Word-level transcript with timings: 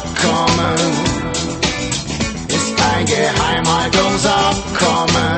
Abkommen 0.00 0.80
ist 2.48 2.72
ein 2.80 3.04
Geheimhaltungsabkommen. 3.04 5.36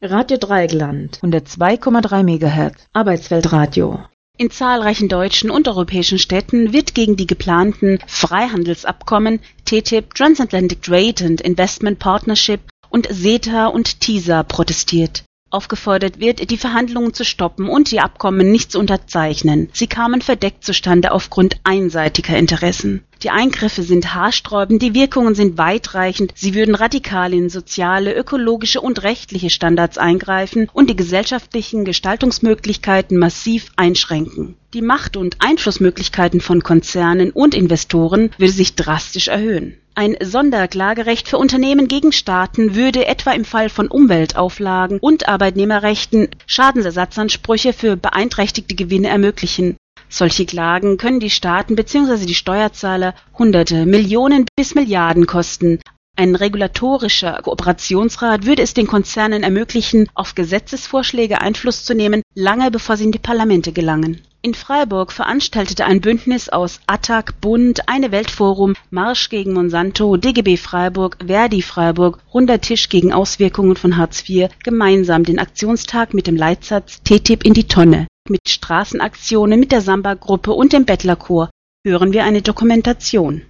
Radio 0.00 0.38
Dreigland 0.38 1.18
102,3 1.22 2.22
MHz 2.22 2.86
Arbeitsweltradio. 2.94 4.00
In 4.38 4.50
zahlreichen 4.50 5.10
deutschen 5.10 5.50
und 5.50 5.68
europäischen 5.68 6.18
Städten 6.18 6.72
wird 6.72 6.94
gegen 6.94 7.16
die 7.16 7.26
geplanten 7.26 7.98
Freihandelsabkommen 8.06 9.40
TTIP, 9.66 10.14
Transatlantic 10.14 10.80
Trade 10.82 11.22
and 11.22 11.42
Investment 11.42 11.98
Partnership 11.98 12.60
und 12.88 13.08
CETA 13.12 13.66
und 13.66 14.00
TISA 14.00 14.42
protestiert. 14.42 15.25
Aufgefordert 15.56 16.20
wird, 16.20 16.50
die 16.50 16.58
Verhandlungen 16.58 17.14
zu 17.14 17.24
stoppen 17.24 17.70
und 17.70 17.90
die 17.90 18.00
Abkommen 18.00 18.52
nicht 18.52 18.72
zu 18.72 18.78
unterzeichnen. 18.78 19.70
Sie 19.72 19.86
kamen 19.86 20.20
verdeckt 20.20 20.64
zustande 20.64 21.12
aufgrund 21.12 21.56
einseitiger 21.64 22.36
Interessen. 22.36 23.02
Die 23.22 23.30
Eingriffe 23.30 23.82
sind 23.82 24.14
haarsträubend, 24.14 24.82
die 24.82 24.92
Wirkungen 24.92 25.34
sind 25.34 25.56
weitreichend, 25.56 26.32
sie 26.34 26.54
würden 26.54 26.74
radikal 26.74 27.32
in 27.32 27.48
soziale, 27.48 28.14
ökologische 28.14 28.82
und 28.82 29.02
rechtliche 29.02 29.48
Standards 29.48 29.96
eingreifen 29.96 30.68
und 30.74 30.90
die 30.90 30.96
gesellschaftlichen 30.96 31.86
Gestaltungsmöglichkeiten 31.86 33.16
massiv 33.16 33.72
einschränken. 33.76 34.56
Die 34.74 34.82
Macht- 34.82 35.16
und 35.16 35.38
Einflussmöglichkeiten 35.40 36.42
von 36.42 36.62
Konzernen 36.62 37.30
und 37.30 37.54
Investoren 37.54 38.30
würde 38.36 38.52
sich 38.52 38.74
drastisch 38.74 39.28
erhöhen. 39.28 39.78
Ein 39.98 40.18
Sonderklagerecht 40.22 41.26
für 41.26 41.38
Unternehmen 41.38 41.88
gegen 41.88 42.12
Staaten 42.12 42.74
würde 42.74 43.06
etwa 43.06 43.32
im 43.32 43.46
Fall 43.46 43.70
von 43.70 43.88
Umweltauflagen 43.88 44.98
und 44.98 45.26
Arbeitnehmerrechten 45.26 46.28
Schadensersatzansprüche 46.44 47.72
für 47.72 47.96
beeinträchtigte 47.96 48.74
Gewinne 48.74 49.08
ermöglichen. 49.08 49.78
Solche 50.10 50.44
Klagen 50.44 50.98
können 50.98 51.18
die 51.18 51.30
Staaten 51.30 51.76
bzw. 51.76 52.26
die 52.26 52.34
Steuerzahler 52.34 53.14
Hunderte, 53.38 53.86
Millionen 53.86 54.44
bis 54.54 54.74
Milliarden 54.74 55.24
kosten. 55.24 55.80
Ein 56.14 56.34
regulatorischer 56.34 57.40
Kooperationsrat 57.42 58.44
würde 58.44 58.60
es 58.60 58.74
den 58.74 58.86
Konzernen 58.86 59.42
ermöglichen, 59.42 60.10
auf 60.12 60.34
Gesetzesvorschläge 60.34 61.40
Einfluss 61.40 61.86
zu 61.86 61.94
nehmen, 61.94 62.20
lange 62.34 62.70
bevor 62.70 62.98
sie 62.98 63.04
in 63.04 63.12
die 63.12 63.18
Parlamente 63.18 63.72
gelangen. 63.72 64.20
In 64.46 64.54
Freiburg 64.54 65.10
veranstaltete 65.10 65.86
ein 65.86 66.00
Bündnis 66.00 66.48
aus 66.48 66.78
Attac, 66.86 67.40
Bund, 67.40 67.88
Eine 67.88 68.12
Weltforum, 68.12 68.76
Marsch 68.90 69.28
gegen 69.28 69.52
Monsanto, 69.52 70.16
DGB 70.16 70.56
Freiburg, 70.56 71.16
Verdi 71.26 71.62
Freiburg, 71.62 72.20
Runder 72.32 72.60
Tisch 72.60 72.88
gegen 72.88 73.12
Auswirkungen 73.12 73.74
von 73.74 73.96
Hartz 73.96 74.22
IV 74.28 74.50
gemeinsam 74.62 75.24
den 75.24 75.40
Aktionstag 75.40 76.14
mit 76.14 76.28
dem 76.28 76.36
Leitsatz 76.36 77.02
TTIP 77.02 77.44
in 77.44 77.54
die 77.54 77.66
Tonne. 77.66 78.06
Mit 78.28 78.48
Straßenaktionen 78.48 79.58
mit 79.58 79.72
der 79.72 79.80
Samba-Gruppe 79.80 80.52
und 80.52 80.72
dem 80.72 80.84
Bettlerchor 80.84 81.50
hören 81.84 82.12
wir 82.12 82.22
eine 82.22 82.42
Dokumentation. 82.42 83.42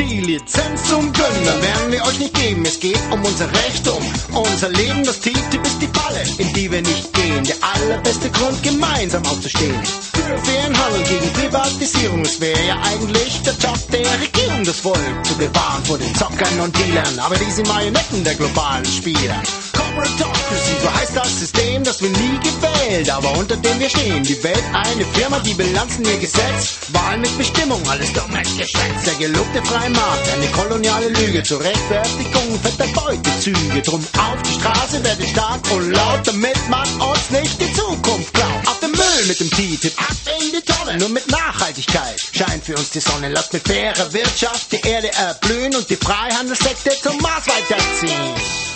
Die 0.00 0.20
Lizenz 0.20 0.88
zum 0.88 1.12
Gönnen 1.12 1.62
werden 1.62 1.92
wir 1.92 2.02
euch 2.06 2.18
nicht 2.18 2.32
geben. 2.32 2.64
Es 2.64 2.80
geht 2.80 2.98
um 3.10 3.22
unser 3.22 3.52
Recht, 3.52 3.86
um 3.86 4.02
unser 4.34 4.70
Leben. 4.70 5.04
Das 5.04 5.20
TTIP 5.20 5.62
ist 5.62 5.78
die 5.78 5.88
Falle, 5.88 6.22
in 6.38 6.50
die 6.54 6.72
wir 6.72 6.80
nicht 6.80 7.12
gehen. 7.12 7.44
Der 7.44 7.56
allerbeste 7.60 8.30
Grund, 8.30 8.62
gemeinsam 8.62 9.22
aufzustehen. 9.26 9.78
Für 9.84 10.38
fairen 10.38 10.84
Handel 10.84 11.02
gegen 11.02 11.30
Privatisierung. 11.34 12.22
Es 12.22 12.40
wäre 12.40 12.66
ja 12.66 12.80
eigentlich 12.82 13.42
der 13.42 13.52
Job 13.52 13.78
der 13.92 14.20
Regierung, 14.22 14.64
das 14.64 14.80
Volk 14.80 15.26
zu 15.26 15.34
bewahren 15.34 15.84
vor 15.84 15.98
den 15.98 16.14
Zockern 16.14 16.60
und 16.60 16.74
Dealern. 16.78 17.18
Aber 17.18 17.36
die 17.36 17.50
sind 17.50 17.68
Marionetten 17.68 18.24
der 18.24 18.36
globalen 18.36 18.86
Spieler. 18.86 19.42
Corporatocracy, 19.90 20.80
so 20.82 20.94
heißt 20.94 21.16
das 21.16 21.40
System, 21.40 21.82
das 21.84 22.00
wir 22.00 22.10
nie 22.10 22.38
gewählt, 22.40 23.10
aber 23.10 23.32
unter 23.32 23.56
dem 23.56 23.78
wir 23.80 23.88
stehen. 23.88 24.22
Die 24.22 24.42
Welt 24.42 24.62
eine 24.72 25.04
Firma, 25.04 25.38
die 25.40 25.54
Bilanzen 25.54 26.04
ihr 26.04 26.18
Gesetz. 26.18 26.78
Wahlen 26.88 27.20
mit 27.20 27.36
Bestimmung, 27.36 27.80
alles 27.88 28.12
dummes 28.12 28.56
Geschätz. 28.56 29.04
Der 29.04 29.14
gelobte 29.14 29.62
freie 29.64 29.86
eine 29.86 30.46
koloniale 30.52 31.08
Lüge 31.08 31.42
zur 31.42 31.60
Rechtfertigung 31.60 32.60
fetter 32.62 32.86
Beutezüge. 32.88 33.82
Drum 33.82 34.04
auf 34.18 34.42
die 34.42 34.60
Straße, 34.60 35.02
werde 35.02 35.26
stark 35.26 35.60
und 35.72 35.90
laut, 35.90 36.20
damit 36.24 36.68
man 36.68 36.88
uns 37.00 37.30
nicht 37.30 37.60
die 37.60 37.72
Zukunft 37.72 38.32
klaut. 38.34 38.66
Auf 38.66 38.80
den 38.80 38.92
Müll 38.92 39.26
mit 39.26 39.40
dem 39.40 39.50
TTIP, 39.50 40.00
ab 40.00 40.16
in 40.40 40.52
die 40.52 40.62
Tonne, 40.62 40.98
nur 40.98 41.08
mit 41.08 41.28
Nachhaltigkeit 41.30 42.20
scheint 42.32 42.64
für 42.64 42.76
uns 42.76 42.90
die 42.90 43.00
Sonne. 43.00 43.28
Lasst 43.28 43.52
mit 43.52 43.66
fairer 43.66 44.12
Wirtschaft 44.12 44.72
die 44.72 44.88
Erde 44.88 45.12
erblühen 45.12 45.74
und 45.74 45.88
die 45.90 45.96
Freihandelssekte 45.96 46.90
zum 47.02 47.18
Mars 47.18 47.46
weiterziehen. 47.48 48.69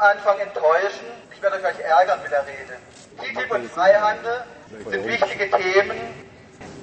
Anfang 0.00 0.40
enttäuschen. 0.40 1.06
Ich 1.32 1.42
werde 1.42 1.56
euch 1.56 1.78
ärgern 1.80 2.20
mit 2.22 2.32
der 2.32 2.44
Rede. 2.46 2.76
TTIP 3.18 3.50
und 3.50 3.70
Freihandel 3.70 4.44
sind 4.88 5.06
wichtige 5.06 5.50
Themen. 5.50 5.98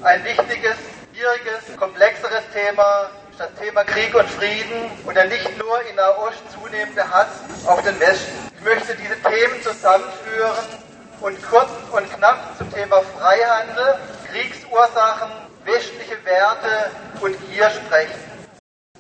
Ein 0.04 0.24
wichtiges, 0.24 0.78
schwieriges, 1.12 1.78
komplexeres 1.78 2.44
Thema 2.54 3.10
das 3.38 3.54
Thema 3.60 3.84
Krieg 3.84 4.16
und 4.16 4.28
Frieden 4.30 4.92
und 5.06 5.16
der 5.16 5.26
nicht 5.26 5.58
nur 5.60 5.80
in 5.88 5.96
Nahost 5.96 6.42
zunehmende 6.52 7.08
Hass 7.08 7.28
auf 7.68 7.84
den 7.84 8.00
Westen. 8.00 8.34
Ich 8.58 8.64
möchte 8.64 8.96
diese 8.96 9.16
Themen 9.22 9.62
zusammenführen 9.62 10.66
und 11.22 11.50
kurz 11.50 11.70
und 11.92 12.12
knapp 12.14 12.58
zum 12.58 12.74
Thema 12.74 13.02
Freihandel, 13.02 14.00
Kriegsursachen, 14.32 15.32
westliche 15.66 16.18
Werte 16.26 16.92
und 17.22 17.36
Gier 17.48 17.70
sprechen. 17.70 18.20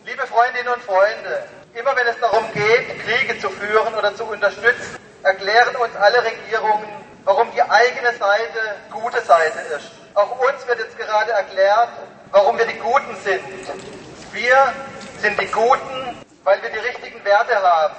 Liebe 0.06 0.26
Freundinnen 0.28 0.70
und 0.70 0.84
Freunde, 0.84 1.44
immer 1.74 1.96
wenn 1.96 2.08
es 2.08 2.20
darum 2.20 2.46
geht, 2.54 3.04
Kriege 3.06 3.40
zu 3.40 3.50
führen 3.50 3.94
oder 3.96 4.16
zu 4.16 4.24
unterstützen, 4.26 4.98
erklären 5.24 5.76
uns 5.78 5.96
alle 5.96 6.24
Regierungen, 6.24 6.88
warum 7.24 7.52
die 7.56 7.62
eigene 7.62 8.14
Seite 8.14 8.60
gute 8.92 9.20
Seite 9.22 9.60
ist. 9.76 9.92
Auch 10.14 10.40
uns 10.40 10.68
wird 10.68 10.80
jetzt 10.80 10.98
gerade 10.98 11.32
erklärt, 11.32 11.90
warum 12.32 12.58
wir 12.58 12.66
die 12.66 12.80
Guten 12.80 13.16
sind. 13.24 14.07
Wir 14.38 14.72
sind 15.20 15.42
die 15.42 15.48
Guten, 15.48 16.16
weil 16.44 16.62
wir 16.62 16.70
die 16.70 16.78
richtigen 16.78 17.26
Werte 17.26 17.60
haben. 17.60 17.96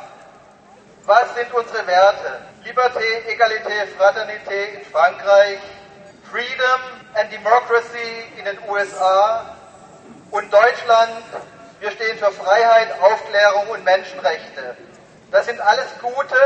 Was 1.05 1.35
sind 1.35 1.53
unsere 1.53 1.85
Werte? 1.85 2.39
Liberté, 2.65 3.27
Egalité, 3.27 3.89
Fraternité 3.99 4.77
in 4.77 4.85
Frankreich, 4.85 5.59
Freedom 6.31 6.81
and 7.15 7.33
Democracy 7.33 8.23
in 8.39 8.45
den 8.45 8.57
USA 8.69 9.57
und 10.31 10.53
Deutschland. 10.53 11.25
Wir 11.81 11.91
stehen 11.91 12.17
für 12.19 12.31
Freiheit, 12.31 12.93
Aufklärung 13.01 13.71
und 13.71 13.83
Menschenrechte. 13.83 14.77
Das 15.33 15.47
sind 15.47 15.61
alles 15.61 15.89
gute, 16.01 16.37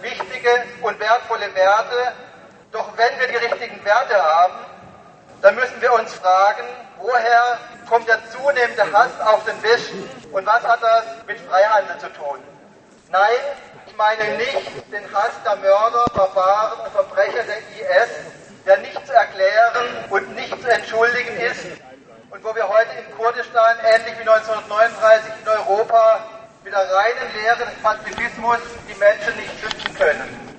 wichtige 0.00 0.50
und 0.82 0.98
wertvolle 0.98 1.54
Werte. 1.54 2.14
Doch 2.72 2.88
wenn 2.96 3.20
wir 3.20 3.28
die 3.28 3.46
richtigen 3.46 3.84
Werte 3.84 4.20
haben, 4.20 4.54
dann 5.42 5.54
müssen 5.54 5.80
wir 5.80 5.92
uns 5.92 6.12
fragen, 6.14 6.64
woher 6.98 7.58
kommt 7.88 8.08
der 8.08 8.18
zunehmende 8.30 8.92
Hass 8.92 9.20
auf 9.20 9.44
den 9.44 9.62
Westen 9.62 10.08
und 10.32 10.46
was 10.46 10.62
hat 10.62 10.82
das 10.82 11.04
mit 11.26 11.38
Freihandel 11.40 11.98
zu 11.98 12.12
tun? 12.12 12.38
Nein, 13.10 13.40
ich 13.86 13.96
meine 13.96 14.36
nicht 14.36 14.92
den 14.92 15.14
Hass 15.14 15.32
der 15.44 15.56
Mörder, 15.56 16.04
Barbaren 16.14 16.80
und 16.80 16.92
Verbrecher 16.92 17.44
der 17.44 17.58
IS, 17.58 18.10
der 18.66 18.78
nicht 18.78 19.06
zu 19.06 19.12
erklären 19.12 20.04
und 20.10 20.34
nicht 20.34 20.60
zu 20.60 20.68
entschuldigen 20.68 21.36
ist 21.36 21.66
und 22.30 22.42
wo 22.42 22.54
wir 22.54 22.68
heute 22.68 22.90
in 22.98 23.16
Kurdistan 23.16 23.76
ähnlich 23.84 24.14
wie 24.18 24.28
1939 24.28 25.32
in 25.42 25.48
Europa 25.48 26.20
mit 26.64 26.72
der 26.72 26.80
reinen 26.80 27.34
Lehre 27.34 27.64
des 27.64 27.82
Pazifismus 27.82 28.58
die 28.88 28.94
Menschen 28.98 29.36
nicht 29.36 29.52
schützen 29.60 29.94
können. 29.94 30.56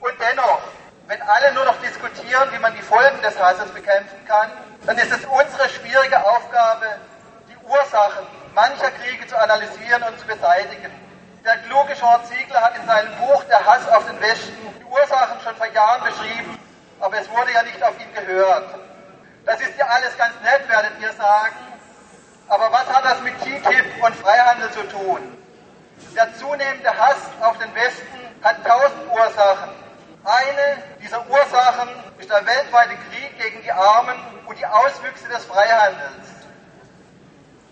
Und 0.00 0.14
dennoch, 0.20 0.60
wenn 1.10 1.22
alle 1.22 1.52
nur 1.54 1.64
noch 1.64 1.76
diskutieren, 1.82 2.52
wie 2.52 2.60
man 2.60 2.72
die 2.72 2.82
Folgen 2.82 3.20
des 3.20 3.36
Hasses 3.36 3.68
bekämpfen 3.72 4.24
kann, 4.28 4.48
dann 4.86 4.96
ist 4.96 5.10
es 5.10 5.24
unsere 5.24 5.68
schwierige 5.68 6.24
Aufgabe, 6.24 6.86
die 7.48 7.56
Ursachen 7.66 8.24
mancher 8.54 8.92
Kriege 8.92 9.26
zu 9.26 9.36
analysieren 9.36 10.04
und 10.04 10.20
zu 10.20 10.26
beseitigen. 10.28 10.92
Der 11.44 11.56
kluge 11.66 11.96
Sean 11.96 12.24
Ziegler 12.26 12.62
hat 12.62 12.76
in 12.78 12.86
seinem 12.86 13.12
Buch 13.16 13.42
Der 13.50 13.58
Hass 13.66 13.88
auf 13.88 14.06
den 14.06 14.20
Westen 14.20 14.54
die 14.78 14.84
Ursachen 14.84 15.40
schon 15.42 15.56
vor 15.56 15.66
Jahren 15.66 16.04
beschrieben, 16.04 16.56
aber 17.00 17.18
es 17.18 17.28
wurde 17.28 17.50
ja 17.54 17.64
nicht 17.64 17.82
auf 17.82 17.98
ihn 17.98 18.14
gehört. 18.14 18.72
Das 19.46 19.60
ist 19.60 19.76
ja 19.76 19.86
alles 19.86 20.16
ganz 20.16 20.34
nett, 20.44 20.68
werdet 20.68 20.92
ihr 21.00 21.12
sagen, 21.14 21.56
aber 22.46 22.70
was 22.70 22.86
hat 22.86 23.04
das 23.04 23.20
mit 23.22 23.36
TTIP 23.40 24.00
und 24.00 24.14
Freihandel 24.14 24.70
zu 24.70 24.86
tun? 24.86 25.36
Der 26.14 26.32
zunehmende 26.34 26.96
Hass 26.96 27.18
auf 27.40 27.58
den 27.58 27.74
Westen 27.74 28.20
hat 28.44 28.64
tausend 28.64 29.10
Ursachen. 29.10 29.89
Eine 30.24 30.82
dieser 31.02 31.26
Ursachen 31.28 31.88
ist 32.18 32.30
der 32.30 32.44
weltweite 32.46 32.94
Krieg 33.10 33.38
gegen 33.38 33.62
die 33.62 33.72
Armen 33.72 34.16
und 34.46 34.58
die 34.58 34.66
Auswüchse 34.66 35.28
des 35.28 35.44
Freihandels. 35.46 36.28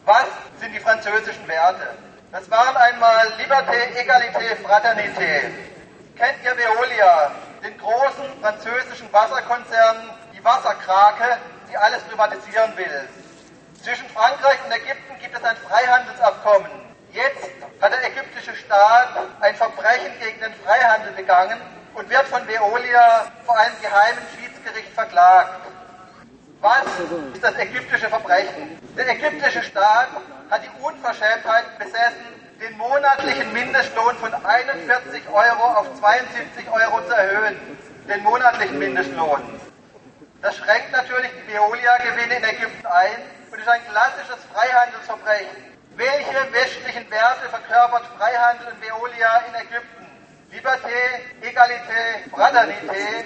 Was 0.05 0.27
sind 0.61 0.73
die 0.73 0.81
französischen 0.81 1.47
Werte? 1.47 1.97
Das 2.33 2.50
waren 2.50 2.77
einmal 2.77 3.29
Liberté, 3.39 3.95
Egalité, 3.97 4.56
Fraternité. 4.65 5.50
Kennt 6.17 6.43
ihr 6.45 6.56
Veolia? 6.56 7.33
den 7.62 7.77
großen 7.79 8.25
französischen 8.41 9.12
Wasserkonzern, 9.12 10.11
die 10.33 10.45
Wasserkrake, 10.45 11.39
die 11.71 11.77
alles 11.77 12.03
privatisieren 12.05 12.77
will. 12.77 13.09
Zwischen 13.83 14.09
Frankreich 14.11 14.59
und 14.65 14.73
Ägypten 14.73 15.19
gibt 15.21 15.37
es 15.37 15.45
ein 15.45 15.56
Freihandelsabkommen. 15.56 16.71
Jetzt 17.12 17.50
hat 17.81 17.93
der 17.93 18.05
ägyptische 18.05 18.55
Staat 18.55 19.09
ein 19.41 19.55
Verbrechen 19.55 20.19
gegen 20.21 20.41
den 20.41 20.55
Freihandel 20.65 21.12
begangen 21.12 21.61
und 21.99 22.09
wird 22.09 22.29
von 22.29 22.47
Veolia 22.47 23.27
vor 23.45 23.59
einem 23.59 23.75
geheimen 23.83 24.23
Schiedsgericht 24.35 24.93
verklagt. 24.95 25.61
Was 26.61 26.87
ist 27.35 27.43
das 27.43 27.55
ägyptische 27.56 28.09
Verbrechen? 28.09 28.79
Der 28.97 29.09
ägyptische 29.09 29.62
Staat 29.62 30.09
hat 30.50 30.62
die 30.62 30.83
Unverschämtheit 30.83 31.79
besessen, 31.79 32.27
den 32.61 32.77
monatlichen 32.77 33.53
Mindestlohn 33.53 34.17
von 34.17 34.33
41 34.33 35.23
Euro 35.29 35.65
auf 35.75 35.87
72 35.99 36.71
Euro 36.71 37.05
zu 37.06 37.15
erhöhen. 37.15 37.56
Den 38.09 38.23
monatlichen 38.23 38.79
Mindestlohn. 38.79 39.43
Das 40.41 40.56
schränkt 40.56 40.93
natürlich 40.93 41.31
die 41.35 41.53
Veolia-Gewinne 41.53 42.37
in 42.37 42.45
Ägypten 42.45 42.87
ein 42.87 43.23
und 43.50 43.59
ist 43.59 43.69
ein 43.69 43.85
klassisches 43.91 44.39
Freihandelsverbrechen. 44.53 45.79
Welche 45.97 46.53
westlichen 46.53 47.11
Werte 47.11 47.49
verkörpert 47.50 48.05
Freihandel 48.17 48.69
und 48.69 48.81
Veolia 48.81 49.43
in 49.49 49.55
Ägypten? 49.67 49.98
Liberté, 50.50 50.99
Egalité, 51.43 52.31
Fraternité? 52.31 53.25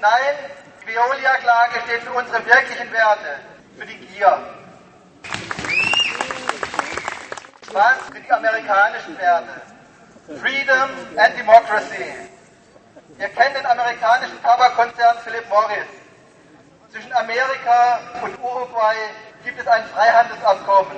Nein, 0.00 0.34
die 0.82 0.86
Veolia-Klage 0.88 1.80
steht 1.84 2.02
für 2.02 2.12
unsere 2.12 2.44
wirklichen 2.44 2.92
Werte, 2.92 3.38
für 3.78 3.86
die 3.86 3.96
Gier. 3.96 4.38
Was 7.72 8.06
sind 8.12 8.26
die 8.26 8.32
amerikanischen 8.32 9.18
Werte? 9.18 9.62
Freedom 10.40 10.90
and 11.16 11.38
Democracy. 11.38 12.12
Ihr 13.18 13.28
kennt 13.28 13.56
den 13.56 13.66
amerikanischen 13.66 14.42
Tabakkonzern 14.42 15.18
Philip 15.22 15.48
Morris. 15.48 15.86
Zwischen 16.90 17.12
Amerika 17.12 18.00
und 18.22 18.36
Uruguay 18.42 18.96
gibt 19.44 19.60
es 19.60 19.66
ein 19.68 19.84
Freihandelsabkommen. 19.86 20.96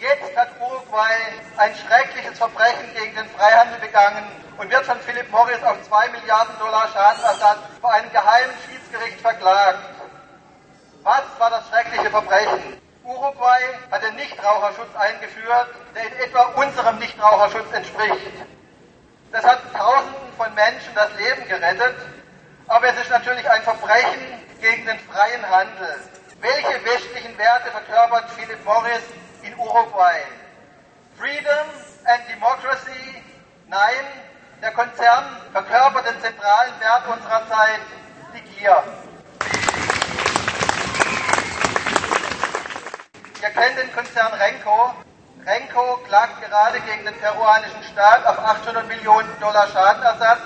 Jetzt 0.00 0.34
hat 0.34 0.48
Uruguay 0.58 1.12
ein 1.58 1.74
schreckliches 1.74 2.38
Verbrechen 2.38 2.88
gegen 2.94 3.14
den 3.14 3.28
Freihandel 3.36 3.78
begangen 3.80 4.24
und 4.56 4.70
wird 4.70 4.86
von 4.86 4.98
Philip 5.00 5.30
Morris 5.30 5.62
auf 5.62 5.76
2 5.82 6.08
Milliarden 6.08 6.58
Dollar 6.58 6.88
Schadensersatz 6.88 7.58
vor 7.82 7.92
einem 7.92 8.10
geheimen 8.10 8.54
Schiedsgericht 8.64 9.20
verklagt. 9.20 9.78
Was 11.02 11.20
war 11.38 11.50
das 11.50 11.68
schreckliche 11.68 12.08
Verbrechen? 12.08 12.80
Uruguay 13.04 13.60
hat 13.90 14.02
den 14.02 14.16
Nichtraucherschutz 14.16 14.88
eingeführt, 14.96 15.68
der 15.94 16.06
in 16.06 16.12
etwa 16.24 16.44
unserem 16.56 16.98
Nichtraucherschutz 16.98 17.70
entspricht. 17.70 18.32
Das 19.32 19.44
hat 19.44 19.60
Tausenden 19.74 20.32
von 20.38 20.54
Menschen 20.54 20.94
das 20.94 21.12
Leben 21.18 21.46
gerettet, 21.46 21.96
aber 22.68 22.88
es 22.88 22.96
ist 23.02 23.10
natürlich 23.10 23.50
ein 23.50 23.62
Verbrechen 23.64 24.40
gegen 24.62 24.86
den 24.86 24.98
freien 25.00 25.46
Handel. 25.50 26.00
Welche 26.40 26.84
westlichen 26.86 27.36
Werte 27.36 27.70
verkörpert 27.70 28.30
Philip 28.30 28.64
Morris 28.64 29.02
in 29.50 29.58
Uruguay? 29.58 30.22
Freedom 31.16 31.66
and 32.04 32.22
Democracy? 32.28 33.22
Nein, 33.68 34.04
der 34.62 34.72
Konzern 34.72 35.24
verkörpert 35.52 36.06
den 36.06 36.20
zentralen 36.20 36.72
Wert 36.80 37.06
unserer 37.06 37.48
Zeit, 37.48 37.80
die 38.34 38.40
Gier. 38.42 38.82
Ihr 43.42 43.50
kennt 43.50 43.78
den 43.78 43.92
Konzern 43.92 44.32
Renko. 44.34 44.94
Renko 45.46 45.96
klagt 46.08 46.42
gerade 46.42 46.80
gegen 46.80 47.04
den 47.04 47.14
peruanischen 47.18 47.82
Staat 47.84 48.26
auf 48.26 48.38
800 48.38 48.86
Millionen 48.86 49.28
Dollar 49.40 49.66
Schadenersatz. 49.68 50.40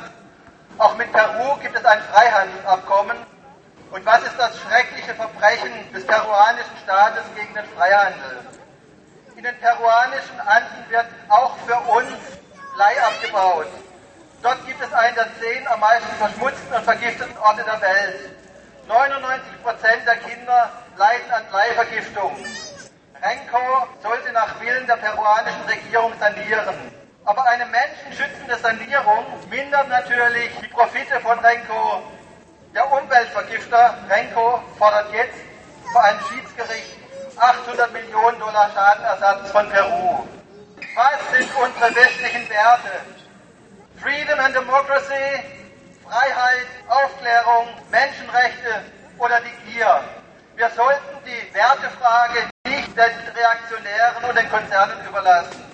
Auch 0.78 0.96
mit 0.96 1.12
Peru 1.12 1.56
gibt 1.56 1.76
es 1.76 1.84
ein 1.84 2.00
Freihandelsabkommen. 2.02 3.16
Und 3.90 4.06
was 4.06 4.22
ist 4.22 4.36
das 4.38 4.58
schreckliche 4.60 5.14
Verbrechen 5.14 5.72
des 5.92 6.06
peruanischen 6.06 6.76
Staates 6.82 7.24
gegen 7.34 7.54
den 7.54 7.64
Freihandel? 7.76 8.44
In 9.36 9.42
den 9.42 9.58
peruanischen 9.58 10.38
Anden 10.40 10.90
wird 10.90 11.06
auch 11.28 11.56
für 11.66 11.76
uns 11.90 12.14
Blei 12.76 13.02
abgebaut. 13.02 13.66
Dort 14.42 14.64
gibt 14.64 14.80
es 14.80 14.92
einen 14.92 15.14
der 15.16 15.28
zehn 15.40 15.66
am 15.66 15.80
meisten 15.80 16.14
verschmutzten 16.18 16.72
und 16.72 16.84
vergifteten 16.84 17.36
Orte 17.38 17.64
der 17.64 17.80
Welt. 17.80 18.30
99 18.86 19.62
Prozent 19.62 20.06
der 20.06 20.16
Kinder 20.18 20.70
leiden 20.96 21.30
an 21.32 21.42
Bleivergiftung. 21.50 22.36
Renko 23.22 23.88
sollte 24.02 24.32
nach 24.32 24.60
Willen 24.60 24.86
der 24.86 24.96
peruanischen 24.96 25.62
Regierung 25.62 26.12
sanieren. 26.20 26.92
Aber 27.24 27.44
eine 27.46 27.66
menschenschützende 27.66 28.56
Sanierung 28.58 29.24
mindert 29.50 29.88
natürlich 29.88 30.50
die 30.62 30.68
Profite 30.68 31.18
von 31.20 31.38
Renko. 31.40 32.02
Der 32.72 32.92
Umweltvergifter 32.92 33.98
Renko 34.08 34.62
fordert 34.78 35.12
jetzt 35.12 35.38
vor 35.92 36.04
einem 36.04 36.20
Schiedsgericht 36.28 37.03
800 37.36 37.92
Millionen 37.92 38.38
Dollar 38.38 38.70
Schadenersatz 38.72 39.50
von 39.50 39.68
Peru. 39.68 40.24
Was 40.94 41.36
sind 41.36 41.50
unsere 41.56 41.94
westlichen 41.94 42.48
Werte? 42.48 42.90
Freedom 44.00 44.38
and 44.38 44.54
Democracy, 44.54 45.42
Freiheit, 46.04 46.66
Aufklärung, 46.88 47.68
Menschenrechte 47.90 48.84
oder 49.18 49.40
die 49.40 49.72
Gier. 49.72 50.00
Wir 50.56 50.70
sollten 50.70 51.18
die 51.26 51.54
Wertefrage 51.54 52.48
nicht 52.66 52.96
den 52.96 53.34
Reaktionären 53.34 54.24
und 54.28 54.36
den 54.36 54.48
Konzernen 54.50 55.04
überlassen. 55.08 55.64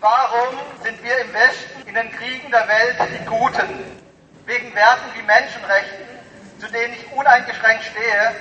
Warum 0.00 0.56
sind 0.82 1.02
wir 1.02 1.18
im 1.18 1.34
Westen 1.34 1.86
in 1.86 1.94
den 1.94 2.10
Kriegen 2.12 2.50
der 2.50 2.66
Welt 2.66 2.96
die 3.12 3.24
Guten? 3.26 4.02
Wegen 4.46 4.74
Werten 4.74 5.14
wie 5.14 5.22
Menschenrechten, 5.22 6.21
zu 6.62 6.68
denen 6.68 6.94
ich 6.94 7.12
uneingeschränkt 7.12 7.82
stehe? 7.82 8.34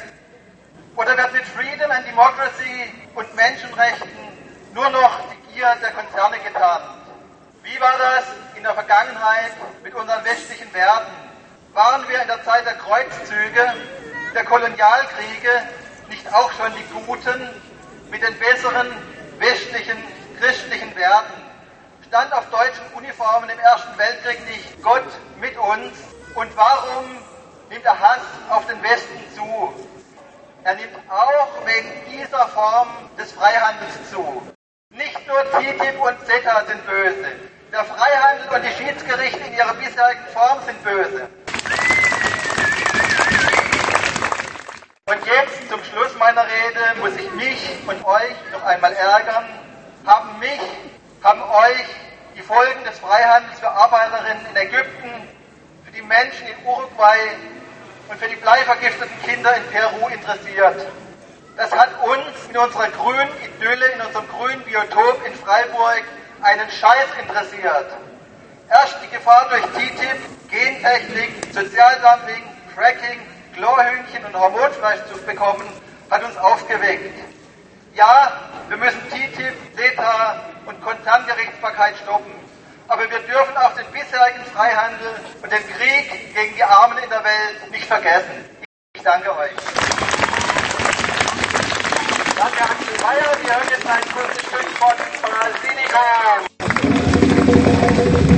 Oder 0.96 1.18
wird 1.18 1.34
mit 1.34 1.44
Freedom 1.44 1.90
and 1.90 2.06
Democracy 2.06 2.94
und 3.16 3.36
Menschenrechten 3.36 4.12
nur 4.76 4.88
noch 4.92 5.22
die 5.32 5.54
Gier 5.54 5.76
der 5.82 5.90
Konzerne 5.90 6.38
getan? 6.38 6.82
Wie 7.64 7.82
war 7.82 7.98
das 7.98 8.26
in 8.56 8.62
der 8.62 8.76
Vergangenheit 8.76 9.54
mit 9.82 9.96
unseren 9.96 10.24
westlichen 10.24 10.72
Werten? 10.72 11.12
Waren 11.74 12.08
wir 12.08 12.22
in 12.22 12.28
der 12.28 12.44
Zeit 12.44 12.64
der 12.64 12.76
Kreuzzüge 12.76 13.74
der 14.36 14.46
Kolonialkriege 14.46 15.64
nicht 16.10 16.32
auch 16.32 16.52
schon 16.52 16.72
die 16.76 16.86
Guten 16.94 17.50
mit 18.12 18.22
den 18.22 18.38
besseren 18.38 18.94
westlichen 19.40 19.98
christlichen 20.40 20.96
Werten? 20.96 21.42
Stand 22.08 22.32
auf 22.34 22.48
deutschen 22.52 22.86
Uniformen 22.94 23.50
im 23.50 23.58
Ersten 23.58 23.98
Weltkrieg 23.98 24.46
nicht 24.46 24.84
Gott 24.84 25.10
mit 25.40 25.58
uns? 25.58 25.98
Und 26.36 26.56
warum 26.56 27.31
nimmt 27.72 27.86
der 27.86 27.98
Hass 27.98 28.20
auf 28.50 28.68
den 28.68 28.84
Westen 28.84 29.18
zu? 29.34 29.74
Er 30.64 30.76
nimmt 30.76 30.96
auch 31.10 31.66
wegen 31.66 31.90
dieser 32.12 32.48
Form 32.50 32.90
des 33.18 33.32
Freihandels 33.32 33.94
zu. 34.12 34.42
Nicht 34.90 35.26
nur 35.26 35.42
TTIP 35.52 36.00
und 36.02 36.26
CETA 36.26 36.66
sind 36.66 36.86
böse. 36.86 37.32
Der 37.72 37.86
Freihandel 37.86 38.50
und 38.54 38.64
die 38.66 38.84
Schiedsgerichte 38.84 39.40
in 39.40 39.54
ihrer 39.54 39.74
bisherigen 39.76 40.26
Form 40.34 40.60
sind 40.66 40.84
böse. 40.84 41.30
Und 45.06 45.26
jetzt 45.26 45.70
zum 45.70 45.82
Schluss 45.86 46.14
meiner 46.20 46.44
Rede 46.44 47.00
muss 47.00 47.16
ich 47.16 47.32
mich 47.32 47.88
und 47.88 48.06
euch 48.06 48.36
noch 48.52 48.64
einmal 48.64 48.94
ärgern. 48.94 49.46
Haben 50.06 50.40
mich, 50.40 50.60
haben 51.24 51.42
euch 51.42 51.86
die 52.36 52.42
Folgen 52.42 52.84
des 52.84 53.00
Freihandels 53.00 53.60
für 53.60 53.70
Arbeiterinnen 53.70 54.46
in 54.50 54.56
Ägypten, 54.58 55.28
für 55.92 55.98
die 55.98 56.08
Menschen 56.08 56.48
in 56.48 56.66
Uruguay 56.66 57.20
und 58.08 58.20
für 58.20 58.28
die 58.28 58.36
bleivergifteten 58.36 59.22
Kinder 59.24 59.56
in 59.56 59.64
Peru 59.68 60.08
interessiert. 60.08 60.88
Das 61.58 61.72
hat 61.72 61.90
uns 62.04 62.50
in 62.50 62.58
unserer 62.58 62.90
grünen 62.90 63.30
Idylle, 63.44 63.88
in 63.88 64.02
unserem 64.02 64.28
grünen 64.30 64.62
Biotop 64.62 65.26
in 65.26 65.34
Freiburg 65.36 66.04
einen 66.42 66.70
Scheiß 66.70 67.08
interessiert. 67.22 67.88
Erst 68.70 68.98
die 69.04 69.10
Gefahr 69.10 69.50
durch 69.50 69.64
TTIP, 69.64 70.50
Gentechnik, 70.50 71.32
Sozialdumping, 71.54 72.44
Fracking, 72.74 73.20
Chlorhühnchen 73.56 74.26
und 74.26 74.36
Hormonfleisch 74.36 75.02
zu 75.12 75.22
bekommen, 75.26 75.68
hat 76.10 76.24
uns 76.24 76.38
aufgeweckt. 76.38 77.14
Ja, 77.96 78.32
wir 78.70 78.78
müssen 78.78 79.02
TTIP, 79.10 79.54
CETA 79.76 80.42
und 80.66 80.82
Konzerngerichtsbarkeit 80.82 81.96
stoppen. 81.98 82.32
Aber 82.88 83.10
wir 83.10 83.20
dürfen 83.20 83.56
auch 83.58 83.74
den 83.76 83.86
bisherigen 83.92 84.46
Freihandel 84.54 85.16
und 85.42 85.52
den 85.52 85.68
Krieg 85.70 86.34
gegen 86.36 86.56
die 86.56 86.64
Armen 86.64 86.98
in 86.98 87.10
der 87.10 87.24
Welt 87.24 87.72
nicht 87.72 87.86
vergessen. 87.86 88.46
Ich 88.96 89.04
danke 89.04 89.36
euch. 89.38 89.52
Danke, 92.36 92.64
Axel 92.64 92.98
Meyer. 93.02 93.38
Wir 93.42 93.56
hören 93.56 93.68
jetzt 93.70 93.88
ein 93.88 94.02
kurzes 94.14 94.42
Stück 94.42 94.70
von 94.78 94.94
Basilico. 95.22 96.00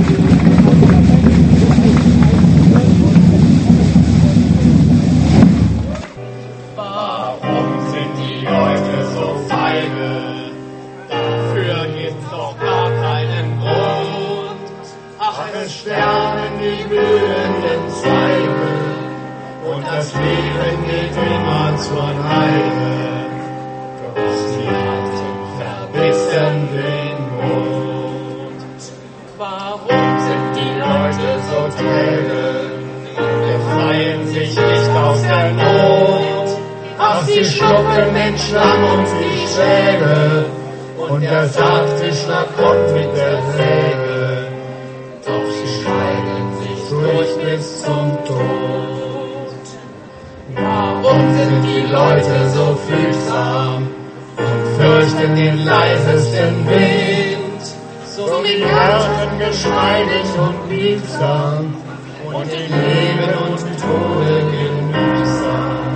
es 0.06 0.13
sterben 15.84 16.58
die 16.60 16.82
blühenden 16.84 17.82
Zweige 17.90 18.70
und 19.70 19.86
das 19.86 20.14
Leben 20.14 20.84
geht 20.86 21.14
immer 21.14 21.76
zur 21.76 22.08
Neige. 22.24 22.94
Doch 24.00 24.32
sie 24.50 24.66
halten 24.66 25.34
verbissen 25.58 26.68
den 26.72 27.18
Mund. 27.36 28.82
Warum 29.36 30.18
sind 30.26 30.48
die 30.56 30.72
Leute 30.84 31.28
so 31.50 31.60
träge? 31.76 32.44
Befreien 33.44 34.26
sich 34.28 34.56
nicht 34.56 34.90
aus 34.90 35.22
der 35.22 35.52
Not. 35.52 36.48
Ach, 36.98 37.22
sie 37.24 37.44
schlucken 37.44 38.14
den 38.14 38.38
Schlamm 38.38 38.84
und 38.84 39.06
die 39.20 39.38
Schläge. 39.52 40.46
Und 40.96 41.20
der 41.20 41.46
Saatfischler 41.46 42.46
kommt 42.56 42.94
mit 42.94 43.14
der 43.14 43.42
Säge. 43.52 44.04
Doch 45.26 45.53
bis 47.64 47.82
zum 47.82 48.06
Tod. 48.26 49.62
Warum 50.54 51.20
sind 51.36 51.62
die 51.64 51.86
Leute 51.92 52.48
so 52.54 52.78
fühlsam 52.86 53.88
und 54.36 54.62
fürchten 54.78 55.34
den 55.34 55.64
leisesten 55.64 56.66
Wind? 56.68 57.62
So 58.14 58.26
mit 58.42 58.60
Herzen 58.64 59.38
geschmeidig 59.38 60.26
und 60.44 60.70
liebsam 60.70 61.74
und 62.32 62.52
in 62.52 62.66
Leben 62.84 63.32
und 63.46 63.62
Tode 63.84 64.34
genügsam. 64.52 65.94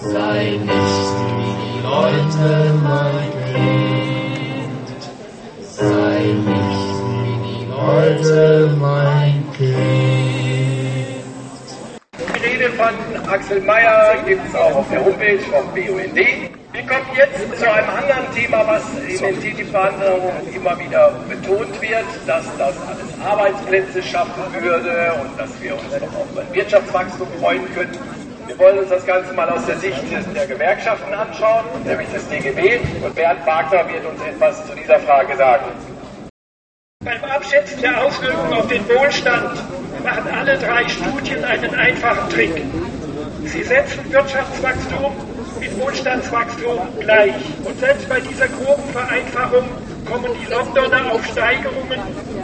Sei 0.00 0.58
nicht 0.70 1.14
wie 1.36 1.54
die 1.62 1.78
Leute, 1.92 2.74
mein 2.88 3.30
Kind. 3.52 5.00
Sei 5.62 6.18
nicht 6.50 6.88
wie 7.22 7.38
die 7.48 7.64
Leute, 7.70 8.76
mein 8.80 9.44
Kind. 9.56 10.27
Rede 12.48 12.70
von 12.72 12.94
Axel 13.30 13.60
Mayer 13.60 14.16
gibt 14.26 14.40
es 14.48 14.54
auch 14.54 14.74
auf 14.76 14.88
der 14.90 15.04
Homepage 15.04 15.38
vom 15.38 15.66
BUND. 15.74 16.16
Wir 16.16 16.82
kommen 16.86 17.06
jetzt 17.14 17.58
zu 17.58 17.70
einem 17.70 17.88
anderen 17.90 18.34
Thema, 18.34 18.66
was 18.66 18.82
in 19.06 19.18
den 19.18 19.40
TTIP-Verhandlungen 19.40 20.32
immer 20.54 20.78
wieder 20.78 21.12
betont 21.28 21.80
wird, 21.82 22.06
dass 22.26 22.46
das 22.56 22.74
alles 22.88 23.08
Arbeitsplätze 23.22 24.02
schaffen 24.02 24.42
würde 24.62 25.12
und 25.20 25.38
dass 25.38 25.50
wir 25.60 25.74
uns 25.74 25.82
noch 26.00 26.20
auf 26.20 26.38
ein 26.38 26.54
Wirtschaftswachstum 26.54 27.28
freuen 27.38 27.74
können. 27.74 27.98
Wir 28.46 28.58
wollen 28.58 28.78
uns 28.78 28.88
das 28.88 29.04
Ganze 29.04 29.34
mal 29.34 29.50
aus 29.50 29.66
der 29.66 29.76
Sicht 29.76 30.02
der 30.34 30.46
Gewerkschaften 30.46 31.12
anschauen, 31.12 31.66
nämlich 31.84 32.08
des 32.08 32.26
DGB. 32.30 32.80
Und 33.04 33.14
Bernd 33.14 33.46
Wagner 33.46 33.86
wird 33.92 34.06
uns 34.06 34.22
etwas 34.22 34.66
zu 34.66 34.74
dieser 34.74 34.98
Frage 35.00 35.36
sagen. 35.36 35.66
Beim 37.04 37.22
Abschätzen 37.24 37.82
der 37.82 38.02
Auswirkungen 38.02 38.54
auf 38.54 38.66
den 38.68 38.88
Wohlstand 38.88 39.77
machen 40.08 40.28
alle 40.34 40.58
drei 40.58 40.88
Studien 40.88 41.44
einen 41.44 41.72
einfachen 41.74 42.30
Trick. 42.30 42.62
Sie 43.44 43.62
setzen 43.62 44.10
Wirtschaftswachstum 44.10 45.12
mit 45.60 45.78
Wohlstandswachstum 45.78 46.78
gleich. 47.00 47.34
Und 47.64 47.78
selbst 47.78 48.08
bei 48.08 48.18
dieser 48.20 48.48
groben 48.48 48.90
Vereinfachung 48.92 49.68
kommen 50.06 50.30
die 50.40 50.46
Londoner 50.50 51.12
auf 51.12 51.26
Steigerungen 51.26 52.00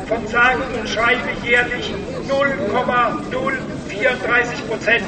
von 0.07 0.27
sage 0.27 0.61
und 0.79 0.87
schreibe 0.89 1.31
jährlich 1.43 1.95
0,034 2.29 4.69
Prozent. 4.69 5.07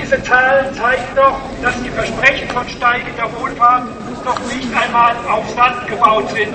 Diese 0.00 0.22
Zahlen 0.22 0.72
zeigen 0.74 1.02
doch, 1.14 1.38
dass 1.62 1.82
die 1.82 1.90
Versprechen 1.90 2.48
von 2.48 2.66
steigender 2.68 3.30
Wohlfahrt 3.38 3.84
noch 4.24 4.40
nicht 4.46 4.74
einmal 4.74 5.14
aufs 5.28 5.54
Land 5.54 5.86
gebaut 5.88 6.30
sind. 6.30 6.54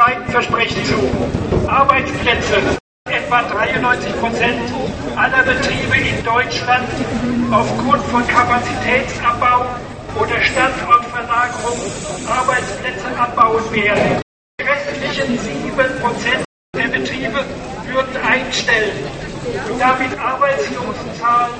Zweiten 0.00 0.30
Versprechen 0.30 0.84
zu. 0.84 1.68
Arbeitsplätze. 1.68 2.78
Etwa 3.04 3.42
93 3.42 4.20
Prozent 4.20 4.72
aller 5.16 5.42
Betriebe 5.42 5.96
in 5.96 6.24
Deutschland 6.24 6.88
aufgrund 7.50 8.02
von 8.04 8.26
Kapazitätsabbau 8.26 9.66
oder 10.18 10.40
Standortverlagerung 10.40 11.78
Arbeitsplätze 12.28 13.08
abbauen 13.18 13.72
werden. 13.72 14.22
Die 14.60 14.64
restlichen 14.64 15.38
7 15.38 15.74
Prozent 16.00 16.44
der 16.76 16.88
Betriebe 16.88 17.44
würden 17.92 18.16
einstellen 18.22 19.04
und 19.70 19.80
damit 19.80 20.18
Arbeitslosenzahlen 20.18 21.54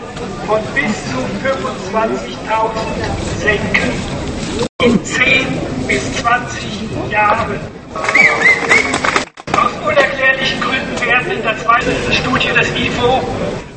von 0.47 0.61
bis 0.75 0.94
zu 1.11 1.18
25.000 1.44 2.80
senken. 3.38 3.92
In 4.82 5.04
10 5.04 5.47
bis 5.88 6.16
20 6.23 7.11
Jahren. 7.11 7.79
Aus 7.94 9.73
unerklärlichen 9.85 10.61
Gründen 10.61 11.00
werden 11.00 11.30
in 11.32 11.42
der 11.42 11.59
zweiten 11.59 12.12
Studie 12.12 12.49
des 12.49 12.70
IFO 12.76 13.20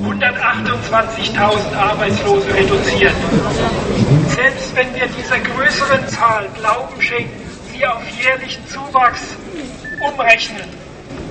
128.000 0.01 1.75
Arbeitslose 1.75 2.53
reduziert. 2.53 3.13
Selbst 4.27 4.75
wenn 4.75 4.93
wir 4.93 5.08
dieser 5.08 5.39
größeren 5.39 6.08
Zahl 6.10 6.48
Glauben 6.60 7.01
schenken, 7.01 7.41
sie 7.72 7.86
auf 7.86 8.03
jährlichen 8.22 8.67
Zuwachs 8.67 9.36
umrechnen, 10.00 10.83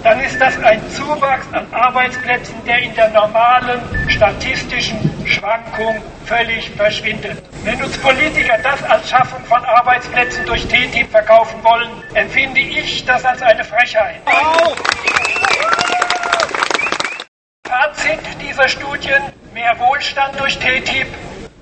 dann 0.02 0.21
ist 0.21 0.40
das 0.40 0.59
ein 0.59 0.80
Zuwachs 0.90 1.47
an 1.52 1.66
Arbeitsplätzen, 1.73 2.54
der 2.66 2.78
in 2.78 2.94
der 2.94 3.09
normalen 3.11 3.80
statistischen 4.09 4.99
Schwankung 5.26 6.02
völlig 6.25 6.71
verschwindet. 6.71 7.38
Wenn 7.64 7.80
uns 7.82 7.97
Politiker 7.99 8.59
das 8.62 8.82
als 8.82 9.09
Schaffung 9.09 9.44
von 9.44 9.64
Arbeitsplätzen 9.64 10.44
durch 10.47 10.66
TTIP 10.66 11.11
verkaufen 11.11 11.62
wollen, 11.62 11.90
empfinde 12.14 12.61
ich 12.61 13.04
das 13.04 13.25
als 13.25 13.42
eine 13.42 13.64
Frechheit. 13.64 14.21
Fazit 17.66 18.21
dieser 18.40 18.68
Studien, 18.68 19.23
mehr 19.54 19.78
Wohlstand 19.78 20.38
durch 20.38 20.59
TTIP, 20.59 21.09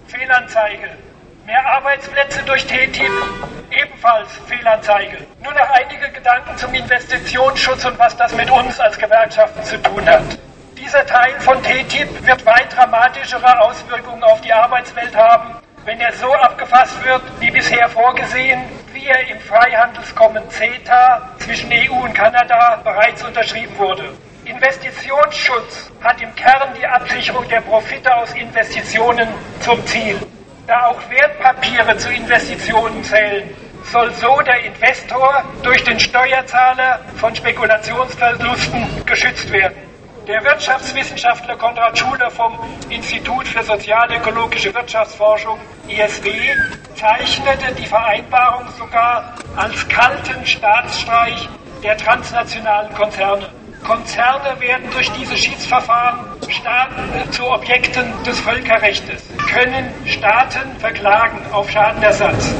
Fehlanzeige. 0.08 0.90
Mehr 1.50 1.66
Arbeitsplätze 1.66 2.44
durch 2.44 2.64
TTIP, 2.64 3.10
ebenfalls 3.72 4.38
Fehlanzeige. 4.46 5.18
Nur 5.42 5.52
noch 5.52 5.68
einige 5.70 6.08
Gedanken 6.12 6.56
zum 6.56 6.72
Investitionsschutz 6.72 7.84
und 7.86 7.98
was 7.98 8.16
das 8.16 8.36
mit 8.36 8.48
uns 8.52 8.78
als 8.78 8.96
Gewerkschaften 8.96 9.60
zu 9.64 9.82
tun 9.82 10.08
hat. 10.08 10.38
Dieser 10.78 11.04
Teil 11.04 11.40
von 11.40 11.60
TTIP 11.60 12.24
wird 12.24 12.46
weit 12.46 12.72
dramatischere 12.76 13.62
Auswirkungen 13.62 14.22
auf 14.22 14.40
die 14.42 14.52
Arbeitswelt 14.52 15.16
haben, 15.16 15.56
wenn 15.86 16.00
er 16.00 16.12
so 16.12 16.32
abgefasst 16.32 17.04
wird, 17.04 17.22
wie 17.40 17.50
bisher 17.50 17.88
vorgesehen, 17.88 18.70
wie 18.92 19.08
er 19.08 19.30
im 19.30 19.40
Freihandelskommen 19.40 20.48
CETA 20.50 21.34
zwischen 21.38 21.72
EU 21.72 22.04
und 22.04 22.14
Kanada 22.14 22.80
bereits 22.84 23.24
unterschrieben 23.24 23.76
wurde. 23.76 24.14
Investitionsschutz 24.44 25.90
hat 26.00 26.22
im 26.22 26.32
Kern 26.36 26.74
die 26.78 26.86
Absicherung 26.86 27.48
der 27.48 27.62
Profite 27.62 28.14
aus 28.14 28.32
Investitionen 28.34 29.34
zum 29.58 29.84
Ziel. 29.84 30.16
Da 30.70 30.86
auch 30.86 31.00
Wertpapiere 31.10 31.96
zu 31.96 32.12
Investitionen 32.12 33.02
zählen, 33.02 33.50
soll 33.82 34.12
so 34.12 34.38
der 34.42 34.62
Investor 34.66 35.44
durch 35.64 35.82
den 35.82 35.98
Steuerzahler 35.98 37.00
von 37.14 37.34
Spekulationsverlusten 37.34 38.88
geschützt 39.04 39.50
werden. 39.50 39.82
Der 40.28 40.44
Wirtschaftswissenschaftler 40.44 41.56
Konrad 41.56 41.98
Schuler 41.98 42.30
vom 42.30 42.56
Institut 42.88 43.48
für 43.48 43.64
sozialökologische 43.64 44.72
Wirtschaftsforschung 44.72 45.58
ISW 45.88 46.30
zeichnete 46.94 47.74
die 47.74 47.86
Vereinbarung 47.86 48.68
sogar 48.68 49.24
als 49.56 49.88
kalten 49.88 50.46
Staatsstreich 50.46 51.48
der 51.82 51.96
transnationalen 51.96 52.92
Konzerne. 52.94 53.59
Konzerne 53.84 54.60
werden 54.60 54.90
durch 54.92 55.10
diese 55.12 55.36
Schiedsverfahren 55.36 56.26
Staaten 56.48 57.32
zu 57.32 57.50
Objekten 57.50 58.12
des 58.24 58.38
Völkerrechts, 58.40 59.24
können 59.52 59.90
Staaten 60.06 60.76
verklagen 60.78 61.40
auf 61.52 61.70
Schadenersatz. 61.70 62.54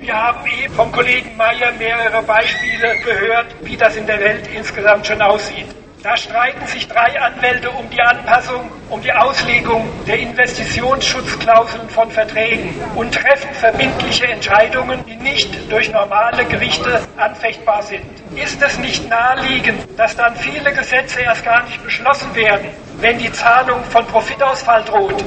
Wir 0.00 0.14
haben 0.14 0.46
eben 0.62 0.74
vom 0.74 0.92
Kollegen 0.92 1.36
Mayer 1.36 1.72
mehrere 1.72 2.22
Beispiele 2.22 2.98
gehört, 3.04 3.54
wie 3.62 3.76
das 3.76 3.96
in 3.96 4.06
der 4.06 4.20
Welt 4.20 4.48
insgesamt 4.54 5.06
schon 5.06 5.20
aussieht. 5.20 5.66
Da 6.00 6.16
streiten 6.16 6.64
sich 6.68 6.86
drei 6.86 7.20
Anwälte 7.20 7.70
um 7.70 7.90
die 7.90 8.00
Anpassung, 8.00 8.70
um 8.88 9.02
die 9.02 9.12
Auslegung 9.12 9.84
der 10.06 10.20
Investitionsschutzklauseln 10.20 11.88
von 11.88 12.08
Verträgen 12.12 12.72
und 12.94 13.12
treffen 13.12 13.52
verbindliche 13.54 14.28
Entscheidungen, 14.28 15.04
die 15.06 15.16
nicht 15.16 15.50
durch 15.68 15.90
normale 15.90 16.44
Gerichte 16.44 17.00
anfechtbar 17.16 17.82
sind. 17.82 18.06
Ist 18.36 18.62
es 18.62 18.78
nicht 18.78 19.08
naheliegend, 19.08 19.98
dass 19.98 20.14
dann 20.14 20.36
viele 20.36 20.72
Gesetze 20.72 21.20
erst 21.20 21.44
gar 21.44 21.64
nicht 21.64 21.82
beschlossen 21.82 22.32
werden, 22.36 22.68
wenn 23.00 23.18
die 23.18 23.32
Zahlung 23.32 23.82
von 23.82 24.06
Profitausfall 24.06 24.84
droht? 24.84 25.24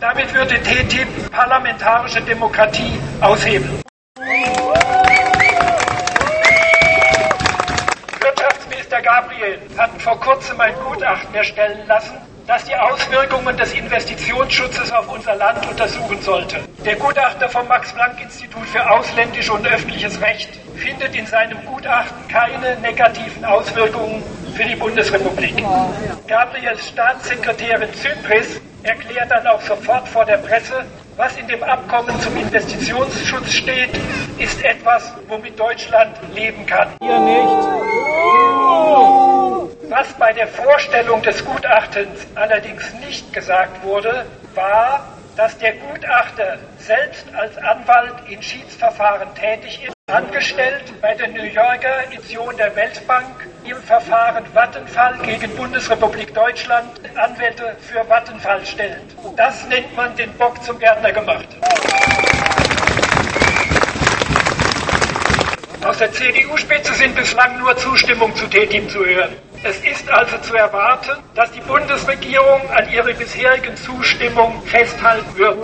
Damit 0.00 0.34
würde 0.34 0.60
TTIP 0.60 1.30
parlamentarische 1.30 2.20
Demokratie 2.20 3.00
aushebeln. 3.22 3.82
Wirtschaftsminister 8.90 9.02
Gabriel 9.02 9.58
hatten 9.78 10.00
vor 10.00 10.20
kurzem 10.20 10.60
ein 10.60 10.74
Gutachten 10.74 11.34
erstellen 11.34 11.86
lassen, 11.86 12.16
das 12.46 12.64
die 12.64 12.74
Auswirkungen 12.74 13.56
des 13.56 13.72
Investitionsschutzes 13.74 14.92
auf 14.92 15.08
unser 15.12 15.36
Land 15.36 15.64
untersuchen 15.68 16.20
sollte. 16.20 16.56
Der 16.84 16.96
Gutachter 16.96 17.48
vom 17.48 17.68
Max-Planck-Institut 17.68 18.66
für 18.66 18.90
ausländisches 18.90 19.50
und 19.50 19.66
öffentliches 19.66 20.20
Recht 20.20 20.50
findet 20.74 21.14
in 21.14 21.26
seinem 21.26 21.64
Gutachten 21.66 22.26
keine 22.28 22.76
negativen 22.80 23.44
Auswirkungen 23.44 24.24
für 24.54 24.64
die 24.64 24.76
Bundesrepublik. 24.76 25.62
Gabriels 26.26 26.88
Staatssekretärin 26.88 27.94
Zypris 27.94 28.60
erklärt 28.82 29.30
dann 29.30 29.46
auch 29.46 29.60
sofort 29.60 30.08
vor 30.08 30.24
der 30.24 30.38
Presse, 30.38 30.84
was 31.16 31.36
in 31.36 31.46
dem 31.46 31.62
Abkommen 31.62 32.18
zum 32.20 32.36
Investitionsschutz 32.36 33.52
steht, 33.52 33.90
ist 34.38 34.64
etwas, 34.64 35.14
womit 35.28 35.58
Deutschland 35.60 36.16
leben 36.34 36.64
kann. 36.66 36.88
Ihr 37.02 37.20
nicht. 37.20 37.99
Was 39.88 40.12
bei 40.14 40.32
der 40.32 40.46
Vorstellung 40.46 41.20
des 41.22 41.44
Gutachtens 41.44 42.26
allerdings 42.34 42.94
nicht 42.94 43.32
gesagt 43.32 43.82
wurde, 43.84 44.24
war, 44.54 45.06
dass 45.36 45.58
der 45.58 45.72
Gutachter 45.74 46.58
selbst 46.78 47.26
als 47.34 47.56
Anwalt 47.58 48.14
in 48.28 48.42
Schiedsverfahren 48.42 49.34
tätig 49.34 49.84
ist, 49.84 49.94
angestellt 50.06 50.84
bei 51.00 51.14
der 51.14 51.28
New 51.28 51.42
Yorker 51.44 52.04
Edition 52.06 52.56
der 52.56 52.74
Weltbank 52.76 53.48
im 53.64 53.76
Verfahren 53.76 54.44
Vattenfall 54.52 55.18
gegen 55.22 55.54
Bundesrepublik 55.56 56.34
Deutschland 56.34 57.00
Anwälte 57.16 57.76
für 57.80 58.08
Vattenfall 58.08 58.64
stellt. 58.64 59.02
Das 59.36 59.66
nennt 59.66 59.94
man 59.96 60.14
den 60.16 60.32
Bock 60.34 60.62
zum 60.62 60.78
Gärtner 60.78 61.12
gemacht. 61.12 61.48
Aus 65.82 65.96
der 65.96 66.12
CDU-Spitze 66.12 66.92
sind 66.92 67.14
bislang 67.14 67.58
nur 67.58 67.74
Zustimmung 67.76 68.34
zu 68.36 68.46
TTIP 68.46 68.90
zu 68.90 69.04
hören. 69.04 69.34
Es 69.62 69.78
ist 69.78 70.10
also 70.10 70.36
zu 70.38 70.54
erwarten, 70.54 71.22
dass 71.34 71.50
die 71.52 71.60
Bundesregierung 71.60 72.68
an 72.70 72.90
ihrer 72.90 73.14
bisherigen 73.14 73.74
Zustimmung 73.76 74.62
festhalten 74.66 75.36
wird. 75.36 75.56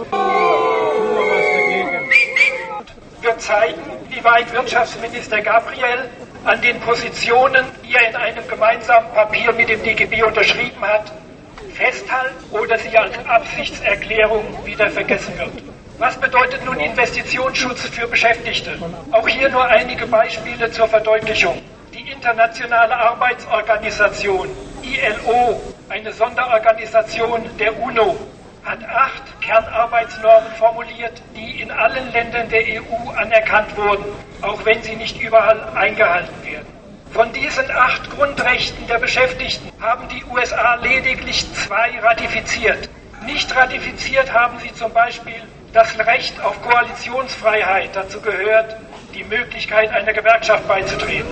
Wird 3.20 3.40
zeigen, 3.42 3.82
wie 4.08 4.24
weit 4.24 4.50
Wirtschaftsminister 4.54 5.42
Gabriel 5.42 6.08
an 6.44 6.62
den 6.62 6.80
Positionen, 6.80 7.66
die 7.84 7.94
er 7.94 8.08
in 8.08 8.16
einem 8.16 8.48
gemeinsamen 8.48 9.12
Papier 9.12 9.52
mit 9.52 9.68
dem 9.68 9.82
DGB 9.82 10.22
unterschrieben 10.22 10.80
hat, 10.80 11.12
festhalten 11.74 12.42
oder 12.52 12.78
sie 12.78 12.96
als 12.96 13.14
Absichtserklärung 13.26 14.64
wieder 14.64 14.88
vergessen 14.88 15.38
wird. 15.38 15.75
Was 15.98 16.20
bedeutet 16.20 16.62
nun 16.64 16.78
Investitionsschutz 16.78 17.88
für 17.88 18.06
Beschäftigte? 18.06 18.78
Auch 19.12 19.26
hier 19.26 19.48
nur 19.48 19.64
einige 19.64 20.06
Beispiele 20.06 20.70
zur 20.70 20.88
Verdeutlichung. 20.88 21.62
Die 21.94 22.10
Internationale 22.10 22.94
Arbeitsorganisation, 22.94 24.48
ILO, 24.82 25.62
eine 25.88 26.12
Sonderorganisation 26.12 27.48
der 27.58 27.80
UNO, 27.80 28.14
hat 28.62 28.84
acht 28.84 29.40
Kernarbeitsnormen 29.40 30.50
formuliert, 30.58 31.22
die 31.34 31.62
in 31.62 31.70
allen 31.70 32.12
Ländern 32.12 32.48
der 32.50 32.60
EU 32.60 33.10
anerkannt 33.16 33.74
wurden, 33.78 34.04
auch 34.42 34.62
wenn 34.66 34.82
sie 34.82 34.96
nicht 34.96 35.22
überall 35.22 35.62
eingehalten 35.76 36.44
werden. 36.44 36.66
Von 37.12 37.32
diesen 37.32 37.70
acht 37.70 38.10
Grundrechten 38.10 38.86
der 38.86 38.98
Beschäftigten 38.98 39.70
haben 39.80 40.06
die 40.08 40.22
USA 40.26 40.74
lediglich 40.74 41.50
zwei 41.54 41.98
ratifiziert. 42.00 42.90
Nicht 43.24 43.56
ratifiziert 43.56 44.34
haben 44.34 44.58
sie 44.58 44.74
zum 44.74 44.92
Beispiel 44.92 45.40
das 45.76 45.98
Recht 45.98 46.40
auf 46.42 46.62
Koalitionsfreiheit. 46.62 47.94
Dazu 47.94 48.18
gehört 48.22 48.76
die 49.14 49.24
Möglichkeit, 49.24 49.90
einer 49.90 50.14
Gewerkschaft 50.14 50.66
beizutreten. 50.66 51.30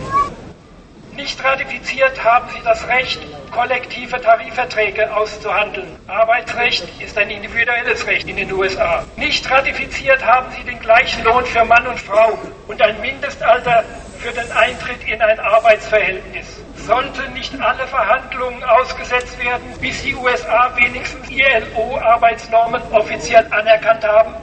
Nicht 1.16 1.42
ratifiziert 1.42 2.22
haben 2.22 2.50
sie 2.50 2.60
das 2.62 2.86
Recht, 2.88 3.20
kollektive 3.52 4.20
Tarifverträge 4.20 5.16
auszuhandeln. 5.16 5.96
Arbeitsrecht 6.08 6.84
ist 7.00 7.16
ein 7.16 7.30
individuelles 7.30 8.06
Recht 8.06 8.28
in 8.28 8.36
den 8.36 8.52
USA. 8.52 9.04
Nicht 9.16 9.50
ratifiziert 9.50 10.22
haben 10.26 10.50
sie 10.50 10.64
den 10.64 10.78
gleichen 10.78 11.24
Lohn 11.24 11.46
für 11.46 11.64
Mann 11.64 11.86
und 11.86 12.00
Frau 12.00 12.38
und 12.66 12.82
ein 12.82 13.00
Mindestalter 13.00 13.84
für 14.24 14.32
den 14.32 14.50
Eintritt 14.52 15.06
in 15.06 15.20
ein 15.20 15.38
Arbeitsverhältnis. 15.38 16.46
Sollten 16.86 17.34
nicht 17.34 17.52
alle 17.60 17.86
Verhandlungen 17.86 18.64
ausgesetzt 18.64 19.38
werden, 19.38 19.66
bis 19.82 20.02
die 20.02 20.14
USA 20.14 20.72
wenigstens 20.76 21.28
ILO-Arbeitsnormen 21.28 22.80
offiziell 22.92 23.46
anerkannt 23.50 24.02
haben? 24.02 24.34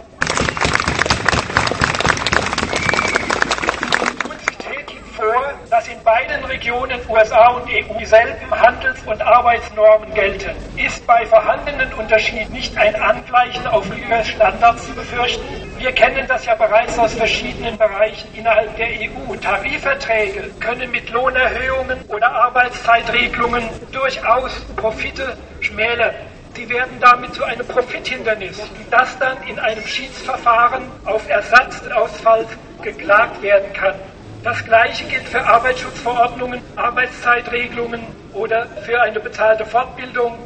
vor, 5.22 5.54
dass 5.70 5.88
in 5.88 6.02
beiden 6.04 6.44
Regionen 6.46 7.00
USA 7.08 7.50
und 7.50 7.70
EU 7.70 7.98
dieselben 8.00 8.50
Handels- 8.50 9.04
und 9.06 9.22
Arbeitsnormen 9.22 10.12
gelten. 10.16 10.50
Ist 10.78 11.06
bei 11.06 11.26
vorhandenen 11.28 11.94
Unterschieden 11.94 12.54
nicht 12.54 12.76
ein 12.78 12.96
Angleichen 12.96 13.68
auf 13.68 13.86
höhere 13.88 14.24
Standards 14.24 14.88
zu 14.88 14.96
befürchten? 14.96 15.71
Wir 15.82 15.94
kennen 15.94 16.28
das 16.28 16.46
ja 16.46 16.54
bereits 16.54 17.00
aus 17.00 17.16
verschiedenen 17.16 17.76
Bereichen 17.76 18.30
innerhalb 18.36 18.78
der 18.78 18.86
EU. 18.88 19.36
Tarifverträge 19.36 20.52
können 20.60 20.92
mit 20.92 21.10
Lohnerhöhungen 21.10 21.98
oder 22.10 22.32
Arbeitszeitregelungen 22.32 23.68
durchaus 23.92 24.62
Profite 24.76 25.36
schmälern. 25.60 26.14
Sie 26.54 26.70
werden 26.70 27.00
damit 27.00 27.34
zu 27.34 27.44
einem 27.46 27.66
Profithindernis, 27.66 28.62
das 28.92 29.18
dann 29.18 29.42
in 29.48 29.58
einem 29.58 29.84
Schiedsverfahren 29.88 30.84
auf 31.06 31.28
Ersatzausfall 31.28 32.46
geklagt 32.84 33.42
werden 33.42 33.74
kann. 33.74 33.96
Das 34.44 34.64
Gleiche 34.64 35.06
gilt 35.06 35.28
für 35.28 35.44
Arbeitsschutzverordnungen, 35.44 36.62
Arbeitszeitregelungen 36.76 38.06
oder 38.34 38.68
für 38.86 39.02
eine 39.02 39.20
bezahlte 39.20 39.66
Fortbildung. 39.66 40.38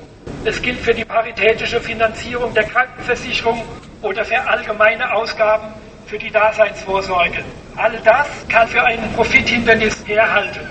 Es 0.46 0.62
gilt 0.62 0.80
für 0.80 0.94
die 0.94 1.04
paritätische 1.04 1.82
Finanzierung 1.82 2.54
der 2.54 2.64
Krankenversicherung 2.64 3.62
oder 4.06 4.24
für 4.24 4.48
allgemeine 4.48 5.12
Ausgaben 5.14 5.74
für 6.06 6.20
die 6.20 6.30
Daseinsvorsorge. 6.30 7.44
All 7.76 8.00
das 8.04 8.48
kann 8.48 8.68
für 8.68 8.84
einen 8.84 9.12
Profithindernis 9.14 10.08
herhalten. 10.08 10.62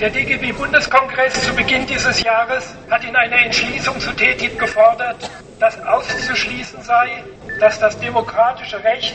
Der 0.00 0.10
DGB-Bundeskongress 0.10 1.44
zu 1.44 1.54
Beginn 1.54 1.86
dieses 1.86 2.22
Jahres 2.22 2.74
hat 2.90 3.04
in 3.04 3.14
einer 3.14 3.44
Entschließung 3.44 4.00
zu 4.00 4.12
TTIP 4.12 4.58
gefordert, 4.58 5.30
dass 5.60 5.80
auszuschließen 5.84 6.82
sei, 6.82 7.22
dass 7.60 7.78
das 7.78 7.98
demokratische 8.00 8.82
Recht, 8.82 9.14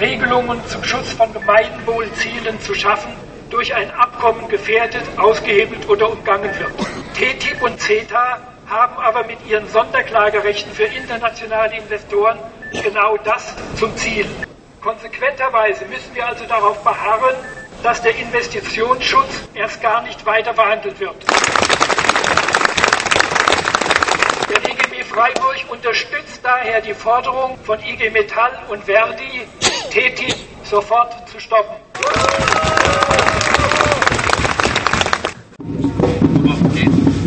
Regelungen 0.00 0.64
zum 0.66 0.82
Schutz 0.82 1.12
von 1.12 1.32
Gemeinwohlzielen 1.32 2.60
zu 2.60 2.74
schaffen, 2.74 3.14
durch 3.50 3.74
ein 3.74 3.90
Abkommen 3.92 4.48
gefährdet, 4.48 5.04
ausgehebelt 5.18 5.88
oder 5.88 6.10
umgangen 6.10 6.50
wird. 6.58 6.72
TTIP 7.14 7.62
und 7.62 7.78
CETA 7.78 8.38
haben 8.66 8.98
aber 8.98 9.24
mit 9.26 9.46
ihren 9.46 9.68
Sonderklagerechten 9.68 10.72
für 10.72 10.84
internationale 10.84 11.76
Investoren 11.76 12.38
genau 12.80 13.16
das 13.18 13.54
zum 13.76 13.96
Ziel. 13.96 14.26
Konsequenterweise 14.80 15.84
müssen 15.86 16.14
wir 16.14 16.26
also 16.26 16.44
darauf 16.46 16.82
beharren, 16.82 17.36
dass 17.82 18.02
der 18.02 18.16
Investitionsschutz 18.16 19.44
erst 19.54 19.80
gar 19.82 20.02
nicht 20.02 20.24
weiter 20.24 20.54
verhandelt 20.54 20.98
wird. 21.00 21.16
Der 24.50 24.60
DGB 24.60 25.02
Freiburg 25.04 25.56
unterstützt 25.70 26.40
daher 26.42 26.80
die 26.80 26.94
Forderung 26.94 27.58
von 27.64 27.78
IG 27.80 28.10
Metall 28.10 28.52
und 28.68 28.84
Verdi, 28.84 29.46
TTIP 29.90 30.34
sofort 30.64 31.28
zu 31.28 31.40
stoppen. 31.40 31.76
der 36.74 37.21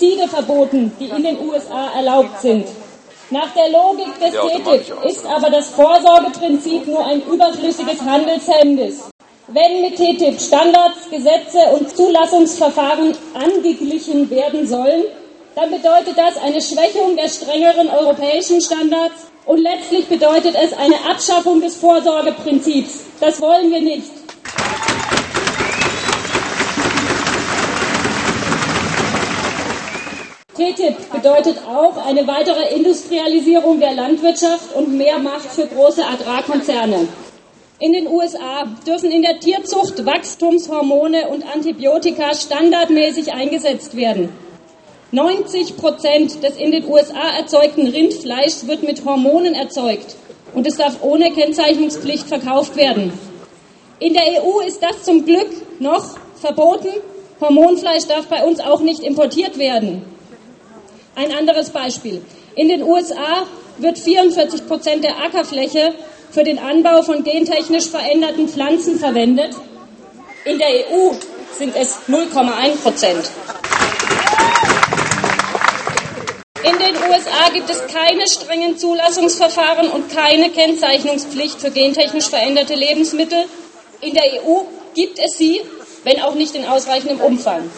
Pestizide 0.00 0.28
verboten, 0.28 0.92
die 0.98 1.10
in 1.10 1.22
den 1.22 1.38
USA 1.46 1.90
erlaubt 1.94 2.40
sind. 2.40 2.66
Nach 3.28 3.50
der 3.54 3.68
Logik 3.68 4.18
des 4.18 4.32
TTIP 4.32 5.04
ist 5.04 5.26
aber 5.26 5.50
das 5.50 5.68
Vorsorgeprinzip 5.70 6.86
nur 6.86 7.04
ein 7.04 7.22
überflüssiges 7.22 8.00
Handelshemmnis. 8.00 9.10
Wenn 9.48 9.82
mit 9.82 9.96
TTIP 9.96 10.40
Standards, 10.40 11.10
Gesetze 11.10 11.58
und 11.78 11.94
Zulassungsverfahren 11.94 13.14
angeglichen 13.34 14.30
werden 14.30 14.66
sollen, 14.66 15.04
dann 15.54 15.70
bedeutet 15.70 16.16
das 16.16 16.42
eine 16.42 16.62
Schwächung 16.62 17.16
der 17.16 17.28
strengeren 17.28 17.90
europäischen 17.90 18.60
Standards 18.60 19.26
und 19.44 19.58
letztlich 19.58 20.06
bedeutet 20.06 20.54
es 20.54 20.72
eine 20.72 20.96
Abschaffung 21.10 21.60
des 21.60 21.76
Vorsorgeprinzips. 21.76 23.00
Das 23.20 23.40
wollen 23.42 23.70
wir 23.70 23.82
nicht. 23.82 24.19
TTIP 30.60 31.10
bedeutet 31.10 31.56
auch 31.66 31.96
eine 32.06 32.26
weitere 32.26 32.74
Industrialisierung 32.74 33.80
der 33.80 33.94
Landwirtschaft 33.94 34.74
und 34.74 34.94
mehr 34.94 35.18
Macht 35.18 35.50
für 35.50 35.66
große 35.66 36.04
Agrarkonzerne. 36.04 37.08
In 37.78 37.94
den 37.94 38.06
USA 38.06 38.66
dürfen 38.86 39.10
in 39.10 39.22
der 39.22 39.40
Tierzucht 39.40 40.04
Wachstumshormone 40.04 41.28
und 41.28 41.50
Antibiotika 41.50 42.34
standardmäßig 42.34 43.32
eingesetzt 43.32 43.96
werden. 43.96 44.28
90 45.12 45.78
Prozent 45.78 46.42
des 46.42 46.56
in 46.56 46.72
den 46.72 46.84
USA 46.84 47.38
erzeugten 47.38 47.86
Rindfleischs 47.86 48.66
wird 48.66 48.82
mit 48.82 49.02
Hormonen 49.06 49.54
erzeugt 49.54 50.14
und 50.54 50.66
es 50.66 50.76
darf 50.76 51.02
ohne 51.02 51.30
Kennzeichnungspflicht 51.30 52.28
verkauft 52.28 52.76
werden. 52.76 53.14
In 53.98 54.12
der 54.12 54.44
EU 54.44 54.60
ist 54.60 54.82
das 54.82 55.04
zum 55.04 55.24
Glück 55.24 55.80
noch 55.80 56.18
verboten. 56.38 56.90
Hormonfleisch 57.40 58.06
darf 58.06 58.26
bei 58.26 58.44
uns 58.44 58.60
auch 58.60 58.80
nicht 58.80 59.02
importiert 59.02 59.56
werden. 59.56 60.19
Ein 61.20 61.32
anderes 61.36 61.68
Beispiel. 61.68 62.22
In 62.56 62.68
den 62.68 62.82
USA 62.82 63.46
wird 63.76 63.98
44 63.98 64.66
Prozent 64.66 65.04
der 65.04 65.18
Ackerfläche 65.18 65.92
für 66.30 66.44
den 66.44 66.58
Anbau 66.58 67.02
von 67.02 67.22
gentechnisch 67.24 67.88
veränderten 67.88 68.48
Pflanzen 68.48 68.98
verwendet. 68.98 69.54
In 70.46 70.58
der 70.58 70.68
EU 70.68 71.12
sind 71.58 71.76
es 71.76 71.98
0,1 72.08 72.76
Prozent. 72.82 73.30
In 76.64 76.78
den 76.78 76.96
USA 76.96 77.50
gibt 77.52 77.68
es 77.68 77.86
keine 77.88 78.26
strengen 78.26 78.78
Zulassungsverfahren 78.78 79.90
und 79.90 80.10
keine 80.10 80.48
Kennzeichnungspflicht 80.48 81.60
für 81.60 81.70
gentechnisch 81.70 82.30
veränderte 82.30 82.74
Lebensmittel. 82.74 83.44
In 84.00 84.14
der 84.14 84.24
EU 84.42 84.62
gibt 84.94 85.18
es 85.18 85.36
sie, 85.36 85.60
wenn 86.02 86.22
auch 86.22 86.34
nicht 86.34 86.54
in 86.54 86.64
ausreichendem 86.64 87.20
Umfang. 87.20 87.70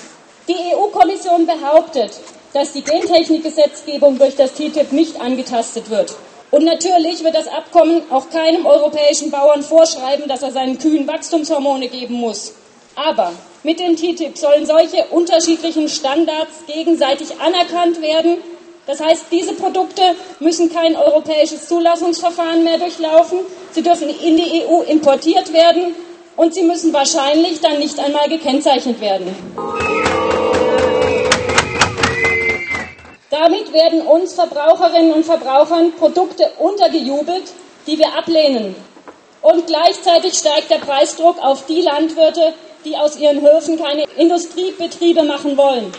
Die 0.47 0.75
EU-Kommission 0.77 1.45
behauptet, 1.45 2.13
dass 2.53 2.73
die 2.73 2.83
Gentechnikgesetzgebung 2.83 4.19
durch 4.19 4.37
das 4.37 4.53
TTIP 4.55 4.93
nicht 4.93 5.21
angetastet 5.21 5.91
wird. 5.91 6.15
Und 6.51 6.65
natürlich 6.65 7.25
wird 7.25 7.35
das 7.35 7.49
Abkommen 7.49 8.03
auch 8.11 8.29
keinem 8.31 8.67
europäischen 8.67 9.31
Bauern 9.31 9.63
vorschreiben, 9.63 10.29
dass 10.29 10.43
er 10.43 10.53
seinen 10.53 10.79
Kühen 10.79 11.09
Wachstumshormone 11.09 11.89
geben 11.89 12.15
muss. 12.15 12.55
Aber 12.95 13.33
mit 13.63 13.81
dem 13.81 13.97
TTIP 13.97 14.37
sollen 14.37 14.67
solche 14.67 15.05
unterschiedlichen 15.11 15.89
Standards 15.89 16.67
gegenseitig 16.67 17.41
anerkannt 17.41 18.03
werden 18.03 18.39
das 18.87 19.01
heißt, 19.01 19.27
diese 19.31 19.55
Produkte 19.55 20.03
müssen 20.41 20.73
kein 20.73 20.97
europäisches 20.97 21.69
Zulassungsverfahren 21.69 22.65
mehr 22.65 22.79
durchlaufen. 22.79 23.39
Sie 23.71 23.83
dürfen 23.83 24.09
in 24.09 24.37
die 24.37 24.65
EU 24.65 24.83
importiert 24.83 25.53
werden 25.53 25.95
und 26.37 26.53
sie 26.53 26.65
müssen 26.65 26.93
wahrscheinlich 26.93 27.61
dann 27.61 27.79
nicht 27.79 27.99
einmal 28.01 28.29
gekennzeichnet 28.29 29.01
werden. 29.01 30.32
Damit 33.33 33.73
werden 33.73 34.03
uns 34.03 34.35
Verbraucherinnen 34.35 35.15
und 35.15 35.25
Verbrauchern 35.25 35.93
Produkte 35.93 36.51
untergejubelt, 36.59 37.45
die 37.87 37.99
wir 37.99 38.15
ablehnen. 38.15 38.77
Und 39.41 39.67
gleichzeitig 39.67 40.35
steigt 40.35 40.71
der 40.71 40.77
Preisdruck 40.77 41.43
auf 41.43 41.65
die 41.65 41.81
Landwirte, 41.81 42.53
die 42.85 42.95
aus 42.95 43.17
ihren 43.17 43.41
Höfen 43.41 43.83
keine 43.83 44.03
Industriebetriebe 44.19 45.23
machen 45.23 45.57
wollen. 45.57 45.91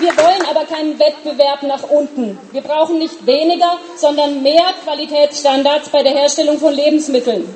Wir 0.00 0.16
wollen 0.16 0.44
aber 0.50 0.64
keinen 0.64 0.98
Wettbewerb 0.98 1.62
nach 1.62 1.84
unten. 1.88 2.36
Wir 2.50 2.62
brauchen 2.62 2.98
nicht 2.98 3.24
weniger, 3.24 3.78
sondern 3.96 4.42
mehr 4.42 4.64
Qualitätsstandards 4.82 5.90
bei 5.90 6.02
der 6.02 6.12
Herstellung 6.12 6.58
von 6.58 6.74
Lebensmitteln. 6.74 7.48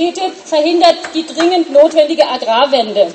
TTIP 0.00 0.32
verhindert 0.46 0.96
die 1.12 1.26
dringend 1.26 1.70
notwendige 1.70 2.26
Agrarwende. 2.26 3.12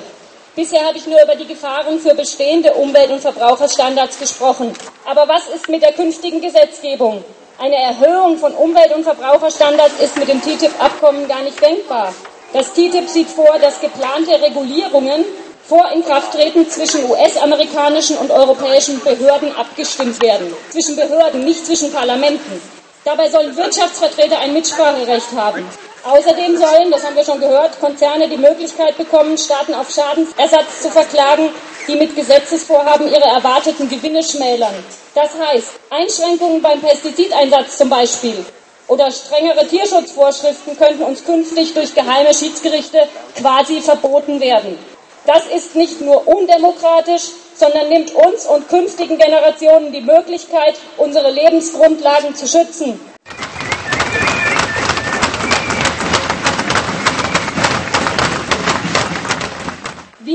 Bisher 0.55 0.85
habe 0.85 0.99
ich 0.99 1.07
nur 1.07 1.19
über 1.23 1.33
die 1.33 1.47
Gefahren 1.47 1.99
für 1.99 2.13
bestehende 2.13 2.75
Umwelt- 2.75 3.09
und 3.09 3.21
Verbraucherstandards 3.21 4.19
gesprochen. 4.19 4.71
Aber 5.03 5.27
was 5.27 5.47
ist 5.47 5.67
mit 5.67 5.81
der 5.81 5.93
künftigen 5.93 6.41
Gesetzgebung? 6.41 7.25
Eine 7.57 7.77
Erhöhung 7.77 8.37
von 8.37 8.53
Umwelt- 8.53 8.93
und 8.93 9.03
Verbraucherstandards 9.03 9.99
ist 9.99 10.15
mit 10.15 10.27
dem 10.27 10.39
TTIP-Abkommen 10.43 11.27
gar 11.27 11.41
nicht 11.41 11.59
denkbar. 11.59 12.13
Das 12.53 12.71
TTIP 12.73 13.09
sieht 13.09 13.29
vor, 13.29 13.57
dass 13.59 13.81
geplante 13.81 14.39
Regulierungen 14.39 15.25
vor 15.67 15.91
Inkrafttreten 15.91 16.69
zwischen 16.69 17.09
US-amerikanischen 17.09 18.17
und 18.17 18.29
europäischen 18.29 18.99
Behörden 18.99 19.55
abgestimmt 19.55 20.21
werden. 20.21 20.53
Zwischen 20.69 20.95
Behörden, 20.95 21.45
nicht 21.45 21.65
zwischen 21.65 21.91
Parlamenten. 21.91 22.61
Dabei 23.03 23.27
sollen 23.31 23.57
Wirtschaftsvertreter 23.57 24.37
ein 24.37 24.53
Mitspracherecht 24.53 25.31
haben. 25.35 25.65
Außerdem 26.05 26.55
sollen, 26.55 26.91
das 26.91 27.03
haben 27.03 27.15
wir 27.15 27.25
schon 27.25 27.39
gehört, 27.39 27.79
Konzerne 27.79 28.29
die 28.29 28.37
Möglichkeit 28.37 28.95
bekommen, 28.95 29.35
Staaten 29.39 29.73
auf 29.73 29.89
Schadensersatz 29.89 30.83
zu 30.83 30.91
verklagen, 30.91 31.49
die 31.87 31.95
mit 31.95 32.15
Gesetzesvorhaben 32.15 33.07
ihre 33.07 33.23
erwarteten 33.23 33.89
Gewinne 33.89 34.21
schmälern. 34.21 34.75
Das 35.15 35.31
heißt, 35.33 35.71
Einschränkungen 35.89 36.61
beim 36.61 36.79
Pestizideinsatz 36.79 37.77
zum 37.77 37.89
Beispiel 37.89 38.45
oder 38.87 39.09
strengere 39.09 39.67
Tierschutzvorschriften 39.67 40.77
könnten 40.77 41.01
uns 41.01 41.25
künftig 41.25 41.73
durch 41.73 41.95
geheime 41.95 42.35
Schiedsgerichte 42.35 43.07
quasi 43.35 43.81
verboten 43.81 44.39
werden. 44.39 44.77
Das 45.25 45.47
ist 45.47 45.75
nicht 45.75 46.01
nur 46.01 46.27
undemokratisch, 46.27 47.31
sondern 47.55 47.89
nimmt 47.89 48.13
uns 48.13 48.45
und 48.45 48.69
künftigen 48.69 49.17
Generationen 49.17 49.91
die 49.91 50.01
Möglichkeit, 50.01 50.75
unsere 50.97 51.31
Lebensgrundlagen 51.31 52.35
zu 52.35 52.47
schützen. 52.47 52.99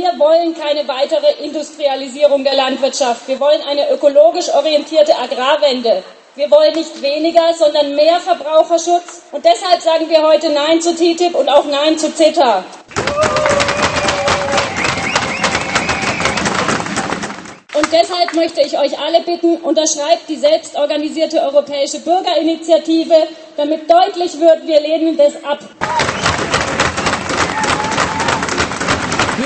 Wir 0.01 0.19
wollen 0.19 0.55
keine 0.55 0.89
weitere 0.89 1.45
Industrialisierung 1.45 2.43
der 2.43 2.55
Landwirtschaft. 2.55 3.29
Wir 3.29 3.39
wollen 3.39 3.61
eine 3.69 3.91
ökologisch 3.91 4.49
orientierte 4.49 5.13
Agrarwende. 5.19 6.03
Wir 6.37 6.51
wollen 6.51 6.73
nicht 6.75 7.03
weniger, 7.03 7.53
sondern 7.53 7.95
mehr 7.95 8.19
Verbraucherschutz. 8.19 9.21
Und 9.31 9.45
deshalb 9.45 9.83
sagen 9.83 10.09
wir 10.09 10.23
heute 10.23 10.49
Nein 10.49 10.81
zu 10.81 10.95
TTIP 10.95 11.35
und 11.35 11.51
auch 11.51 11.67
Nein 11.67 11.99
zu 11.99 12.11
CETA. 12.15 12.65
Und 17.75 17.93
deshalb 17.93 18.33
möchte 18.33 18.63
ich 18.63 18.79
euch 18.79 18.99
alle 18.99 19.21
bitten, 19.21 19.57
unterschreibt 19.57 20.31
die 20.31 20.37
selbstorganisierte 20.37 21.43
europäische 21.43 22.01
Bürgerinitiative, 22.01 23.29
damit 23.59 23.83
deutlich 23.91 24.41
wird, 24.41 24.67
wir 24.67 24.81
lehnen 24.81 25.19
das 25.19 25.35
ab. 25.45 25.59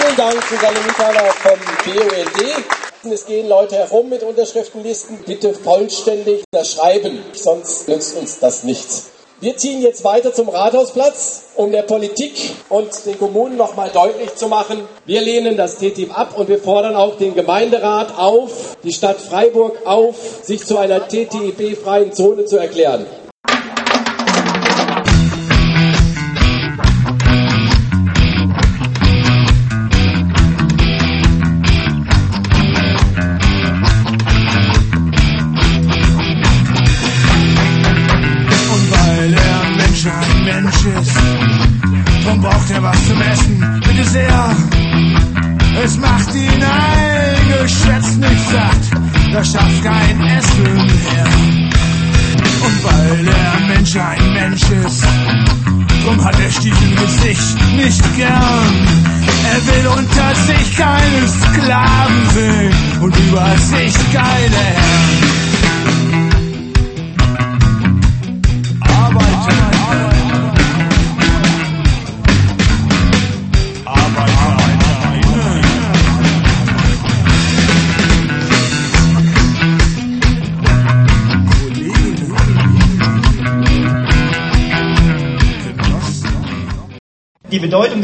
Vielen 0.04 0.16
Dank, 0.16 0.42
Susanne 0.50 0.80
Mithaler 0.86 1.32
vom 1.32 1.58
BUND. 1.84 3.10
Es 3.10 3.24
gehen 3.24 3.48
Leute 3.48 3.76
herum 3.76 4.10
mit 4.10 4.22
Unterschriftenlisten. 4.22 5.20
Bitte 5.24 5.54
vollständig 5.54 6.44
unterschreiben, 6.52 7.24
sonst 7.32 7.88
nützt 7.88 8.14
uns 8.14 8.38
das 8.38 8.64
nichts. 8.64 9.06
Wir 9.40 9.56
ziehen 9.56 9.80
jetzt 9.80 10.04
weiter 10.04 10.34
zum 10.34 10.50
Rathausplatz, 10.50 11.44
um 11.54 11.72
der 11.72 11.82
Politik 11.82 12.34
und 12.68 12.90
den 13.06 13.18
Kommunen 13.18 13.56
nochmal 13.56 13.90
deutlich 13.94 14.34
zu 14.34 14.48
machen, 14.48 14.86
wir 15.06 15.22
lehnen 15.22 15.56
das 15.56 15.76
TTIP 15.76 16.16
ab 16.16 16.36
und 16.36 16.48
wir 16.48 16.58
fordern 16.58 16.96
auch 16.96 17.16
den 17.16 17.34
Gemeinderat 17.34 18.18
auf, 18.18 18.76
die 18.82 18.92
Stadt 18.92 19.18
Freiburg 19.18 19.86
auf, 19.86 20.16
sich 20.42 20.66
zu 20.66 20.76
einer 20.76 21.08
TTIP-freien 21.08 22.12
Zone 22.12 22.44
zu 22.44 22.58
erklären. 22.58 23.06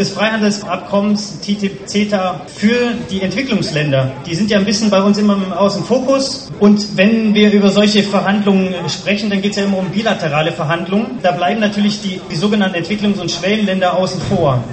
Des 0.00 0.10
Freihandelsabkommens 0.10 1.40
TTIP, 1.40 1.86
CETA 1.86 2.40
für 2.46 2.94
die 3.10 3.20
Entwicklungsländer. 3.20 4.12
Die 4.26 4.34
sind 4.34 4.50
ja 4.50 4.58
ein 4.58 4.64
bisschen 4.64 4.90
bei 4.90 5.02
uns 5.02 5.18
immer 5.18 5.34
im 5.34 5.52
Außenfokus. 5.52 6.50
Und 6.58 6.96
wenn 6.96 7.34
wir 7.34 7.52
über 7.52 7.68
solche 7.68 8.02
Verhandlungen 8.02 8.74
sprechen, 8.88 9.30
dann 9.30 9.42
geht 9.42 9.52
es 9.52 9.58
ja 9.58 9.64
immer 9.64 9.78
um 9.78 9.90
bilaterale 9.90 10.52
Verhandlungen. 10.52 11.18
Da 11.22 11.32
bleiben 11.32 11.60
natürlich 11.60 12.00
die, 12.00 12.20
die 12.30 12.36
sogenannten 12.36 12.76
Entwicklungs- 12.76 13.20
und 13.20 13.30
Schwellenländer 13.30 13.96
außen 13.96 14.20
vor. 14.22 14.64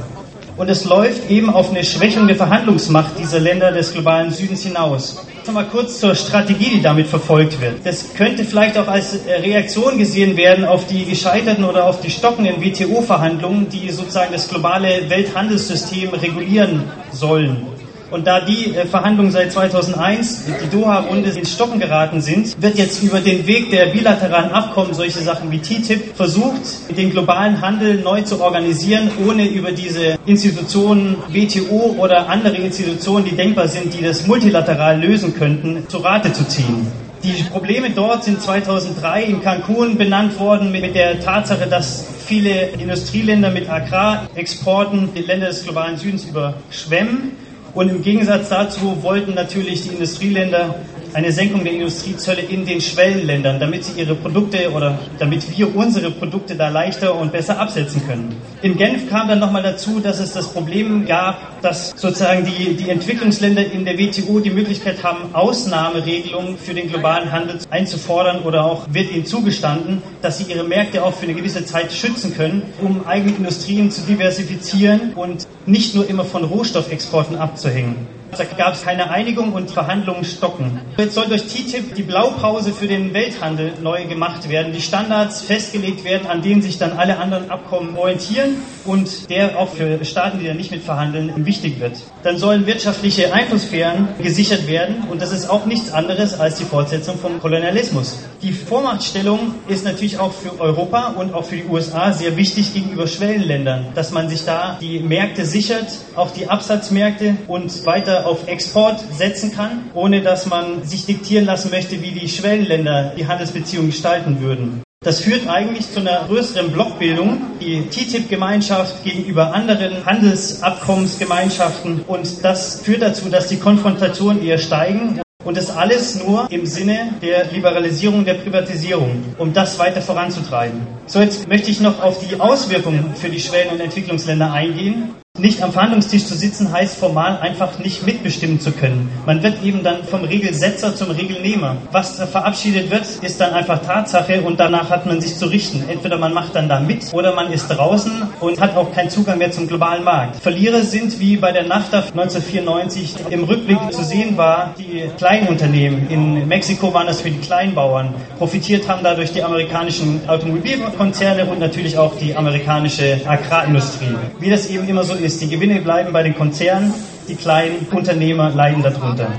Und 0.57 0.69
es 0.69 0.85
läuft 0.85 1.29
eben 1.29 1.51
auf 1.51 1.69
eine 1.69 1.83
Schwächung 1.83 2.25
der 2.25 2.35
Verhandlungsmacht 2.35 3.19
dieser 3.19 3.39
Länder 3.39 3.71
des 3.71 3.93
globalen 3.93 4.31
Südens 4.31 4.63
hinaus. 4.63 5.23
Nochmal 5.45 5.67
kurz 5.67 5.99
zur 5.99 6.15
Strategie, 6.15 6.71
die 6.71 6.81
damit 6.81 7.05
verfolgt 7.07 7.61
wird. 7.61 7.75
Das 7.85 8.15
könnte 8.15 8.43
vielleicht 8.43 8.75
auch 8.77 8.87
als 8.87 9.19
Reaktion 9.27 9.99
gesehen 9.99 10.35
werden 10.35 10.65
auf 10.65 10.87
die 10.87 11.05
gescheiterten 11.05 11.63
oder 11.63 11.85
auf 11.85 12.01
die 12.01 12.09
stockenden 12.09 12.59
WTO-Verhandlungen, 12.59 13.69
die 13.69 13.91
sozusagen 13.91 14.33
das 14.33 14.49
globale 14.49 15.07
Welthandelssystem 15.09 16.09
regulieren 16.09 16.85
sollen. 17.11 17.76
Und 18.09 18.25
da 18.25 18.39
die 18.39 18.73
äh, 18.73 18.85
Verhandlungen 18.85 19.31
seit 19.31 19.51
2001, 19.51 20.45
die 20.45 20.69
Doha-Runde, 20.69 21.29
ins 21.31 21.51
Stocken 21.51 21.79
geraten 21.79 22.21
sind, 22.21 22.61
wird 22.61 22.77
jetzt 22.77 23.03
über 23.03 23.19
den 23.19 23.45
Weg 23.45 23.69
der 23.69 23.87
bilateralen 23.87 24.51
Abkommen, 24.51 24.93
solche 24.93 25.19
Sachen 25.19 25.51
wie 25.51 25.59
TTIP, 25.59 26.15
versucht, 26.15 26.61
den 26.95 27.09
globalen 27.09 27.59
Handel 27.61 27.95
neu 27.95 28.21
zu 28.21 28.41
organisieren, 28.41 29.11
ohne 29.27 29.45
über 29.47 29.71
diese 29.73 30.17
Institutionen, 30.25 31.17
WTO 31.29 31.95
oder 31.97 32.29
andere 32.29 32.55
Institutionen, 32.55 33.25
die 33.25 33.35
denkbar 33.35 33.67
sind, 33.67 33.93
die 33.93 34.01
das 34.01 34.25
multilateral 34.25 35.01
lösen 35.01 35.35
könnten, 35.35 35.83
zu 35.89 35.97
Rate 35.97 36.31
zu 36.31 36.47
ziehen. 36.47 36.87
Die 37.23 37.43
Probleme 37.43 37.89
dort 37.89 38.23
sind 38.23 38.41
2003 38.41 39.23
in 39.23 39.41
Cancun 39.41 39.97
benannt 39.97 40.39
worden 40.39 40.71
mit 40.71 40.95
der 40.95 41.19
Tatsache, 41.19 41.67
dass 41.67 42.05
viele 42.25 42.69
Industrieländer 42.69 43.49
mit 43.49 43.69
Agrarexporten 43.69 45.09
die 45.13 45.23
Länder 45.23 45.47
des 45.47 45.63
globalen 45.63 45.97
Südens 45.97 46.25
überschwemmen 46.25 47.31
und 47.77 47.89
im 47.89 48.01
Gegensatz 48.01 48.49
dazu 48.49 49.03
wollten 49.03 49.35
natürlich 49.35 49.83
die 49.83 49.89
Industrieländer 49.89 50.79
eine 51.13 51.31
Senkung 51.31 51.63
der 51.63 51.73
Industriezölle 51.73 52.41
in 52.41 52.65
den 52.65 52.81
Schwellenländern, 52.81 53.59
damit 53.59 53.85
sie 53.85 53.99
ihre 53.99 54.15
Produkte 54.15 54.71
oder 54.71 54.99
damit 55.19 55.57
wir 55.57 55.75
unsere 55.75 56.11
Produkte 56.11 56.55
da 56.55 56.69
leichter 56.69 57.15
und 57.15 57.31
besser 57.31 57.59
absetzen 57.59 58.05
können. 58.07 58.35
In 58.61 58.77
Genf 58.77 59.09
kam 59.09 59.27
dann 59.27 59.39
nochmal 59.39 59.63
dazu, 59.63 59.99
dass 59.99 60.19
es 60.19 60.33
das 60.33 60.51
Problem 60.51 61.05
gab, 61.05 61.61
dass 61.61 61.91
sozusagen 61.91 62.45
die, 62.45 62.75
die 62.75 62.89
Entwicklungsländer 62.89 63.65
in 63.71 63.85
der 63.85 63.97
WTO 63.97 64.39
die 64.39 64.49
Möglichkeit 64.49 65.03
haben, 65.03 65.33
Ausnahmeregelungen 65.33 66.57
für 66.57 66.73
den 66.73 66.89
globalen 66.89 67.31
Handel 67.31 67.57
einzufordern 67.69 68.43
oder 68.43 68.65
auch 68.65 68.87
wird 68.91 69.11
ihnen 69.11 69.25
zugestanden, 69.25 70.01
dass 70.21 70.37
sie 70.37 70.45
ihre 70.51 70.63
Märkte 70.63 71.03
auch 71.03 71.13
für 71.13 71.23
eine 71.23 71.33
gewisse 71.33 71.65
Zeit 71.65 71.91
schützen 71.91 72.35
können, 72.35 72.63
um 72.81 73.05
eigene 73.05 73.35
Industrien 73.35 73.91
zu 73.91 74.01
diversifizieren 74.01 75.13
und 75.15 75.47
nicht 75.65 75.95
nur 75.95 76.09
immer 76.09 76.25
von 76.25 76.43
Rohstoffexporten 76.43 77.37
abzuhängen. 77.37 78.16
Da 78.35 78.43
gab 78.43 78.73
es 78.73 78.83
keine 78.83 79.09
Einigung 79.09 79.53
und 79.53 79.71
Verhandlungen 79.71 80.25
stocken. 80.25 80.81
Jetzt 80.97 81.15
soll 81.15 81.27
durch 81.27 81.43
TTIP 81.43 81.95
die 81.95 82.03
Blaupause 82.03 82.73
für 82.73 82.87
den 82.87 83.13
Welthandel 83.13 83.73
neu 83.81 84.05
gemacht 84.05 84.49
werden, 84.49 84.73
die 84.73 84.81
Standards 84.81 85.41
festgelegt 85.41 86.03
werden, 86.03 86.27
an 86.27 86.41
denen 86.41 86.61
sich 86.61 86.77
dann 86.77 86.93
alle 86.97 87.17
anderen 87.17 87.49
Abkommen 87.49 87.97
orientieren 87.97 88.57
und 88.85 89.29
der 89.29 89.57
auch 89.57 89.69
für 89.69 90.03
Staaten, 90.05 90.39
die 90.39 90.47
da 90.47 90.53
nicht 90.53 90.71
mitverhandeln, 90.71 91.45
wichtig 91.45 91.79
wird. 91.79 91.97
Dann 92.23 92.37
sollen 92.37 92.65
wirtschaftliche 92.65 93.33
Einflusssphären 93.33 94.09
gesichert 94.21 94.67
werden 94.67 95.03
und 95.09 95.21
das 95.21 95.31
ist 95.31 95.49
auch 95.49 95.65
nichts 95.65 95.91
anderes 95.91 96.39
als 96.39 96.55
die 96.55 96.65
Fortsetzung 96.65 97.17
vom 97.17 97.39
Kolonialismus. 97.39 98.19
Die 98.41 98.51
Vormachtstellung 98.51 99.55
ist 99.67 99.85
natürlich 99.85 100.19
auch 100.19 100.33
für 100.33 100.59
Europa 100.59 101.13
und 101.17 101.33
auch 101.33 101.45
für 101.45 101.55
die 101.55 101.65
USA 101.65 102.11
sehr 102.11 102.37
wichtig 102.37 102.73
gegenüber 102.73 103.07
Schwellenländern, 103.07 103.87
dass 103.95 104.11
man 104.11 104.29
sich 104.29 104.45
da 104.45 104.77
die 104.79 104.99
Märkte 104.99 105.45
sichert, 105.45 105.87
auch 106.15 106.31
die 106.31 106.49
Absatzmärkte 106.49 107.37
und 107.47 107.85
weiter 107.85 108.16
auf 108.25 108.47
Export 108.47 109.03
setzen 109.15 109.53
kann, 109.53 109.91
ohne 109.93 110.21
dass 110.21 110.45
man 110.45 110.83
sich 110.83 111.05
diktieren 111.05 111.45
lassen 111.45 111.69
möchte, 111.69 112.01
wie 112.01 112.11
die 112.11 112.27
Schwellenländer 112.27 113.13
die 113.17 113.27
Handelsbeziehungen 113.27 113.91
gestalten 113.91 114.39
würden. 114.41 114.81
Das 115.03 115.19
führt 115.19 115.47
eigentlich 115.47 115.91
zu 115.91 115.99
einer 115.99 116.25
größeren 116.27 116.71
Blockbildung, 116.71 117.39
die 117.61 117.83
TTIP-Gemeinschaft 117.87 119.03
gegenüber 119.03 119.53
anderen 119.53 120.05
Handelsabkommensgemeinschaften 120.05 122.01
und 122.07 122.43
das 122.43 122.81
führt 122.81 123.03
dazu, 123.03 123.29
dass 123.29 123.47
die 123.47 123.57
Konfrontationen 123.57 124.43
eher 124.43 124.57
steigen 124.57 125.21
und 125.45 125.55
das 125.55 125.69
alles 125.69 126.21
nur 126.21 126.51
im 126.51 126.65
Sinne 126.65 127.13
der 127.21 127.45
Liberalisierung, 127.51 128.25
der 128.25 128.33
Privatisierung, 128.33 129.23
um 129.37 129.53
das 129.53 129.79
weiter 129.79 130.01
voranzutreiben. 130.01 130.81
So, 131.05 131.21
jetzt 131.21 131.47
möchte 131.47 131.71
ich 131.71 131.79
noch 131.79 132.01
auf 132.01 132.19
die 132.27 132.37
Auswirkungen 132.39 133.15
für 133.15 133.29
die 133.29 133.39
Schwellen- 133.39 133.69
und 133.69 133.79
Entwicklungsländer 133.79 134.51
eingehen. 134.51 135.13
Nicht 135.39 135.61
am 135.61 135.71
Verhandlungstisch 135.71 136.25
zu 136.25 136.33
sitzen 136.33 136.71
heißt 136.71 136.97
formal 136.97 137.37
einfach 137.37 137.77
nicht 137.77 138.03
mitbestimmen 138.03 138.59
zu 138.59 138.71
können. 138.71 139.07
Man 139.27 139.43
wird 139.43 139.63
eben 139.63 139.83
dann 139.83 140.03
vom 140.03 140.23
Regelsetzer 140.23 140.95
zum 140.95 141.11
Regelnehmer. 141.11 141.77
Was 141.91 142.19
verabschiedet 142.19 142.89
wird, 142.89 143.05
ist 143.21 143.39
dann 143.39 143.53
einfach 143.53 143.83
Tatsache 143.83 144.41
und 144.41 144.59
danach 144.59 144.89
hat 144.89 145.05
man 145.05 145.21
sich 145.21 145.37
zu 145.37 145.45
richten. 145.45 145.83
Entweder 145.87 146.17
man 146.17 146.33
macht 146.33 146.55
dann 146.55 146.67
da 146.67 146.79
mit 146.79 147.13
oder 147.13 147.35
man 147.35 147.53
ist 147.53 147.67
draußen 147.67 148.11
und 148.39 148.59
hat 148.59 148.75
auch 148.75 148.91
keinen 148.91 149.11
Zugang 149.11 149.37
mehr 149.37 149.51
zum 149.51 149.67
globalen 149.67 150.03
Markt. 150.03 150.37
Verlierer 150.37 150.81
sind 150.81 151.19
wie 151.19 151.37
bei 151.37 151.51
der 151.51 151.67
NAFTA 151.67 151.99
1994 151.99 153.15
im 153.29 153.43
Rückblick 153.43 153.77
zu 153.91 154.03
sehen 154.03 154.37
war, 154.37 154.73
die 154.79 155.03
Kleinunternehmen. 155.17 156.09
In 156.09 156.47
Mexiko 156.47 156.91
waren 156.95 157.05
das 157.05 157.21
für 157.21 157.29
die 157.29 157.39
Kleinbauern. 157.39 158.15
Profitiert 158.39 158.87
haben 158.87 159.03
dadurch 159.03 159.33
die 159.33 159.43
amerikanischen 159.43 160.19
Automobilkonzerne 160.27 161.45
und 161.45 161.59
natürlich 161.59 161.95
auch 161.95 162.15
die 162.17 162.35
amerikanische 162.35 163.21
Agrarindustrie. 163.23 164.15
Wie 164.39 164.49
das 164.49 164.67
eben 164.67 164.87
immer 164.87 165.03
so 165.03 165.13
ist 165.13 165.26
ist, 165.27 165.41
die 165.41 165.49
Gewinne 165.49 165.81
bleiben 165.81 166.13
bei 166.13 166.23
den 166.23 166.35
Konzernen, 166.35 166.93
die 167.27 167.35
kleinen 167.35 167.85
Unternehmer 167.91 168.49
leiden 168.49 168.81
darunter. 168.81 169.29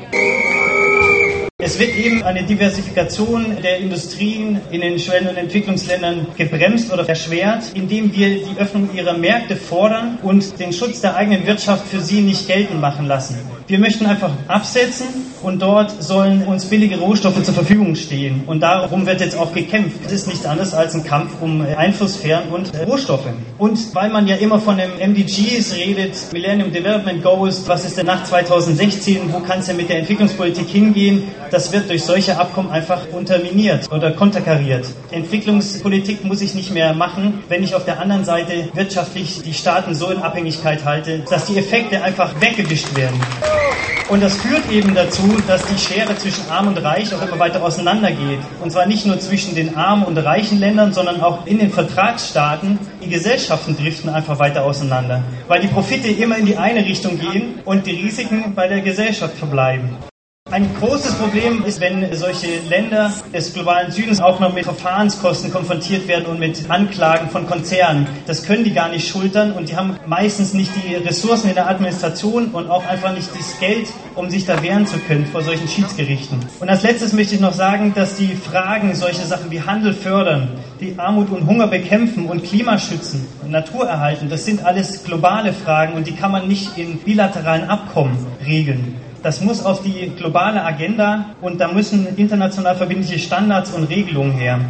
Es 1.56 1.78
wird 1.78 1.96
eben 1.96 2.22
eine 2.22 2.44
Diversifikation 2.44 3.56
der 3.62 3.78
Industrien 3.78 4.60
in 4.70 4.82
den 4.82 4.98
Schwellen- 4.98 5.28
und 5.28 5.36
Entwicklungsländern 5.36 6.26
gebremst 6.36 6.92
oder 6.92 7.08
erschwert, 7.08 7.72
indem 7.74 8.14
wir 8.14 8.28
die 8.28 8.58
Öffnung 8.58 8.90
ihrer 8.94 9.16
Märkte 9.16 9.56
fordern 9.56 10.18
und 10.22 10.60
den 10.60 10.72
Schutz 10.72 11.00
der 11.00 11.16
eigenen 11.16 11.46
Wirtschaft 11.46 11.88
für 11.88 12.00
sie 12.00 12.20
nicht 12.20 12.46
geltend 12.46 12.80
machen 12.80 13.06
lassen. 13.06 13.38
Wir 13.68 13.78
möchten 13.78 14.06
einfach 14.06 14.30
absetzen 14.46 15.08
und 15.42 15.60
dort 15.60 16.02
sollen 16.02 16.42
uns 16.44 16.64
billige 16.64 16.98
Rohstoffe 16.98 17.42
zur 17.42 17.52
Verfügung 17.52 17.96
stehen. 17.96 18.44
Und 18.46 18.60
darum 18.60 19.04
wird 19.04 19.20
jetzt 19.20 19.36
auch 19.36 19.52
gekämpft. 19.52 19.98
Es 20.06 20.12
ist 20.12 20.26
nichts 20.26 20.46
anderes 20.46 20.72
als 20.72 20.94
ein 20.94 21.04
Kampf 21.04 21.32
um 21.42 21.60
Einflusssphären 21.60 22.48
und 22.48 22.72
Rohstoffe. 22.86 23.26
Und 23.58 23.94
weil 23.94 24.08
man 24.08 24.26
ja 24.26 24.36
immer 24.36 24.58
von 24.58 24.78
dem 24.78 24.92
MDGs 24.98 25.74
redet, 25.76 26.14
Millennium 26.32 26.72
Development 26.72 27.22
Goals, 27.22 27.68
was 27.68 27.84
ist 27.84 27.98
denn 27.98 28.06
nach 28.06 28.24
2016, 28.24 29.30
wo 29.34 29.40
kann 29.40 29.58
es 29.58 29.66
denn 29.66 29.76
mit 29.76 29.90
der 29.90 29.98
Entwicklungspolitik 29.98 30.66
hingehen, 30.66 31.24
das 31.50 31.70
wird 31.70 31.90
durch 31.90 32.04
solche 32.04 32.38
Abkommen 32.38 32.70
einfach 32.70 33.02
unterminiert 33.12 33.92
oder 33.92 34.12
konterkariert. 34.12 34.86
Entwicklungspolitik 35.10 36.24
muss 36.24 36.40
ich 36.40 36.54
nicht 36.54 36.72
mehr 36.72 36.94
machen, 36.94 37.42
wenn 37.48 37.62
ich 37.62 37.74
auf 37.74 37.84
der 37.84 38.00
anderen 38.00 38.24
Seite 38.24 38.70
wirtschaftlich 38.72 39.42
die 39.42 39.52
Staaten 39.52 39.94
so 39.94 40.10
in 40.10 40.22
Abhängigkeit 40.22 40.86
halte, 40.86 41.18
dass 41.28 41.44
die 41.44 41.58
Effekte 41.58 42.02
einfach 42.02 42.40
weggewischt 42.40 42.96
werden. 42.96 43.20
Und 44.08 44.22
das 44.22 44.36
führt 44.38 44.70
eben 44.70 44.94
dazu, 44.94 45.36
dass 45.46 45.62
die 45.66 45.76
Schere 45.76 46.16
zwischen 46.16 46.48
Arm 46.50 46.68
und 46.68 46.78
Reich 46.78 47.14
auch 47.14 47.20
immer 47.20 47.38
weiter 47.38 47.62
auseinandergeht. 47.62 48.38
Und 48.62 48.72
zwar 48.72 48.86
nicht 48.86 49.04
nur 49.04 49.20
zwischen 49.20 49.54
den 49.54 49.76
armen 49.76 50.04
und 50.04 50.16
reichen 50.16 50.58
Ländern, 50.58 50.94
sondern 50.94 51.20
auch 51.20 51.44
in 51.46 51.58
den 51.58 51.70
Vertragsstaaten. 51.70 52.78
Die 53.04 53.10
Gesellschaften 53.10 53.76
driften 53.76 54.08
einfach 54.08 54.38
weiter 54.38 54.64
auseinander, 54.64 55.22
weil 55.46 55.60
die 55.60 55.68
Profite 55.68 56.08
immer 56.08 56.38
in 56.38 56.46
die 56.46 56.56
eine 56.56 56.86
Richtung 56.86 57.18
gehen 57.18 57.60
und 57.66 57.86
die 57.86 57.96
Risiken 57.96 58.54
bei 58.54 58.66
der 58.66 58.80
Gesellschaft 58.80 59.36
verbleiben. 59.36 59.90
Ein 60.50 60.74
großes 60.80 61.16
Problem 61.16 61.62
ist, 61.66 61.78
wenn 61.78 62.14
solche 62.16 62.46
Länder 62.70 63.12
des 63.34 63.52
globalen 63.52 63.92
Südens 63.92 64.18
auch 64.18 64.40
noch 64.40 64.54
mit 64.54 64.64
Verfahrenskosten 64.64 65.52
konfrontiert 65.52 66.08
werden 66.08 66.24
und 66.24 66.40
mit 66.40 66.70
Anklagen 66.70 67.28
von 67.28 67.46
Konzernen. 67.46 68.06
Das 68.26 68.44
können 68.44 68.64
die 68.64 68.72
gar 68.72 68.88
nicht 68.88 69.06
schultern 69.06 69.52
und 69.52 69.68
die 69.68 69.76
haben 69.76 69.96
meistens 70.06 70.54
nicht 70.54 70.70
die 70.74 70.94
Ressourcen 70.94 71.50
in 71.50 71.54
der 71.54 71.68
Administration 71.68 72.46
und 72.46 72.70
auch 72.70 72.86
einfach 72.86 73.12
nicht 73.12 73.28
das 73.38 73.60
Geld, 73.60 73.88
um 74.14 74.30
sich 74.30 74.46
da 74.46 74.62
wehren 74.62 74.86
zu 74.86 74.98
können 75.00 75.26
vor 75.26 75.42
solchen 75.42 75.68
Schiedsgerichten. 75.68 76.38
Und 76.60 76.70
als 76.70 76.82
letztes 76.82 77.12
möchte 77.12 77.34
ich 77.34 77.42
noch 77.42 77.52
sagen, 77.52 77.92
dass 77.94 78.16
die 78.16 78.34
Fragen, 78.34 78.94
solche 78.94 79.26
Sachen 79.26 79.50
wie 79.50 79.60
Handel 79.60 79.92
fördern, 79.92 80.48
die 80.80 80.94
Armut 80.98 81.28
und 81.28 81.46
Hunger 81.46 81.66
bekämpfen 81.66 82.24
und 82.24 82.42
Klimaschützen 82.42 83.26
und 83.42 83.50
Natur 83.50 83.86
erhalten, 83.86 84.30
das 84.30 84.46
sind 84.46 84.64
alles 84.64 85.04
globale 85.04 85.52
Fragen 85.52 85.92
und 85.92 86.06
die 86.06 86.16
kann 86.16 86.32
man 86.32 86.48
nicht 86.48 86.78
in 86.78 86.96
bilateralen 87.00 87.68
Abkommen 87.68 88.16
regeln. 88.46 88.96
Das 89.22 89.40
muss 89.40 89.64
auf 89.64 89.82
die 89.82 90.12
globale 90.16 90.64
Agenda 90.64 91.34
und 91.40 91.60
da 91.60 91.68
müssen 91.68 92.06
international 92.16 92.76
verbindliche 92.76 93.18
Standards 93.18 93.72
und 93.72 93.84
Regelungen 93.84 94.32
her. 94.32 94.60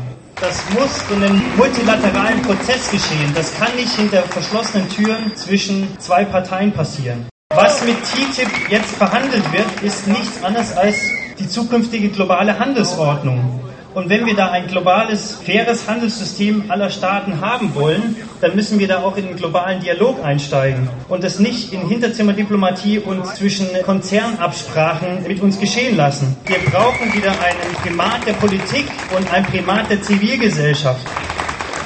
Das 0.41 0.63
muss 0.71 1.11
in 1.11 1.23
einem 1.23 1.43
multilateralen 1.57 2.41
Prozess 2.43 2.91
geschehen. 2.91 3.33
Das 3.35 3.59
kann 3.59 3.75
nicht 3.77 3.95
hinter 3.95 4.23
verschlossenen 4.23 4.89
Türen 4.89 5.35
zwischen 5.35 5.99
zwei 5.99 6.25
Parteien 6.25 6.73
passieren. 6.73 7.29
Was 7.55 7.85
mit 7.85 7.97
TTIP 8.05 8.71
jetzt 8.71 8.97
verhandelt 8.97 9.53
wird, 9.53 9.83
ist 9.83 10.07
nichts 10.07 10.43
anderes 10.43 10.77
als 10.77 10.97
die 11.39 11.49
zukünftige 11.49 12.09
globale 12.09 12.59
Handelsordnung. 12.59 13.68
Und 13.99 14.09
wenn 14.11 14.27
wir 14.27 14.37
da 14.37 14.53
ein 14.53 14.69
globales, 14.69 15.41
faires 15.45 15.89
Handelssystem 15.89 16.71
aller 16.71 16.89
Staaten 16.89 17.41
haben 17.41 17.75
wollen, 17.75 18.15
dann 18.41 18.55
müssen 18.55 18.79
wir 18.79 18.87
da 18.87 19.03
auch 19.03 19.17
in 19.17 19.27
den 19.27 19.35
globalen 19.35 19.81
Dialog 19.81 20.25
einsteigen 20.25 20.89
und 21.09 21.25
das 21.25 21.41
nicht 21.41 21.73
in 21.73 21.89
Hinterzimmerdiplomatie 21.89 23.01
und 23.01 23.27
zwischen 23.27 23.67
Konzernabsprachen 23.83 25.25
mit 25.27 25.43
uns 25.43 25.59
geschehen 25.59 25.97
lassen. 25.97 26.37
Wir 26.47 26.59
brauchen 26.71 27.13
wieder 27.13 27.33
einen 27.33 27.75
Primat 27.83 28.25
der 28.25 28.35
Politik 28.35 28.85
und 29.17 29.33
ein 29.33 29.43
Primat 29.43 29.91
der 29.91 30.01
Zivilgesellschaft. 30.01 31.05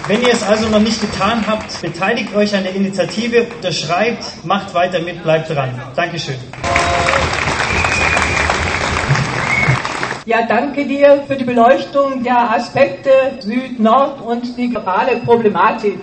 Wenn 0.07 0.21
ihr 0.21 0.35
es 0.35 0.43
also 0.43 0.69
noch 0.69 0.81
nicht 0.81 1.01
getan 1.01 1.47
habt, 1.47 1.81
beteiligt 1.81 2.35
euch 2.35 2.55
an 2.55 2.65
der 2.65 2.75
Initiative, 2.75 3.47
unterschreibt, 3.57 4.45
macht 4.45 4.75
weiter 4.75 5.01
mit, 5.01 5.23
bleibt 5.23 5.49
dran. 5.49 5.71
Dankeschön. 5.97 6.37
Ja, 10.25 10.47
danke 10.47 10.87
dir 10.87 11.25
für 11.27 11.35
die 11.35 11.43
Beleuchtung 11.43 12.23
der 12.23 12.53
Aspekte 12.53 13.11
Süd, 13.41 13.81
Nord 13.81 14.21
und 14.21 14.57
die 14.57 14.71
globale 14.71 15.17
Problematik. 15.17 15.99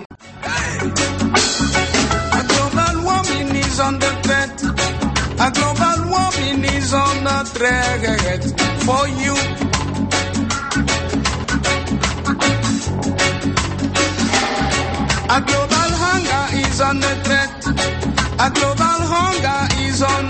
A 15.28 15.40
global 15.40 15.90
hunger 16.02 16.52
is 16.60 16.80
on 16.82 17.00
the 17.00 17.14
threat. 17.24 17.64
A 18.38 18.50
global 18.50 19.00
hunger 19.00 19.68
is 19.88 20.02
on 20.02 20.29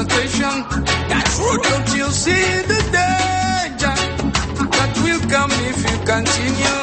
limitation. 0.00 0.64
That's 1.08 1.36
true. 1.36 1.58
Don't 1.62 1.96
you 1.96 2.08
see 2.10 2.62
the 2.70 2.80
danger 2.96 3.96
that 4.76 4.92
will 5.04 5.22
come 5.28 5.50
if 5.70 5.78
you 5.88 5.96
continue? 6.12 6.80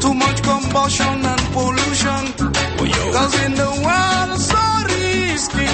Too 0.00 0.14
much 0.14 0.42
combustion 0.42 1.24
and 1.32 1.44
pollution. 1.52 2.22
Cause 3.12 3.34
in 3.44 3.54
the 3.54 3.70
world 3.84 4.40
so 4.40 4.62
risky, 4.88 5.68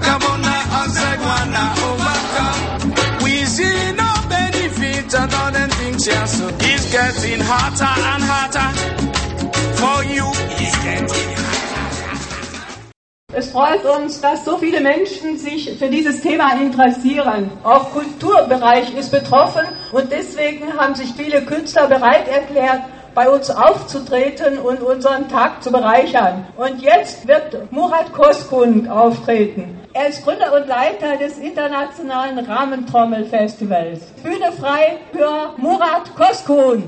carbon 0.00 0.40
dioxide 0.42 1.20
wanna 1.28 1.66
overcome. 1.88 3.22
We 3.22 3.44
see 3.44 3.92
no 3.92 4.10
benefit 4.28 5.14
other 5.14 5.50
than 5.52 5.70
things 5.70 6.06
yes. 6.06 6.38
So 6.38 6.48
it's 6.48 6.92
getting 6.92 7.40
hotter 7.40 7.84
and 7.84 8.22
hotter 8.22 8.95
Es 13.38 13.50
freut 13.50 13.84
uns, 13.84 14.22
dass 14.22 14.46
so 14.46 14.56
viele 14.56 14.80
Menschen 14.80 15.36
sich 15.36 15.78
für 15.78 15.90
dieses 15.90 16.22
Thema 16.22 16.58
interessieren. 16.58 17.50
Auch 17.64 17.90
Kulturbereich 17.90 18.96
ist 18.96 19.10
betroffen 19.10 19.60
und 19.92 20.10
deswegen 20.10 20.72
haben 20.78 20.94
sich 20.94 21.12
viele 21.12 21.42
Künstler 21.42 21.86
bereit 21.86 22.26
erklärt, 22.28 22.80
bei 23.14 23.28
uns 23.28 23.50
aufzutreten 23.50 24.56
und 24.56 24.80
unseren 24.80 25.28
Tag 25.28 25.62
zu 25.62 25.70
bereichern. 25.70 26.46
Und 26.56 26.80
jetzt 26.80 27.28
wird 27.28 27.70
Murat 27.70 28.10
Koskun 28.14 28.88
auftreten. 28.88 29.82
Er 29.92 30.08
ist 30.08 30.24
Gründer 30.24 30.54
und 30.54 30.66
Leiter 30.66 31.18
des 31.18 31.36
internationalen 31.36 32.38
Rahmentrommelfestivals. 32.38 34.00
Bühne 34.22 34.50
frei 34.58 34.96
für 35.12 35.52
Murat 35.58 36.14
Koskun. 36.16 36.84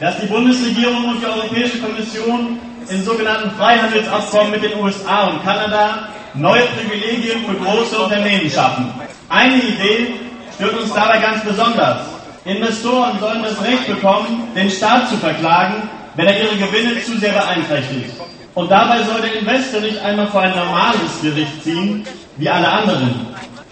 Dass 0.00 0.20
die 0.20 0.26
Bundesregierung 0.26 1.04
und 1.08 1.20
die 1.20 1.26
Europäische 1.26 1.78
Kommission 1.78 2.58
in 2.88 3.04
sogenannten 3.04 3.50
Freihandelsabkommen 3.52 4.52
mit 4.52 4.62
den 4.62 4.78
USA 4.78 5.24
und 5.24 5.44
Kanada 5.44 6.08
neue 6.34 6.62
Privilegien 6.66 7.44
für 7.44 7.54
große 7.54 7.98
Unternehmen 7.98 8.48
schaffen. 8.50 8.92
Eine 9.28 9.56
Idee 9.56 10.14
stört 10.54 10.78
uns 10.80 10.92
dabei 10.92 11.18
ganz 11.18 11.44
besonders. 11.44 12.06
Investoren 12.44 13.18
sollen 13.18 13.42
das 13.42 13.62
Recht 13.62 13.86
bekommen, 13.86 14.48
den 14.54 14.70
Staat 14.70 15.08
zu 15.08 15.16
verklagen, 15.16 15.88
wenn 16.14 16.26
er 16.26 16.40
ihre 16.42 16.56
Gewinne 16.56 17.02
zu 17.02 17.18
sehr 17.18 17.32
beeinträchtigt. 17.32 18.14
Und 18.54 18.70
dabei 18.70 19.02
soll 19.02 19.20
der 19.20 19.34
Investor 19.38 19.80
nicht 19.80 19.98
einmal 20.00 20.26
vor 20.28 20.40
ein 20.40 20.54
normales 20.54 21.20
Gericht 21.22 21.62
ziehen, 21.62 22.04
wie 22.38 22.48
alle 22.48 22.68
anderen. 22.68 23.26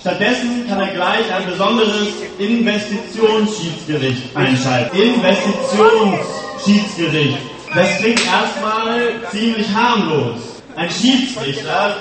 Stattdessen 0.06 0.62
kann 0.68 0.78
er 0.78 0.94
gleich 0.94 1.26
ein 1.34 1.50
besonderes 1.50 2.14
Investitionsschiedsgericht 2.38 4.36
einschalten. 4.36 4.96
Investitionsschiedsgericht. 4.96 7.38
Das 7.74 7.98
klingt 7.98 8.20
erstmal 8.24 9.00
ziemlich 9.32 9.66
harmlos. 9.74 10.62
Ein 10.76 10.88
Schiedsrichter, 10.90 11.96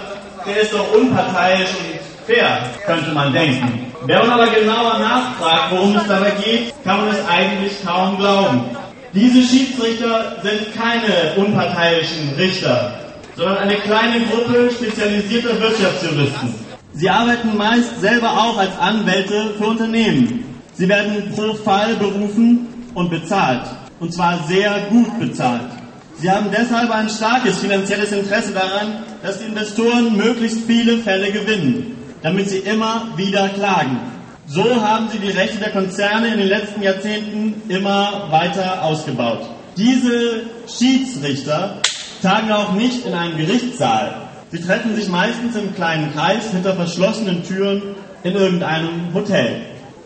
der 0.45 0.61
ist 0.61 0.71
doch 0.71 0.93
unparteiisch 0.93 1.71
und 1.79 1.95
fair, 2.27 2.69
könnte 2.85 3.11
man 3.11 3.33
denken. 3.33 3.91
Wenn 4.05 4.19
man 4.19 4.29
aber 4.29 4.51
genauer 4.51 4.99
nachfragt, 4.99 5.71
worum 5.71 5.95
es 5.95 6.07
dabei 6.07 6.33
geht, 6.45 6.75
kann 6.83 7.07
man 7.07 7.09
es 7.09 7.27
eigentlich 7.27 7.83
kaum 7.83 8.19
glauben. 8.19 8.65
Diese 9.13 9.41
Schiedsrichter 9.41 10.35
sind 10.43 10.75
keine 10.75 11.33
unparteiischen 11.37 12.35
Richter, 12.37 12.99
sondern 13.35 13.57
eine 13.57 13.77
kleine 13.77 14.27
Gruppe 14.27 14.69
spezialisierter 14.69 15.59
Wirtschaftsjuristen. 15.59 16.64
Sie 16.97 17.09
arbeiten 17.09 17.57
meist 17.57 17.99
selber 17.99 18.31
auch 18.31 18.57
als 18.57 18.77
Anwälte 18.79 19.53
für 19.57 19.65
Unternehmen. 19.65 20.45
Sie 20.75 20.87
werden 20.87 21.29
pro 21.35 21.53
Fall 21.53 21.95
berufen 21.95 22.67
und 22.93 23.09
bezahlt. 23.09 23.63
Und 23.99 24.13
zwar 24.13 24.45
sehr 24.47 24.87
gut 24.89 25.19
bezahlt. 25.19 25.69
Sie 26.17 26.31
haben 26.31 26.47
deshalb 26.57 26.89
ein 26.91 27.09
starkes 27.09 27.59
finanzielles 27.59 28.13
Interesse 28.13 28.53
daran, 28.53 29.03
dass 29.21 29.39
die 29.39 29.45
Investoren 29.45 30.15
möglichst 30.15 30.61
viele 30.65 30.99
Fälle 30.99 31.31
gewinnen, 31.31 31.97
damit 32.23 32.49
sie 32.49 32.59
immer 32.59 33.09
wieder 33.17 33.49
klagen. 33.49 33.99
So 34.47 34.63
haben 34.81 35.09
sie 35.09 35.19
die 35.19 35.31
Rechte 35.31 35.57
der 35.57 35.71
Konzerne 35.71 36.29
in 36.29 36.37
den 36.37 36.47
letzten 36.47 36.81
Jahrzehnten 36.81 37.61
immer 37.67 38.27
weiter 38.31 38.83
ausgebaut. 38.83 39.41
Diese 39.75 40.43
Schiedsrichter 40.67 41.81
tagen 42.21 42.51
auch 42.53 42.71
nicht 42.71 43.05
in 43.05 43.13
einem 43.13 43.35
Gerichtssaal. 43.35 44.24
Sie 44.51 44.61
treffen 44.61 44.95
sich 44.95 45.09
meistens 45.09 45.55
im 45.55 45.73
kleinen 45.73 46.13
Kreis 46.13 46.51
hinter 46.51 46.75
verschlossenen 46.75 47.43
Türen 47.43 47.81
in 48.23 48.33
irgendeinem 48.33 49.13
Hotel. 49.13 49.61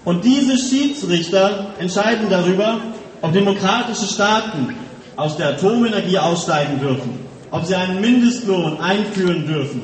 Und 0.05 0.23
diese 0.23 0.57
Schiedsrichter 0.57 1.73
entscheiden 1.79 2.27
darüber, 2.29 2.79
ob 3.21 3.33
demokratische 3.33 4.05
Staaten 4.05 4.75
aus 5.15 5.35
der 5.35 5.49
Atomenergie 5.49 6.17
aussteigen 6.17 6.79
dürfen, 6.79 7.19
ob 7.51 7.65
sie 7.65 7.75
einen 7.75 7.99
Mindestlohn 7.99 8.79
einführen 8.79 9.45
dürfen, 9.45 9.81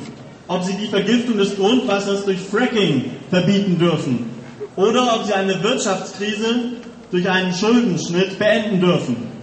ob 0.47 0.63
sie 0.63 0.73
die 0.73 0.87
Vergiftung 0.87 1.37
des 1.37 1.57
Grundwassers 1.57 2.23
durch 2.23 2.39
Fracking 2.39 3.11
verbieten 3.29 3.77
dürfen 3.77 4.29
oder 4.77 5.15
ob 5.15 5.25
sie 5.25 5.33
eine 5.33 5.61
Wirtschaftskrise 5.61 6.55
durch 7.11 7.29
einen 7.29 7.53
Schuldenschnitt 7.53 8.39
beenden 8.39 8.79
dürfen. 8.79 9.34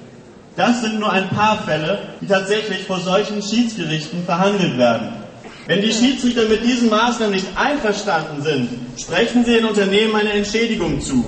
Das 0.57 0.83
sind 0.83 1.01
nur 1.01 1.11
ein 1.11 1.29
paar 1.31 1.63
Fälle, 1.63 1.99
die 2.21 2.27
tatsächlich 2.27 2.85
vor 2.85 3.01
solchen 3.01 3.43
Schiedsgerichten 3.43 4.25
verhandelt 4.25 4.77
werden. 4.77 5.09
Wenn 5.67 5.81
die 5.81 5.93
Schiedsrichter 5.93 6.49
mit 6.49 6.65
diesen 6.65 6.91
Maßnahmen 6.91 7.35
nicht 7.35 7.47
einverstanden 7.57 8.43
sind, 8.43 8.69
sprechen 9.01 9.45
sie 9.45 9.55
den 9.55 9.65
Unternehmen 9.65 10.17
eine 10.17 10.33
Entschädigung 10.33 11.01
zu. 11.01 11.25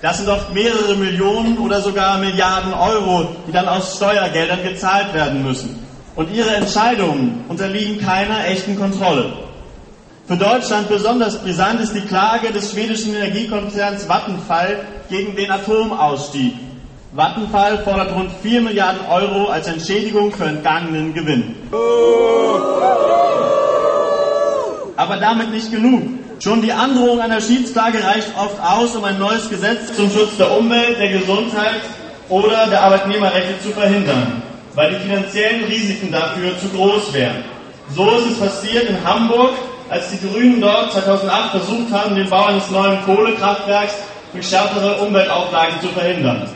Das 0.00 0.18
sind 0.18 0.28
oft 0.28 0.52
mehrere 0.54 0.96
Millionen 0.96 1.58
oder 1.58 1.80
sogar 1.80 2.18
Milliarden 2.18 2.72
Euro, 2.72 3.36
die 3.46 3.52
dann 3.52 3.68
aus 3.68 3.96
Steuergeldern 3.96 4.62
gezahlt 4.62 5.12
werden 5.12 5.42
müssen. 5.42 5.78
Und 6.16 6.32
ihre 6.32 6.54
Entscheidungen 6.54 7.44
unterliegen 7.48 8.00
keiner 8.00 8.46
echten 8.46 8.76
Kontrolle. 8.76 9.32
Für 10.26 10.36
Deutschland 10.36 10.88
besonders 10.88 11.38
brisant 11.38 11.80
ist 11.80 11.94
die 11.94 12.00
Klage 12.00 12.52
des 12.52 12.72
schwedischen 12.72 13.14
Energiekonzerns 13.14 14.04
Vattenfall 14.06 14.80
gegen 15.10 15.36
den 15.36 15.50
Atomausstieg. 15.50 16.54
Vattenfall 17.14 17.78
fordert 17.84 18.14
rund 18.14 18.30
4 18.42 18.62
Milliarden 18.62 19.06
Euro 19.06 19.48
als 19.48 19.66
Entschädigung 19.68 20.32
für 20.32 20.46
entgangenen 20.46 21.12
Gewinn. 21.12 21.56
Aber 24.96 25.18
damit 25.18 25.50
nicht 25.50 25.70
genug. 25.70 26.04
Schon 26.38 26.62
die 26.62 26.72
Androhung 26.72 27.20
einer 27.20 27.42
Schiedsklage 27.42 28.02
reicht 28.02 28.30
oft 28.38 28.58
aus, 28.60 28.96
um 28.96 29.04
ein 29.04 29.18
neues 29.18 29.50
Gesetz 29.50 29.94
zum 29.94 30.10
Schutz 30.10 30.38
der 30.38 30.56
Umwelt, 30.56 30.98
der 30.98 31.12
Gesundheit 31.12 31.82
oder 32.30 32.66
der 32.68 32.82
Arbeitnehmerrechte 32.82 33.60
zu 33.62 33.68
verhindern, 33.68 34.42
weil 34.74 34.94
die 34.94 35.00
finanziellen 35.00 35.64
Risiken 35.64 36.10
dafür 36.10 36.58
zu 36.58 36.68
groß 36.70 37.12
wären. 37.12 37.44
So 37.94 38.10
ist 38.10 38.32
es 38.32 38.40
passiert 38.40 38.88
in 38.88 39.04
Hamburg, 39.04 39.50
als 39.90 40.08
die 40.10 40.26
Grünen 40.26 40.62
dort 40.62 40.92
2008 40.92 41.50
versucht 41.50 41.92
haben, 41.92 42.14
den 42.14 42.30
Bau 42.30 42.46
eines 42.46 42.70
neuen 42.70 43.04
Kohlekraftwerks 43.04 43.96
durch 44.32 44.48
schärfere 44.48 44.94
Umweltauflagen 44.94 45.78
zu 45.82 45.88
verhindern. 45.88 46.48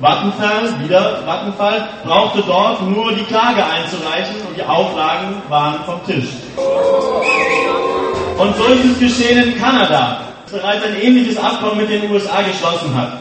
Vattenfall, 0.00 0.74
wieder 0.82 1.22
Vattenfall, 1.24 1.88
brauchte 2.04 2.42
dort 2.46 2.82
nur 2.82 3.12
die 3.12 3.22
Klage 3.24 3.64
einzureichen 3.64 4.36
und 4.48 4.56
die 4.56 4.62
Auflagen 4.62 5.42
waren 5.48 5.84
vom 5.86 6.04
Tisch. 6.04 6.30
Und 8.36 8.56
so 8.56 8.64
ist 8.64 8.84
es 8.84 8.98
geschehen 8.98 9.44
in 9.44 9.60
Kanada, 9.60 10.22
das 10.44 10.60
bereits 10.60 10.84
ein 10.84 11.00
ähnliches 11.00 11.38
Abkommen 11.38 11.76
mit 11.76 11.90
den 11.90 12.10
USA 12.10 12.42
geschlossen 12.42 12.92
hat. 12.94 13.18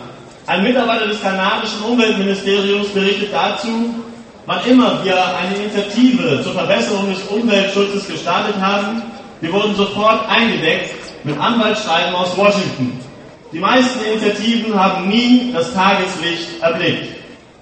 Ein 0.47 0.63
Mitarbeiter 0.63 1.05
des 1.07 1.21
kanadischen 1.21 1.83
Umweltministeriums 1.87 2.89
berichtet 2.89 3.31
dazu, 3.31 3.93
wann 4.47 4.65
immer 4.65 5.03
wir 5.03 5.15
eine 5.15 5.55
Initiative 5.55 6.41
zur 6.43 6.53
Verbesserung 6.53 7.07
des 7.09 7.21
Umweltschutzes 7.27 8.07
gestartet 8.07 8.55
haben, 8.59 9.03
wir 9.41 9.53
wurden 9.53 9.75
sofort 9.75 10.27
eingedeckt 10.27 10.95
mit 11.23 11.39
Anwaltsschreiben 11.39 12.15
aus 12.15 12.35
Washington. 12.35 12.99
Die 13.53 13.59
meisten 13.59 13.99
Initiativen 14.03 14.73
haben 14.73 15.07
nie 15.07 15.51
das 15.53 15.71
Tageslicht 15.75 16.59
erblickt. 16.59 17.13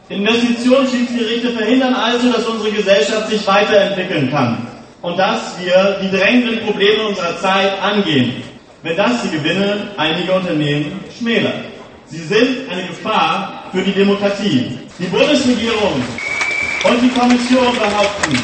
Investitionsschiedsgerichte 0.07 1.49
verhindern 1.49 1.93
also, 1.93 2.31
dass 2.31 2.45
unsere 2.45 2.71
Gesellschaft 2.71 3.29
sich 3.29 3.45
weiterentwickeln 3.45 4.31
kann 4.31 4.67
und 5.01 5.19
dass 5.19 5.57
wir 5.61 5.99
die 6.01 6.15
drängenden 6.15 6.65
Probleme 6.65 7.07
unserer 7.07 7.37
Zeit 7.39 7.81
angehen, 7.81 8.41
wenn 8.83 8.95
das 8.95 9.21
die 9.23 9.37
Gewinne 9.37 9.89
einiger 9.97 10.35
Unternehmen 10.35 10.97
schmälert. 11.17 11.65
Sie 12.05 12.23
sind 12.23 12.69
eine 12.69 12.87
Gefahr 12.87 13.65
für 13.73 13.81
die 13.81 13.91
Demokratie. 13.91 14.77
Die 14.97 15.07
Bundesregierung 15.07 16.01
und 16.83 17.01
die 17.01 17.09
Kommission 17.09 17.73
behaupten, 17.77 18.37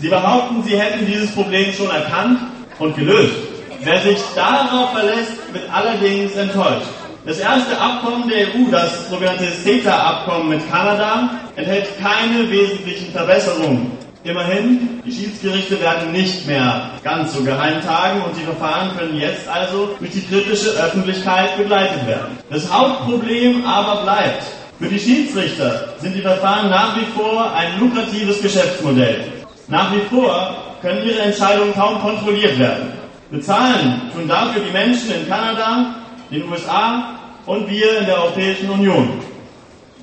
sie 0.00 0.08
behaupten, 0.08 0.62
sie 0.64 0.78
hätten 0.78 1.06
dieses 1.06 1.30
Problem 1.32 1.72
schon 1.74 1.90
erkannt 1.90 2.40
und 2.78 2.96
gelöst. 2.96 3.45
Wer 3.82 4.00
sich 4.00 4.18
darauf 4.34 4.92
verlässt, 4.92 5.52
wird 5.52 5.64
allerdings 5.72 6.34
enttäuscht. 6.34 6.86
Das 7.24 7.38
erste 7.38 7.78
Abkommen 7.80 8.28
der 8.28 8.46
EU, 8.48 8.70
das 8.70 9.08
sogenannte 9.10 9.46
CETA-Abkommen 9.50 10.50
mit 10.50 10.70
Kanada, 10.70 11.30
enthält 11.56 11.88
keine 12.00 12.48
wesentlichen 12.50 13.10
Verbesserungen. 13.12 13.90
Immerhin, 14.22 15.00
die 15.04 15.12
Schiedsgerichte 15.12 15.80
werden 15.80 16.10
nicht 16.12 16.46
mehr 16.46 16.90
ganz 17.04 17.32
so 17.34 17.44
geheim 17.44 17.80
tagen 17.80 18.22
und 18.22 18.36
die 18.36 18.44
Verfahren 18.44 18.96
können 18.96 19.16
jetzt 19.16 19.46
also 19.48 19.90
durch 20.00 20.10
die 20.10 20.22
kritische 20.22 20.70
Öffentlichkeit 20.70 21.56
begleitet 21.56 22.06
werden. 22.06 22.36
Das 22.50 22.72
Hauptproblem 22.72 23.64
aber 23.64 24.02
bleibt. 24.02 24.42
Für 24.80 24.88
die 24.88 24.98
Schiedsrichter 24.98 25.94
sind 25.98 26.14
die 26.14 26.22
Verfahren 26.22 26.70
nach 26.70 26.96
wie 26.96 27.06
vor 27.16 27.52
ein 27.54 27.78
lukratives 27.78 28.42
Geschäftsmodell. 28.42 29.24
Nach 29.68 29.92
wie 29.92 30.00
vor 30.14 30.56
können 30.82 31.06
ihre 31.06 31.20
Entscheidungen 31.20 31.74
kaum 31.74 32.00
kontrolliert 32.00 32.58
werden. 32.58 32.95
Bezahlen 33.30 34.10
tun 34.12 34.28
dafür 34.28 34.62
die 34.62 34.70
Menschen 34.70 35.10
in 35.10 35.28
Kanada, 35.28 35.96
den 36.30 36.48
USA 36.48 37.18
und 37.44 37.68
wir 37.68 37.98
in 37.98 38.06
der 38.06 38.22
Europäischen 38.22 38.70
Union. 38.70 39.20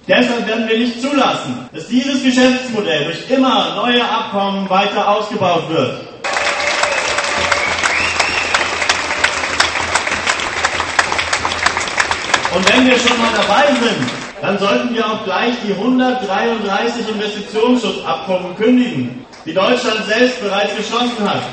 Deshalb 0.05 0.45
werden 0.45 0.67
wir 0.67 0.77
nicht 0.77 1.01
zulassen, 1.01 1.69
dass 1.73 1.87
dieses 1.87 2.21
Geschäftsmodell 2.21 3.05
durch 3.05 3.29
immer 3.29 3.75
neue 3.75 4.03
Abkommen 4.03 4.69
weiter 4.69 5.07
ausgebaut 5.07 5.69
wird. 5.69 6.01
Und 12.53 12.73
wenn 12.73 12.85
wir 12.85 12.99
schon 12.99 13.17
mal 13.17 13.31
dabei 13.35 13.67
sind, 13.67 14.09
dann 14.41 14.59
sollten 14.59 14.93
wir 14.93 15.05
auch 15.09 15.23
gleich 15.23 15.55
die 15.65 15.71
133 15.71 17.07
Investitionsschutzabkommen 17.07 18.55
kündigen, 18.57 19.25
die 19.45 19.53
Deutschland 19.53 20.05
selbst 20.05 20.41
bereits 20.41 20.75
geschlossen 20.75 21.27
hat. 21.27 21.43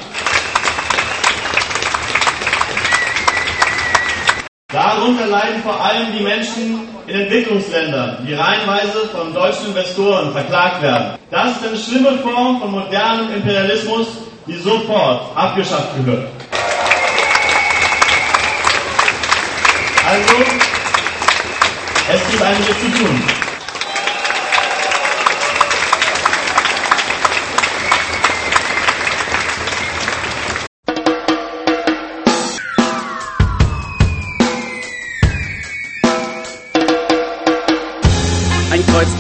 Darunter 4.73 5.27
leiden 5.27 5.62
vor 5.64 5.81
allem 5.81 6.12
die 6.16 6.23
Menschen 6.23 6.89
in 7.09 7.21
Entwicklungsländern, 7.23 8.25
die 8.25 8.35
reihenweise 8.35 9.09
von 9.12 9.35
deutschen 9.35 9.66
Investoren 9.66 10.31
verklagt 10.31 10.81
werden. 10.81 11.18
Das 11.29 11.57
ist 11.57 11.66
eine 11.66 11.77
schlimme 11.77 12.18
Form 12.18 12.61
von 12.61 12.71
modernem 12.71 13.35
Imperialismus, 13.35 14.07
die 14.47 14.57
sofort 14.59 15.37
abgeschafft 15.37 15.89
gehört. 15.97 16.29
Also, 20.07 20.35
es 22.12 22.31
gibt 22.31 22.43
einiges 22.43 22.81
zu 22.81 22.99
tun. 22.99 23.50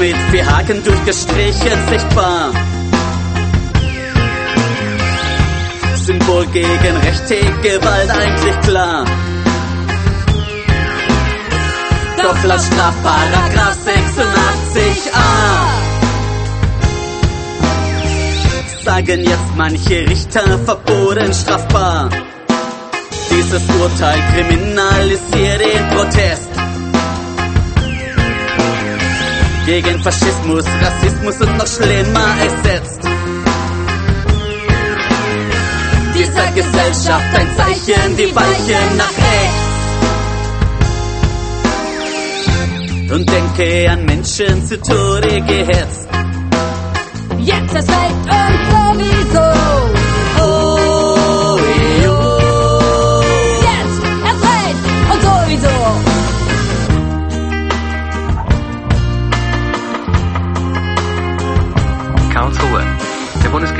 Mit 0.00 0.16
vier 0.30 0.46
Haken 0.46 0.82
durchgestrichen 0.82 1.78
sichtbar. 1.90 2.52
Symbol 5.94 6.46
gegen 6.46 6.96
rechte 7.06 7.36
Gewalt 7.62 8.10
eigentlich 8.10 8.60
klar. 8.62 9.04
Doch 12.16 12.44
laut 12.44 12.60
Strafparagraph 12.60 13.76
86a 13.86 15.90
sagen 18.82 19.22
jetzt 19.22 19.56
manche 19.56 20.08
Richter 20.08 20.58
verboten 20.64 21.32
strafbar. 21.34 22.08
Dieses 23.30 23.62
Urteil 23.80 24.18
kriminalisiert 24.32 25.60
den 25.60 25.88
Protest 25.90 26.49
gegen 29.70 30.02
Faschismus, 30.02 30.64
Rassismus 30.82 31.40
und 31.40 31.56
noch 31.56 31.66
schlimmer 31.68 32.34
ersetzt. 32.42 33.02
Dieser 36.12 36.46
Gesellschaft 36.58 37.34
ein 37.38 37.48
Zeichen, 37.56 38.16
die 38.16 38.34
Weichen 38.34 38.96
nach 38.96 39.14
rechts. 39.26 39.70
Und 43.12 43.30
denke 43.30 43.90
an 43.92 44.04
Menschen 44.06 44.66
zu 44.66 44.80
Tode 44.80 45.40
gehetzt. 45.42 46.08
Jetzt 47.38 47.74
ist 47.74 47.88
recht 47.88 48.26
und 48.38 48.58
sowieso. 48.70 49.19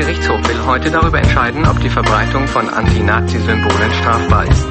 Der 0.01 0.07
Bundesgerichtshof 0.07 0.49
will 0.49 0.65
heute 0.65 0.89
darüber 0.89 1.19
entscheiden, 1.19 1.67
ob 1.67 1.79
die 1.79 1.89
Verbreitung 1.89 2.47
von 2.47 2.67
Anti-Nazi-Symbolen 2.67 3.93
strafbar 4.01 4.45
ist. 4.45 4.67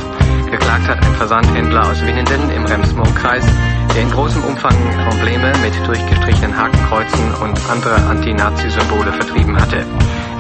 Geklagt 0.51 0.89
hat 0.89 1.07
ein 1.07 1.15
Versandhändler 1.15 1.89
aus 1.89 2.05
Winnenden 2.05 2.51
im 2.51 2.65
Rems-Murr-Kreis, 2.65 3.45
der 3.95 4.03
in 4.03 4.11
großem 4.11 4.43
Umfang 4.43 4.75
Embleme 5.09 5.53
mit 5.59 5.87
durchgestrichenen 5.87 6.57
Hakenkreuzen 6.57 7.33
und 7.35 7.57
andere 7.71 7.95
Anti-Nazi-Symbole 8.11 9.13
vertrieben 9.13 9.57
hatte. 9.57 9.87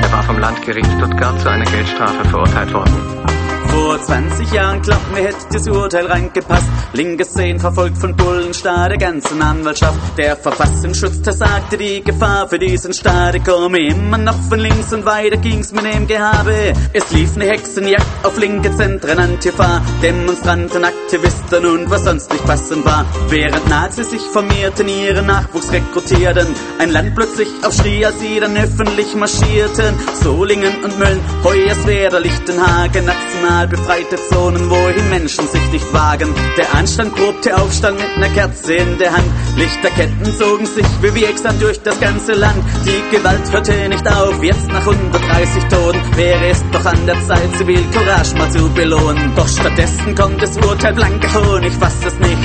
Er 0.02 0.10
war 0.10 0.24
vom 0.24 0.40
Landgericht 0.40 0.90
Stuttgart 0.96 1.38
zu 1.40 1.48
einer 1.48 1.66
Geldstrafe 1.66 2.28
verurteilt 2.28 2.74
worden. 2.74 3.29
Vor 3.70 4.00
20 4.00 4.52
Jahren 4.52 4.82
glaubt 4.82 5.12
mir, 5.12 5.22
hätte 5.22 5.46
das 5.52 5.66
Urteil 5.68 6.06
reingepasst. 6.06 6.66
Linke 6.92 7.24
Szenen 7.24 7.60
verfolgt 7.60 7.98
von 7.98 8.16
Bullenstaat 8.16 8.90
der 8.90 8.98
ganzen 8.98 9.40
Anwaltschaft. 9.40 9.98
Der 10.18 10.36
Verfassungsschutz, 10.36 11.22
der 11.22 11.32
sagte, 11.32 11.76
die 11.76 12.02
Gefahr 12.02 12.48
für 12.48 12.58
diesen 12.58 12.92
Staat 12.92 13.44
komme 13.44 13.78
immer 13.78 14.18
noch 14.18 14.40
von 14.48 14.58
links 14.58 14.92
und 14.92 15.04
weiter 15.04 15.36
ging's 15.36 15.72
mit 15.72 15.84
dem 15.84 16.06
Gehabe. 16.06 16.72
Es 16.92 17.10
lief 17.12 17.36
ne 17.36 17.46
Hexenjagd 17.46 18.06
auf 18.24 18.38
linke 18.38 18.74
Zentren, 18.76 19.18
Antifa, 19.18 19.80
Demonstranten, 20.02 20.84
Aktivisten 20.84 21.64
und 21.64 21.90
was 21.90 22.04
sonst 22.04 22.30
nicht 22.32 22.44
passend 22.44 22.84
war. 22.84 23.06
Während 23.28 23.68
Nazis 23.68 24.10
sich 24.10 24.22
formierten, 24.22 24.88
ihren 24.88 25.26
Nachwuchs 25.26 25.70
rekrutierten, 25.72 26.48
ein 26.78 26.90
Land 26.90 27.14
plötzlich 27.14 27.48
aufschrie, 27.64 28.04
als 28.04 28.18
sie 28.18 28.40
dann 28.40 28.56
öffentlich 28.56 29.14
marschierten. 29.14 29.94
Solingen 30.22 30.82
und 30.82 30.98
Mölln, 30.98 31.20
Hoyerswerda, 31.44 32.18
Lichtenhagen, 32.18 33.04
national 33.04 33.59
befreite 33.66 34.16
Zonen, 34.30 34.70
wohin 34.70 35.08
Menschen 35.10 35.46
sich 35.48 35.64
nicht 35.72 35.92
wagen. 35.92 36.34
Der 36.56 36.74
Anstand 36.74 37.14
probte 37.14 37.56
Aufstand 37.56 37.98
mit 37.98 38.18
ner 38.18 38.28
Kerze 38.30 38.74
in 38.74 38.98
der 38.98 39.12
Hand. 39.12 39.30
Lichterketten 39.56 40.24
zogen 40.38 40.66
sich 40.66 40.86
wie 41.02 41.14
wirksam 41.14 41.58
durch 41.60 41.80
das 41.82 41.98
ganze 42.00 42.32
Land. 42.32 42.62
Die 42.84 43.16
Gewalt 43.16 43.52
hörte 43.52 43.88
nicht 43.88 44.06
auf, 44.08 44.42
jetzt 44.42 44.68
nach 44.68 44.86
130 44.86 45.64
Toten 45.64 46.16
wäre 46.16 46.48
es 46.48 46.62
doch 46.72 46.84
an 46.84 47.06
der 47.06 47.20
Zeit, 47.26 47.56
Zivilcourage 47.58 48.36
mal 48.36 48.50
zu 48.50 48.68
belohnen. 48.70 49.32
Doch 49.36 49.48
stattdessen 49.48 50.14
kommt 50.14 50.40
das 50.42 50.56
Urteil 50.56 50.94
blank 50.94 51.20
gehauen, 51.20 51.62
ich 51.64 51.74
fass 51.74 51.96
es 52.06 52.18
nicht. 52.18 52.38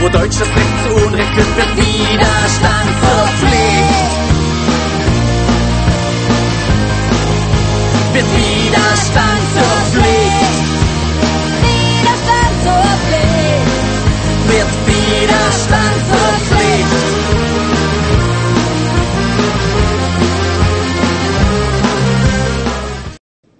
Wo 0.00 0.08
deutsches 0.08 0.40
Recht 0.40 0.76
zu 0.84 1.06
Unrecht 1.06 1.36
wird, 1.36 1.56
wird 1.56 1.76
Widerstand 1.76 2.90
zur 3.00 3.26
Pflicht. 3.38 4.22
Wird 8.14 8.26
Widerstand 8.36 9.42
zur 9.54 10.00
Pflicht. 10.00 10.41
Widerstand 15.22 16.02
Pflicht. 16.48 17.12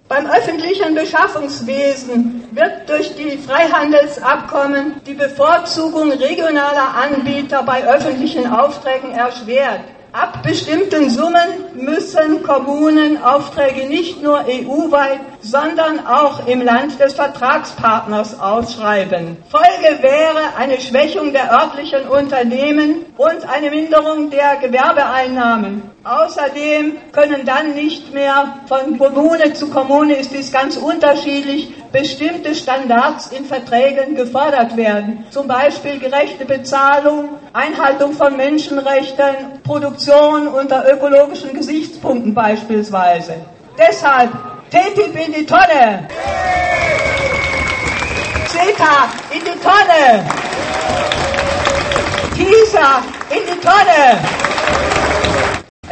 Beim 0.09 0.27
öffentlichen 0.27 0.93
Beschaffungswesen 0.93 2.49
wird 2.51 2.89
durch 2.89 3.15
die 3.15 3.37
Freihandelsabkommen 3.37 5.01
die 5.07 5.13
Bevorzugung 5.13 6.11
regionaler 6.11 6.95
Anbieter 6.95 7.63
bei 7.63 7.87
öffentlichen 7.87 8.45
Aufträgen 8.51 9.11
erschwert. 9.11 9.79
Ab 10.13 10.43
bestimmten 10.43 11.09
Summen 11.09 11.73
müssen 11.73 12.43
Kommunen 12.43 13.23
Aufträge 13.23 13.87
nicht 13.87 14.21
nur 14.21 14.45
EU-weit, 14.47 15.21
sondern 15.41 16.05
auch 16.05 16.45
im 16.45 16.61
Land 16.61 16.99
des 16.99 17.15
Vertragspartners 17.15 18.39
ausschreiben. 18.39 19.37
Folge 19.49 20.03
wäre 20.03 20.55
eine 20.55 20.79
Schwächung 20.79 21.33
der 21.33 21.51
örtlichen 21.51 22.07
Unternehmen 22.07 23.07
und 23.17 23.49
eine 23.49 23.71
Minderung 23.71 24.29
der 24.29 24.57
Gewerbeeinnahmen. 24.57 25.81
Außerdem 26.05 26.97
können 27.13 27.45
dann 27.45 27.75
nicht 27.75 28.13
mehr 28.13 28.57
von 28.67 28.97
Kommune 28.97 29.53
zu 29.53 29.69
Kommune 29.69 30.15
ist 30.15 30.33
dies 30.33 30.51
ganz 30.51 30.75
unterschiedlich, 30.75 31.73
bestimmte 31.93 32.53
Standards 32.55 33.27
in 33.27 33.45
Verträgen 33.45 34.13
gefordert 34.13 34.75
werden. 34.75 35.25
Zum 35.29 35.47
Beispiel 35.47 35.99
gerechte 35.99 36.43
Bezahlung, 36.43 37.29
Einhaltung 37.53 38.11
von 38.11 38.35
Menschenrechten, 38.35 39.61
Produktion 39.63 40.49
unter 40.49 40.91
ökologischen 40.91 41.53
Gesichtspunkten 41.53 42.33
beispielsweise. 42.33 43.35
Deshalb 43.77 44.29
TTIP 44.71 45.27
in 45.27 45.33
die 45.33 45.45
Tonne! 45.45 46.05
CETA 48.47 49.09
in 49.31 49.39
die 49.39 49.59
Tonne! 49.61 50.25
TISA 52.35 53.01
in 53.29 53.45
die 53.47 53.59
Tonne! 53.61 54.19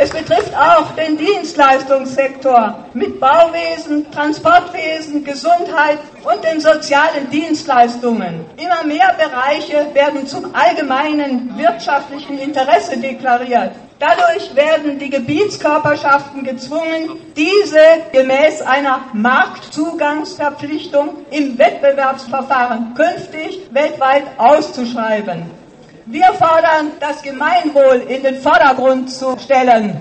Es 0.04 0.10
betrifft 0.10 0.58
auch 0.58 0.96
den 0.96 1.16
Dienstleistungssektor 1.16 2.86
mit 2.96 3.20
Bauwesen, 3.20 4.10
Transportwesen, 4.10 5.24
Gesundheit 5.24 6.00
und 6.24 6.44
den 6.44 6.60
sozialen 6.60 7.30
Dienstleistungen. 7.30 8.44
Immer 8.58 8.84
mehr 8.84 9.16
Bereiche 9.16 9.94
werden 9.94 10.26
zum 10.26 10.56
allgemeinen 10.56 11.56
wirtschaftlichen 11.56 12.40
Interesse 12.40 12.98
deklariert. 12.98 13.74
Dadurch 14.00 14.56
werden 14.56 14.98
die 14.98 15.12
Gebietskörperschaften 15.12 16.46
gezwungen, 16.46 17.20
diese 17.38 17.86
gemäß 18.12 18.64
einer 18.64 19.02
Marktzugangsverpflichtung 19.14 21.28
im 21.30 21.60
Wettbewerbsverfahren 21.60 22.96
künftig 22.96 23.68
weltweit 23.70 24.24
auszuschreiben. 24.40 25.61
Wir 26.06 26.34
fordern, 26.34 26.92
das 27.00 27.22
Gemeinwohl 27.22 28.06
in 28.08 28.24
den 28.24 28.42
Vordergrund 28.42 29.12
zu 29.12 29.38
stellen. 29.38 30.00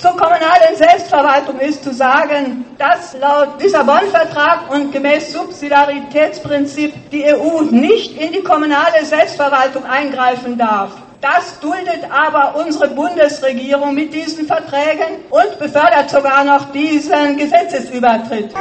Zur 0.00 0.12
kommunalen 0.12 0.74
Selbstverwaltung 0.74 1.60
ist 1.60 1.84
zu 1.84 1.92
sagen, 1.92 2.64
dass 2.78 3.16
laut 3.18 3.62
Lissabon-Vertrag 3.62 4.70
und 4.70 4.90
gemäß 4.90 5.32
Subsidiaritätsprinzip 5.32 7.10
die 7.10 7.24
EU 7.26 7.62
nicht 7.70 8.18
in 8.18 8.32
die 8.32 8.42
kommunale 8.42 9.04
Selbstverwaltung 9.04 9.84
eingreifen 9.84 10.58
darf. 10.58 10.90
Das 11.20 11.58
duldet 11.60 12.04
aber 12.10 12.56
unsere 12.56 12.88
Bundesregierung 12.88 13.94
mit 13.94 14.12
diesen 14.12 14.46
Verträgen 14.46 15.24
und 15.30 15.58
befördert 15.58 16.10
sogar 16.10 16.44
noch 16.44 16.72
diesen 16.72 17.36
Gesetzesübertritt. 17.36 18.52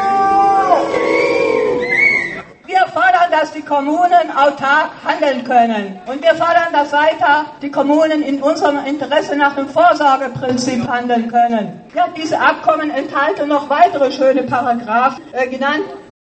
Wir 2.73 2.87
fordern, 2.87 3.29
dass 3.29 3.51
die 3.51 3.61
Kommunen 3.61 4.31
autark 4.35 4.89
handeln 5.05 5.43
können. 5.43 6.01
Und 6.07 6.23
wir 6.23 6.33
fordern, 6.33 6.73
dass 6.73 6.91
weiter 6.91 7.45
die 7.61 7.69
Kommunen 7.69 8.23
in 8.23 8.41
unserem 8.41 8.83
Interesse 8.83 9.35
nach 9.35 9.53
dem 9.53 9.69
Vorsorgeprinzip 9.69 10.87
handeln 10.87 11.29
können. 11.29 11.81
Ja, 11.93 12.07
diese 12.17 12.39
Abkommen 12.39 12.89
enthalten 12.89 13.47
noch 13.47 13.69
weitere 13.69 14.11
schöne 14.11 14.41
Paragraphen, 14.41 15.21
äh, 15.33 15.47
genannt 15.49 15.83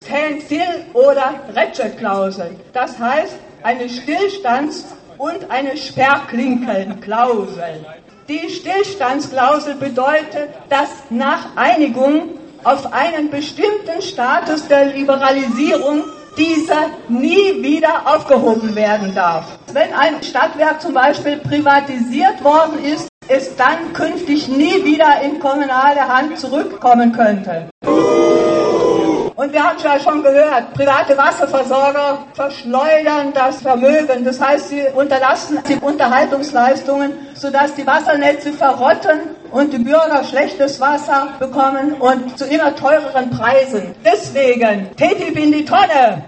Stand-Still- 0.05 0.87
oder 0.93 1.35
Ratchet-Klausel. 1.55 2.57
Das 2.73 2.99
heißt, 2.99 3.37
eine 3.63 3.87
Stillstands- 3.87 4.83
und 5.17 5.49
eine 5.49 5.77
Sperrklinkenklausel. 5.77 7.85
Die 8.27 8.49
Stillstandsklausel 8.49 9.75
bedeutet, 9.75 10.49
dass 10.67 10.89
nach 11.09 11.55
Einigung 11.55 12.31
auf 12.65 12.91
einen 12.91 13.29
bestimmten 13.29 14.01
Status 14.01 14.67
der 14.67 14.87
Liberalisierung 14.87 16.03
dieser 16.37 16.89
nie 17.09 17.61
wieder 17.61 18.01
aufgehoben 18.05 18.75
werden 18.75 19.13
darf. 19.13 19.45
Wenn 19.71 19.93
ein 19.93 20.21
Stadtwerk 20.23 20.81
zum 20.81 20.93
Beispiel 20.93 21.37
privatisiert 21.37 22.43
worden 22.43 22.83
ist, 22.83 23.07
es 23.27 23.55
dann 23.55 23.93
künftig 23.93 24.47
nie 24.47 24.83
wieder 24.83 25.21
in 25.21 25.39
kommunale 25.39 26.07
Hand 26.07 26.37
zurückkommen 26.37 27.11
könnte. 27.13 27.69
Und 29.35 29.51
wir 29.51 29.63
haben 29.63 29.79
ja 29.83 29.99
schon 29.99 30.21
gehört, 30.21 30.73
private 30.75 31.17
Wasserversorger 31.17 32.19
verschleudern 32.33 33.33
das 33.33 33.63
Vermögen. 33.63 34.23
Das 34.23 34.39
heißt, 34.39 34.69
sie 34.69 34.83
unterlassen 34.93 35.57
die 35.67 35.75
Unterhaltungsleistungen, 35.75 37.13
sodass 37.33 37.73
die 37.73 37.85
Wassernetze 37.85 38.53
verrotten 38.53 39.21
und 39.49 39.73
die 39.73 39.79
Bürger 39.79 40.23
schlechtes 40.23 40.79
Wasser 40.79 41.29
bekommen 41.39 41.93
und 41.93 42.37
zu 42.37 42.45
immer 42.45 42.75
teureren 42.75 43.31
Preisen. 43.31 43.95
Deswegen 44.05 44.91
TTIP 44.97 45.37
in 45.37 45.51
die 45.51 45.65
Tonne! 45.65 46.23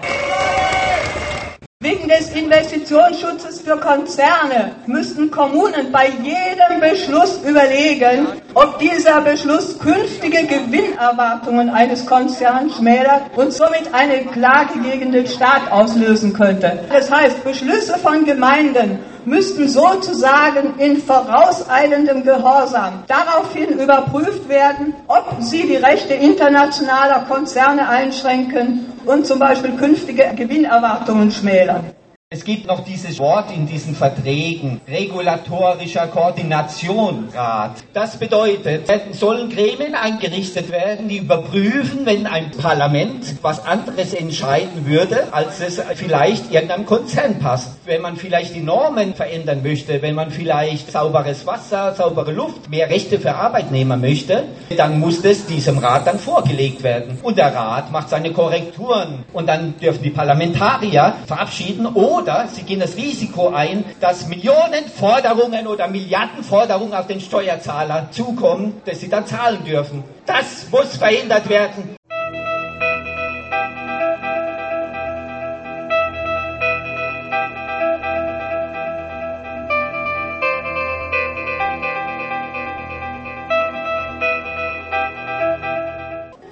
Wegen 1.85 2.09
des 2.09 2.31
Investitionsschutzes 2.31 3.61
für 3.61 3.77
Konzerne 3.77 4.71
müssten 4.87 5.29
Kommunen 5.29 5.91
bei 5.91 6.07
jedem 6.23 6.79
Beschluss 6.81 7.39
überlegen, 7.47 8.25
ob 8.55 8.79
dieser 8.79 9.21
Beschluss 9.21 9.77
künftige 9.77 10.47
Gewinnerwartungen 10.47 11.69
eines 11.69 12.03
Konzerns 12.07 12.77
schmälert 12.77 13.21
und 13.35 13.53
somit 13.53 13.93
eine 13.93 14.25
Klage 14.25 14.79
gegen 14.79 15.11
den 15.11 15.27
Staat 15.27 15.71
auslösen 15.71 16.33
könnte. 16.33 16.79
Das 16.89 17.11
heißt, 17.11 17.43
Beschlüsse 17.43 17.99
von 17.99 18.25
Gemeinden 18.25 18.97
müssten 19.25 19.67
sozusagen 19.67 20.79
in 20.79 20.97
vorauseilendem 20.97 22.23
Gehorsam 22.23 23.03
daraufhin 23.07 23.79
überprüft 23.79 24.47
werden, 24.47 24.93
ob 25.07 25.37
sie 25.39 25.63
die 25.63 25.75
Rechte 25.77 26.13
internationaler 26.13 27.25
Konzerne 27.27 27.87
einschränken 27.87 28.85
und 29.05 29.25
zum 29.25 29.39
Beispiel 29.39 29.71
künftige 29.75 30.31
Gewinnerwartungen 30.35 31.31
schmälern. 31.31 31.91
Es 32.31 32.43
gibt 32.43 32.65
noch 32.65 32.83
dieses 32.83 33.19
Wort 33.19 33.51
in 33.51 33.67
diesen 33.67 33.93
Verträgen, 33.93 34.81
regulatorischer 34.87 36.07
Koordinationsrat. 36.07 37.83
Das 37.93 38.17
bedeutet, 38.17 38.89
sollen 39.11 39.51
Gremien 39.51 39.93
eingerichtet 39.93 40.71
werden, 40.71 41.07
die 41.07 41.17
überprüfen, 41.17 42.03
wenn 42.07 42.25
ein 42.25 42.49
Parlament 42.49 43.35
was 43.43 43.63
anderes 43.63 44.15
entscheiden 44.15 44.87
würde, 44.87 45.27
als 45.33 45.59
es 45.59 45.79
vielleicht 45.93 46.51
irgendeinem 46.51 46.87
Konzern 46.87 47.37
passt. 47.37 47.77
Wenn 47.85 48.01
man 48.01 48.15
vielleicht 48.15 48.55
die 48.55 48.61
Normen 48.61 49.13
verändern 49.13 49.61
möchte, 49.61 50.01
wenn 50.01 50.15
man 50.15 50.31
vielleicht 50.31 50.91
sauberes 50.91 51.45
Wasser, 51.45 51.93
saubere 51.93 52.31
Luft, 52.31 52.71
mehr 52.71 52.89
Rechte 52.89 53.19
für 53.19 53.35
Arbeitnehmer 53.35 53.97
möchte, 53.97 54.45
dann 54.75 54.99
muss 54.99 55.21
das 55.21 55.45
diesem 55.45 55.77
Rat 55.77 56.07
dann 56.07 56.17
vorgelegt 56.17 56.81
werden. 56.81 57.19
Und 57.21 57.37
der 57.37 57.53
Rat 57.53 57.91
macht 57.91 58.09
seine 58.09 58.33
Korrekturen. 58.33 59.25
Und 59.31 59.45
dann 59.45 59.77
dürfen 59.77 60.01
die 60.01 60.09
Parlamentarier 60.09 61.17
verabschieden 61.27 61.85
oder 62.25 62.47
sie 62.47 62.63
gehen 62.63 62.79
das 62.79 62.95
Risiko 62.95 63.49
ein, 63.49 63.85
dass 63.99 64.27
Millionen 64.27 64.85
Forderungen 64.97 65.67
oder 65.67 65.87
Milliarden 65.87 66.43
Forderungen 66.43 66.95
auf 66.95 67.05
den 67.05 67.21
Steuerzahler 67.21 68.07
zukommen, 68.09 68.81
dass 68.85 68.99
sie 68.99 69.09
dann 69.09 69.27
zahlen 69.27 69.63
dürfen. 69.63 70.03
Das 70.25 70.67
muss 70.71 70.97
verhindert 70.97 71.47
werden. 71.47 71.95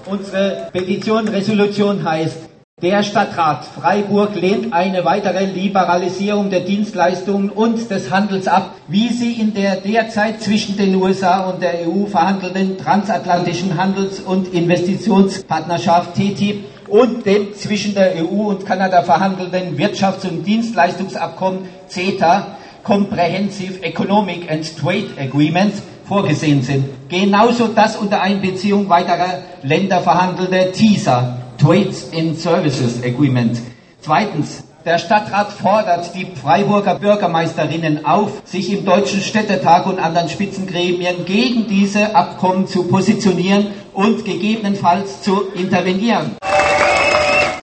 Unsere 0.06 0.70
Petition, 0.72 1.28
Resolution 1.28 2.08
heißt, 2.08 2.53
der 2.84 3.02
Stadtrat 3.02 3.64
Freiburg 3.64 4.36
lehnt 4.36 4.74
eine 4.74 5.06
weitere 5.06 5.46
Liberalisierung 5.46 6.50
der 6.50 6.60
Dienstleistungen 6.60 7.50
und 7.50 7.90
des 7.90 8.12
Handels 8.12 8.48
ab, 8.48 8.76
wie 8.90 9.08
sie 9.08 9.32
in 9.34 9.54
der 9.54 9.78
derzeit 9.78 10.42
zwischen 10.42 10.76
den 10.76 10.94
USA 10.96 11.50
und 11.50 11.62
der 11.62 11.88
EU 11.88 12.06
verhandelnden 12.08 12.78
transatlantischen 12.78 13.78
Handels- 13.78 14.20
und 14.20 14.54
Investitionspartnerschaft 14.54 16.16
TTIP 16.16 16.66
und 16.90 17.26
dem 17.26 17.56
zwischen 17.56 17.96
der 17.96 18.16
EU 18.18 18.50
und 18.50 18.66
Kanada 18.66 19.02
verhandelnden 19.02 19.78
Wirtschafts- 19.78 20.28
und 20.28 20.46
Dienstleistungsabkommen 20.46 21.60
CETA 21.88 22.48
Comprehensive 22.84 23.82
Economic 23.82 24.52
and 24.52 24.78
Trade 24.78 25.08
Agreements 25.18 25.82
vorgesehen 26.04 26.62
sind. 26.62 26.84
Genauso 27.08 27.68
das 27.68 27.96
unter 27.96 28.22
Einbeziehung 28.22 28.90
weiterer 28.90 29.40
Länder 29.64 30.02
verhandelte 30.02 30.74
TISA 30.74 31.38
Trades 31.58 32.10
in 32.12 32.36
Services 32.36 33.04
Agreement. 33.04 33.60
Zweitens, 34.02 34.64
der 34.86 34.98
Stadtrat 34.98 35.54
fordert 35.54 36.14
die 36.14 36.26
Freiburger 36.36 36.96
Bürgermeisterinnen 36.96 38.06
auf, 38.06 38.42
sich 38.44 38.70
im 38.72 38.84
Deutschen 38.84 39.22
Städtetag 39.22 39.86
und 39.86 39.98
anderen 39.98 40.28
Spitzengremien 40.28 41.24
gegen 41.26 41.68
diese 41.68 42.14
Abkommen 42.16 42.68
zu 42.68 42.84
positionieren 42.84 43.68
und 43.94 44.26
gegebenenfalls 44.26 45.22
zu 45.22 45.44
intervenieren. 45.56 46.36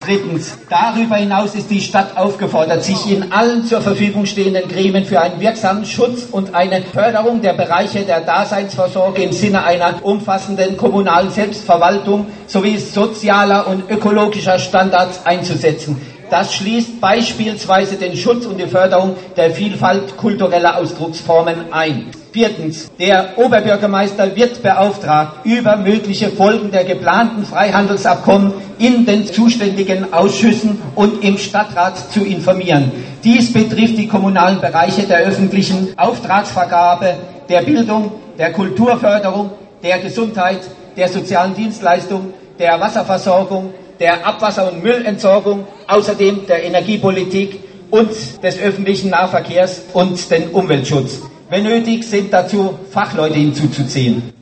Drittens, 0.05 0.55
darüber 0.69 1.15
hinaus 1.15 1.55
ist 1.55 1.71
die 1.71 1.81
Stadt 1.81 2.15
aufgefordert, 2.15 2.83
sich 2.83 3.09
in 3.09 3.31
allen 3.31 3.65
zur 3.65 3.81
Verfügung 3.81 4.27
stehenden 4.27 4.67
Gremien 4.67 5.03
für 5.03 5.19
einen 5.19 5.39
wirksamen 5.39 5.83
Schutz 5.83 6.27
und 6.31 6.53
eine 6.53 6.83
Förderung 6.83 7.41
der 7.41 7.53
Bereiche 7.53 8.01
der 8.01 8.21
Daseinsvorsorge 8.21 9.23
im 9.23 9.31
Sinne 9.31 9.63
einer 9.63 10.05
umfassenden 10.05 10.77
kommunalen 10.77 11.31
Selbstverwaltung 11.31 12.27
sowie 12.45 12.77
sozialer 12.77 13.67
und 13.67 13.89
ökologischer 13.89 14.59
Standards 14.59 15.25
einzusetzen. 15.25 15.99
Das 16.29 16.53
schließt 16.53 17.01
beispielsweise 17.01 17.95
den 17.95 18.15
Schutz 18.15 18.45
und 18.45 18.59
die 18.59 18.67
Förderung 18.67 19.15
der 19.35 19.51
Vielfalt 19.51 20.17
kultureller 20.17 20.77
Ausdrucksformen 20.77 21.73
ein. 21.73 22.11
Viertens, 22.35 22.91
der 22.99 23.37
Oberbürgermeister 23.37 24.35
wird 24.35 24.61
beauftragt, 24.61 25.45
über 25.45 25.77
mögliche 25.77 26.27
Folgen 26.27 26.69
der 26.69 26.83
geplanten 26.83 27.45
Freihandelsabkommen 27.45 28.51
in 28.77 29.05
den 29.05 29.25
zuständigen 29.25 30.11
Ausschüssen 30.11 30.81
und 30.95 31.23
im 31.23 31.37
Stadtrat 31.37 32.11
zu 32.11 32.25
informieren. 32.25 32.91
Dies 33.23 33.53
betrifft 33.53 33.97
die 33.97 34.09
kommunalen 34.09 34.59
Bereiche 34.59 35.03
der 35.03 35.19
öffentlichen 35.19 35.93
Auftragsvergabe, 35.95 37.15
der 37.47 37.61
Bildung, 37.61 38.11
der 38.37 38.51
Kulturförderung, 38.51 39.51
der 39.81 39.99
Gesundheit, 39.99 40.59
der 40.97 41.07
sozialen 41.07 41.55
Dienstleistung, 41.55 42.33
der 42.59 42.77
Wasserversorgung, 42.81 43.73
der 43.97 44.27
Abwasser- 44.27 44.73
und 44.73 44.83
Müllentsorgung, 44.83 45.65
außerdem 45.87 46.45
der 46.47 46.65
Energiepolitik 46.65 47.61
und 47.91 48.09
des 48.43 48.59
öffentlichen 48.59 49.11
Nahverkehrs 49.11 49.83
und 49.93 50.29
den 50.29 50.49
Umweltschutz. 50.49 51.21
Wenn 51.55 51.63
nötig, 51.63 52.03
sind 52.03 52.33
dazu 52.33 52.77
Fachleute 52.91 53.35
hinzuzuziehen. 53.35 54.33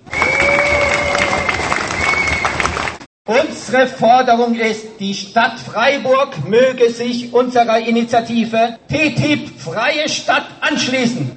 Unsere 3.27 3.85
Forderung 3.85 4.55
ist, 4.55 4.99
die 4.99 5.13
Stadt 5.13 5.59
Freiburg 5.59 6.29
möge 6.49 6.89
sich 6.89 7.31
unserer 7.31 7.77
Initiative 7.77 8.79
TTIP 8.87 9.59
Freie 9.59 10.09
Stadt 10.09 10.47
anschließen. 10.61 11.31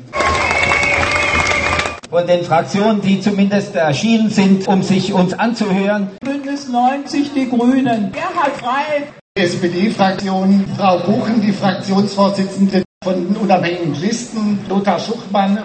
Von 2.09 2.27
den 2.27 2.43
Fraktionen, 2.43 3.03
die 3.03 3.21
zumindest 3.21 3.77
erschienen 3.77 4.31
sind, 4.31 4.67
um 4.67 4.83
sich 4.83 5.13
uns 5.13 5.35
anzuhören. 5.35 6.09
Bündnis 6.25 6.69
90 6.69 7.35
Die 7.35 7.51
Grünen. 7.51 8.13
Gerhard 8.13 8.57
Frei. 8.57 9.09
SPD-Fraktion, 9.35 10.65
Frau 10.79 11.01
Buchen, 11.01 11.43
die 11.43 11.53
Fraktionsvorsitzende 11.53 12.83
von 13.07 13.37
unabhängigen 13.37 13.95
Listen, 13.95 14.59
Lothar 14.69 14.99
Schuchmann. 14.99 15.61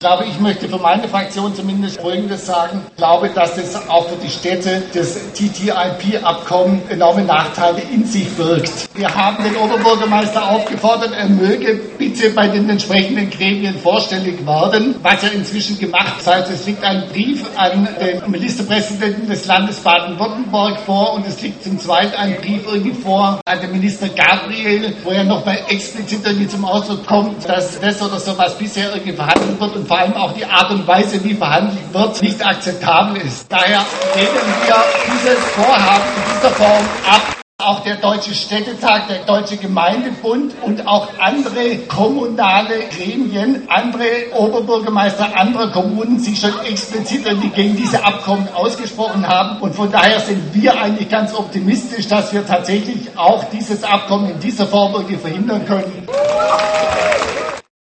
Ich 0.00 0.06
glaube, 0.06 0.26
ich 0.26 0.38
möchte 0.38 0.68
für 0.68 0.78
meine 0.78 1.08
Fraktion 1.08 1.52
zumindest 1.56 2.00
Folgendes 2.00 2.46
sagen. 2.46 2.82
Ich 2.90 2.96
glaube, 2.98 3.30
dass 3.30 3.58
es 3.58 3.74
auch 3.88 4.08
für 4.08 4.14
die 4.24 4.30
Städte 4.30 4.80
das 4.94 5.18
TTIP-Abkommen 5.32 6.82
enorme 6.88 7.24
Nachteile 7.24 7.82
in 7.92 8.04
sich 8.04 8.28
birgt. 8.36 8.70
Wir 8.94 9.12
haben 9.12 9.42
den 9.42 9.56
Oberbürgermeister 9.56 10.50
aufgefordert, 10.50 11.10
er 11.18 11.28
möge 11.28 11.80
bitte 11.98 12.30
bei 12.30 12.46
den 12.46 12.70
entsprechenden 12.70 13.28
Gremien 13.28 13.74
vorstellig 13.74 14.46
werden, 14.46 14.94
was 15.02 15.24
er 15.24 15.32
inzwischen 15.32 15.80
gemacht 15.80 16.24
hat. 16.24 16.48
Das 16.48 16.50
es 16.50 16.66
liegt 16.66 16.84
ein 16.84 17.08
Brief 17.08 17.44
an 17.56 17.88
den 18.00 18.30
Ministerpräsidenten 18.30 19.28
des 19.28 19.46
Landes 19.46 19.80
Baden-Württemberg 19.80 20.78
vor 20.78 21.14
und 21.14 21.26
es 21.26 21.42
liegt 21.42 21.64
zum 21.64 21.76
Zweiten 21.76 22.14
ein 22.14 22.36
Brief 22.36 22.62
irgendwie 22.72 22.94
vor 22.94 23.40
an 23.44 23.60
den 23.60 23.72
Minister 23.72 24.08
Gabriel, 24.10 24.94
wo 25.02 25.10
er 25.10 25.24
nochmal 25.24 25.58
explizit 25.66 26.20
irgendwie 26.24 26.46
zum 26.46 26.64
Ausdruck 26.64 27.04
kommt, 27.04 27.48
dass 27.48 27.80
das 27.80 28.00
oder 28.00 28.20
so, 28.20 28.38
was 28.38 28.56
bisher 28.56 28.90
irgendwie 28.90 29.14
verhandelt 29.14 29.58
wird 29.58 29.74
und 29.74 29.87
vor 29.88 29.98
allem 29.98 30.14
auch 30.14 30.32
die 30.32 30.44
Art 30.44 30.70
und 30.70 30.86
Weise, 30.86 31.22
wie 31.24 31.34
verhandelt 31.34 31.92
wird, 31.92 32.22
nicht 32.22 32.46
akzeptabel 32.46 33.22
ist. 33.22 33.50
Daher 33.50 33.82
lehnen 34.14 34.54
wir 34.66 34.76
dieses 35.06 35.38
Vorhaben 35.56 36.04
in 36.16 36.34
dieser 36.36 36.50
Form 36.50 36.84
ab. 37.10 37.22
Auch 37.60 37.80
der 37.80 37.96
Deutsche 37.96 38.34
Städtetag, 38.34 39.08
der 39.08 39.24
Deutsche 39.24 39.56
Gemeindebund 39.56 40.54
und 40.62 40.86
auch 40.86 41.08
andere 41.18 41.78
kommunale 41.88 42.84
Gremien, 42.96 43.66
andere 43.68 44.32
Oberbürgermeister 44.32 45.36
anderer 45.36 45.68
Kommunen 45.72 46.20
sich 46.20 46.38
schon 46.38 46.56
explizit 46.64 47.24
gegen 47.56 47.76
diese 47.76 48.04
Abkommen 48.04 48.46
ausgesprochen 48.54 49.26
haben. 49.26 49.60
Und 49.60 49.74
von 49.74 49.90
daher 49.90 50.20
sind 50.20 50.54
wir 50.54 50.80
eigentlich 50.80 51.08
ganz 51.08 51.34
optimistisch, 51.34 52.06
dass 52.06 52.32
wir 52.32 52.46
tatsächlich 52.46 53.08
auch 53.16 53.42
dieses 53.50 53.82
Abkommen 53.82 54.30
in 54.30 54.38
dieser 54.38 54.66
Form 54.66 54.94
verhindern 55.18 55.66
können. 55.66 56.06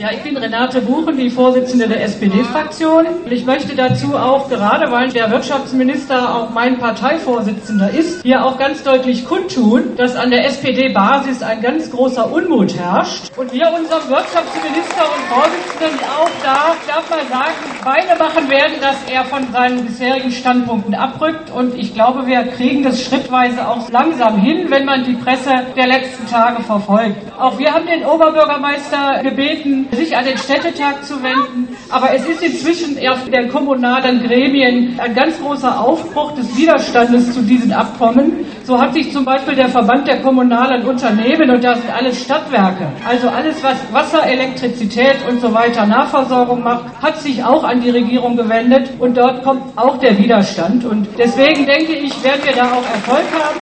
Ja, 0.03 0.11
ich 0.11 0.25
bin 0.25 0.37
Renate 0.37 0.81
Buchen, 0.81 1.17
die 1.17 1.31
Vorsitzende 1.31 1.87
der 1.87 2.03
SPD-Fraktion. 2.03 3.07
Und 3.07 3.31
ich 3.31 3.47
möchte 3.47 3.77
dazu 3.77 4.17
auch, 4.17 4.49
gerade 4.49 4.91
weil 4.91 5.09
der 5.11 5.31
Wirtschaftsminister 5.31 6.35
auch 6.35 6.51
mein 6.51 6.79
Parteivorsitzender 6.79 7.91
ist, 7.91 8.25
hier 8.25 8.45
auch 8.45 8.59
ganz 8.59 8.83
deutlich 8.83 9.25
kundtun, 9.25 9.95
dass 9.97 10.17
an 10.17 10.33
der 10.33 10.47
SPD-Basis 10.47 11.45
ein 11.45 11.63
ganz 11.63 11.93
großer 11.93 12.29
Unmut 12.29 12.77
herrscht. 12.77 13.31
Und 13.37 13.53
wir 13.53 13.69
unserem 13.69 14.09
Wirtschaftsminister 14.09 15.05
und 15.05 15.23
Vorsitzenden 15.33 16.01
auch 16.19 16.31
da, 16.43 16.75
ich 16.75 16.93
darf 16.93 17.09
mal 17.09 17.27
sagen, 17.29 17.55
Beine 17.85 18.19
machen 18.19 18.51
werden, 18.51 18.75
dass 18.81 18.97
er 19.09 19.25
von 19.27 19.53
seinen 19.53 19.87
bisherigen 19.87 20.33
Standpunkten 20.33 20.97
abrückt. 20.97 21.53
Und 21.53 21.77
ich 21.77 21.95
glaube, 21.95 22.27
wir 22.27 22.43
kriegen 22.49 22.83
das 22.83 23.01
schrittweise 23.01 23.69
auch 23.69 23.89
langsam 23.91 24.41
hin, 24.41 24.67
wenn 24.71 24.87
man 24.87 25.05
die 25.05 25.15
Presse 25.15 25.53
der 25.77 25.87
letzten 25.87 26.27
Tage 26.27 26.65
verfolgt. 26.65 27.17
Auch 27.39 27.57
wir 27.61 27.73
haben 27.73 27.87
den 27.87 28.05
Oberbürgermeister 28.05 29.23
gebeten, 29.23 29.84
sich 29.93 30.17
an 30.17 30.25
den 30.25 30.37
Städtetag 30.39 31.05
zu 31.05 31.23
wenden. 31.23 31.69
Aber 31.91 32.13
es 32.15 32.27
ist 32.27 32.43
inzwischen 32.43 32.97
auf 33.09 33.29
den 33.29 33.49
kommunalen 33.49 34.23
Gremien 34.23 34.99
ein 34.99 35.15
ganz 35.15 35.41
großer 35.41 35.81
Aufbruch 35.81 36.33
des 36.33 36.57
Widerstandes 36.57 37.33
zu 37.33 37.43
diesen 37.43 37.73
Abkommen. 37.73 38.47
So 38.65 38.81
hat 38.81 38.95
sich 38.95 39.13
zum 39.13 39.25
Beispiel 39.25 39.55
der 39.55 39.69
Verband 39.69 40.07
der 40.09 40.21
kommunalen 40.21 40.87
Unternehmen, 40.87 41.51
und 41.51 41.63
das 41.63 41.81
sind 41.81 41.93
alles 41.95 42.23
Stadtwerke, 42.23 42.91
also 43.07 43.29
alles, 43.29 43.63
was 43.63 43.77
Wasser, 43.93 44.27
Elektrizität 44.27 45.17
und 45.29 45.41
so 45.41 45.53
weiter 45.53 45.87
Nahversorgung 45.87 46.63
macht, 46.63 46.85
hat 47.03 47.21
sich 47.21 47.45
auch 47.45 47.65
an 47.65 47.81
die 47.81 47.91
Regierung 47.91 48.37
gewendet. 48.37 48.91
Und 48.99 49.17
dort 49.17 49.43
kommt 49.43 49.77
auch 49.77 49.99
der 49.99 50.17
Widerstand. 50.19 50.85
Und 50.85 51.09
deswegen 51.19 51.67
denke 51.67 51.93
ich, 51.93 52.23
werden 52.25 52.41
wir 52.45 52.53
da 52.55 52.73
auch 52.73 52.85
Erfolg 52.95 53.25
haben. 53.33 53.64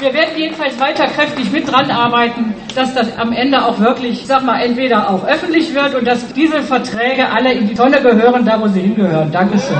Wir 0.00 0.14
werden 0.14 0.38
jedenfalls 0.38 0.80
weiter 0.80 1.06
kräftig 1.08 1.52
mit 1.52 1.70
dran 1.70 1.90
arbeiten, 1.90 2.54
dass 2.74 2.94
das 2.94 3.18
am 3.18 3.34
Ende 3.34 3.62
auch 3.62 3.78
wirklich, 3.80 4.22
ich 4.22 4.26
sag 4.26 4.42
mal, 4.42 4.58
entweder 4.62 5.10
auch 5.10 5.26
öffentlich 5.26 5.74
wird 5.74 5.94
und 5.94 6.06
dass 6.06 6.32
diese 6.32 6.62
Verträge 6.62 7.28
alle 7.30 7.52
in 7.52 7.68
die 7.68 7.74
Tonne 7.74 8.00
gehören, 8.00 8.46
da 8.46 8.58
wo 8.58 8.66
sie 8.66 8.80
hingehören. 8.80 9.30
Dankeschön. 9.30 9.76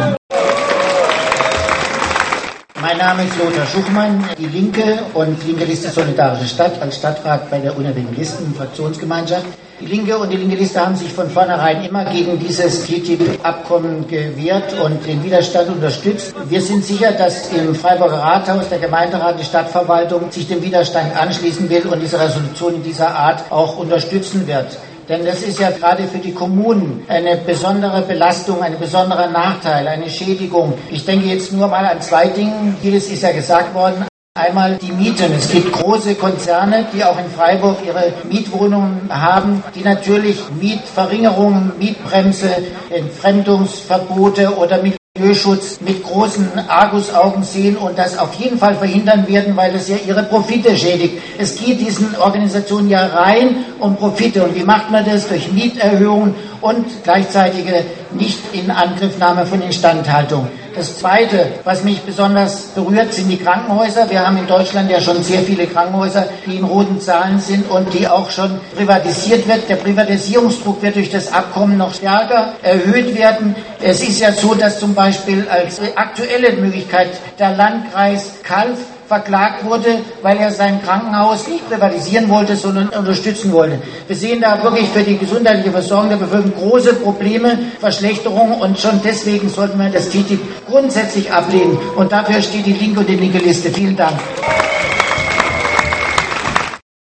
Mein 2.82 2.98
Name 2.98 3.22
ist 3.24 3.38
Lothar 3.38 3.66
Schuchmann, 3.66 4.22
die 4.38 4.46
Linke 4.46 4.98
und 5.14 5.42
Linke 5.46 5.64
Liste 5.64 5.88
Solidarische 5.88 6.48
Stadt 6.48 6.82
als 6.82 6.96
Stadtrat 6.96 7.50
bei 7.50 7.58
der 7.58 7.74
Unabhängigen 7.78 8.14
Listen 8.14 8.54
Fraktionsgemeinschaft. 8.54 9.46
Die 9.80 9.86
Linke 9.86 10.18
und 10.18 10.30
die 10.30 10.36
Linke 10.36 10.56
Liste 10.56 10.78
haben 10.78 10.94
sich 10.94 11.10
von 11.10 11.30
vornherein 11.30 11.82
immer 11.82 12.04
gegen 12.04 12.38
dieses 12.38 12.84
TTIP-Abkommen 12.84 14.06
gewehrt 14.06 14.78
und 14.78 15.06
den 15.06 15.24
Widerstand 15.24 15.70
unterstützt. 15.70 16.34
Wir 16.50 16.60
sind 16.60 16.84
sicher, 16.84 17.12
dass 17.12 17.50
im 17.50 17.74
Freiburger 17.74 18.18
Rathaus 18.18 18.68
der 18.68 18.78
Gemeinderat, 18.78 19.40
die 19.40 19.44
Stadtverwaltung 19.44 20.30
sich 20.30 20.46
dem 20.46 20.62
Widerstand 20.62 21.18
anschließen 21.18 21.70
will 21.70 21.86
und 21.86 21.98
diese 21.98 22.20
Resolution 22.20 22.74
in 22.74 22.82
dieser 22.82 23.16
Art 23.16 23.50
auch 23.50 23.78
unterstützen 23.78 24.46
wird. 24.46 24.78
Denn 25.08 25.24
das 25.24 25.42
ist 25.42 25.58
ja 25.58 25.70
gerade 25.70 26.02
für 26.02 26.18
die 26.18 26.34
Kommunen 26.34 27.02
eine 27.08 27.38
besondere 27.38 28.02
Belastung, 28.02 28.62
ein 28.62 28.78
besonderer 28.78 29.28
Nachteil, 29.28 29.88
eine 29.88 30.10
Schädigung. 30.10 30.74
Ich 30.90 31.06
denke 31.06 31.26
jetzt 31.26 31.54
nur 31.54 31.68
mal 31.68 31.86
an 31.86 32.02
zwei 32.02 32.26
Dinge. 32.28 32.76
Vieles 32.82 33.10
ist 33.10 33.22
ja 33.22 33.32
gesagt 33.32 33.74
worden. 33.74 34.04
Einmal 34.38 34.76
die 34.76 34.92
Mieten. 34.92 35.32
Es 35.36 35.50
gibt 35.50 35.72
große 35.72 36.14
Konzerne, 36.14 36.86
die 36.94 37.02
auch 37.02 37.18
in 37.18 37.28
Freiburg 37.28 37.78
ihre 37.84 38.12
Mietwohnungen 38.30 39.10
haben, 39.10 39.60
die 39.74 39.82
natürlich 39.82 40.38
Mietverringerungen, 40.52 41.72
Mietbremse, 41.80 42.48
Entfremdungsverbote 42.90 44.56
oder 44.56 44.78
Milieuschutz 45.16 45.80
mit 45.80 46.04
großen 46.04 46.48
Argusaugen 46.68 47.42
sehen 47.42 47.76
und 47.76 47.98
das 47.98 48.16
auf 48.16 48.32
jeden 48.34 48.56
Fall 48.56 48.76
verhindern 48.76 49.26
werden, 49.26 49.56
weil 49.56 49.74
es 49.74 49.88
ja 49.88 49.96
ihre 50.06 50.22
Profite 50.22 50.76
schädigt. 50.76 51.20
Es 51.36 51.56
geht 51.56 51.80
diesen 51.80 52.14
Organisationen 52.16 52.88
ja 52.88 53.04
rein 53.06 53.64
um 53.80 53.96
Profite. 53.96 54.44
Und 54.44 54.54
wie 54.54 54.62
macht 54.62 54.92
man 54.92 55.04
das? 55.04 55.26
Durch 55.26 55.50
Mieterhöhungen 55.50 56.36
und 56.60 56.86
gleichzeitige 57.02 57.84
Nicht-In-Angriffnahme 58.12 59.44
von 59.44 59.60
Instandhaltung. 59.60 60.46
Das 60.74 60.98
Zweite, 60.98 61.48
was 61.64 61.82
mich 61.82 62.00
besonders 62.02 62.66
berührt, 62.74 63.12
sind 63.12 63.28
die 63.28 63.36
Krankenhäuser. 63.36 64.08
Wir 64.08 64.24
haben 64.24 64.36
in 64.36 64.46
Deutschland 64.46 64.90
ja 64.90 65.00
schon 65.00 65.22
sehr 65.22 65.40
viele 65.40 65.66
Krankenhäuser, 65.66 66.28
die 66.46 66.56
in 66.56 66.64
roten 66.64 67.00
Zahlen 67.00 67.40
sind 67.40 67.68
und 67.68 67.92
die 67.92 68.06
auch 68.06 68.30
schon 68.30 68.60
privatisiert 68.76 69.48
wird. 69.48 69.68
Der 69.68 69.76
Privatisierungsdruck 69.76 70.80
wird 70.80 70.94
durch 70.94 71.10
das 71.10 71.32
Abkommen 71.32 71.76
noch 71.76 71.92
stärker 71.92 72.54
erhöht 72.62 73.16
werden. 73.16 73.56
Es 73.82 74.00
ist 74.00 74.20
ja 74.20 74.32
so, 74.32 74.54
dass 74.54 74.78
zum 74.78 74.94
Beispiel 74.94 75.46
als 75.50 75.80
aktuelle 75.96 76.52
Möglichkeit 76.52 77.08
der 77.38 77.56
Landkreis 77.56 78.34
Kalf 78.44 78.78
verklagt 79.10 79.64
wurde, 79.64 79.98
weil 80.22 80.36
er 80.38 80.52
sein 80.52 80.80
Krankenhaus 80.84 81.48
nicht 81.48 81.68
privatisieren 81.68 82.28
wollte, 82.28 82.54
sondern 82.54 82.90
unterstützen 82.90 83.50
wollte. 83.50 83.82
Wir 84.06 84.14
sehen 84.14 84.40
da 84.40 84.62
wirklich 84.62 84.88
für 84.88 85.02
die 85.02 85.18
gesundheitliche 85.18 85.72
Versorgung 85.72 86.10
der 86.10 86.16
Bevölkerung 86.16 86.54
große 86.56 86.94
Probleme, 86.94 87.58
Verschlechterungen 87.80 88.60
und 88.60 88.78
schon 88.78 89.00
deswegen 89.02 89.48
sollten 89.48 89.80
wir 89.80 89.90
das 89.90 90.10
TTIP 90.10 90.38
grundsätzlich 90.68 91.32
ablehnen. 91.32 91.76
Und 91.96 92.12
dafür 92.12 92.40
steht 92.40 92.66
die 92.66 92.72
Linke 92.72 93.00
und 93.00 93.08
die 93.08 93.16
linke 93.16 93.38
Liste. 93.38 93.70
Vielen 93.70 93.96
Dank. 93.96 94.16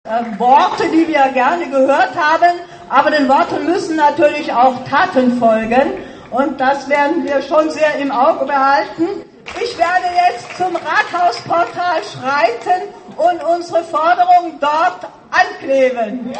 Ähm, 0.07 0.37
Worte, 0.37 0.83
die 0.93 1.07
wir 1.07 1.27
gerne 1.33 1.67
gehört 1.71 2.13
haben, 2.15 2.53
aber 2.87 3.09
den 3.09 3.27
Worten 3.27 3.65
müssen 3.65 3.95
natürlich 3.95 4.53
auch 4.53 4.75
Taten 4.87 5.39
folgen. 5.39 5.93
Und 6.29 6.61
das 6.61 6.87
werden 6.87 7.23
wir 7.25 7.41
schon 7.41 7.71
sehr 7.71 7.95
im 7.99 8.11
Auge 8.11 8.45
behalten. 8.45 9.25
Ich 9.53 9.77
werde 9.77 10.07
jetzt 10.27 10.57
zum 10.57 10.75
Rathausportal 10.75 12.01
schreiten 12.03 12.93
und 13.17 13.43
unsere 13.43 13.83
Forderung 13.83 14.59
dort 14.59 15.07
ankleben. 15.31 16.33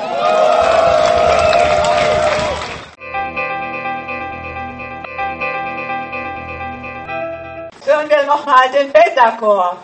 Hören 7.86 8.10
wir 8.10 8.26
nochmal 8.26 8.70
den 8.74 8.92
Beta-Chor. 8.92 9.78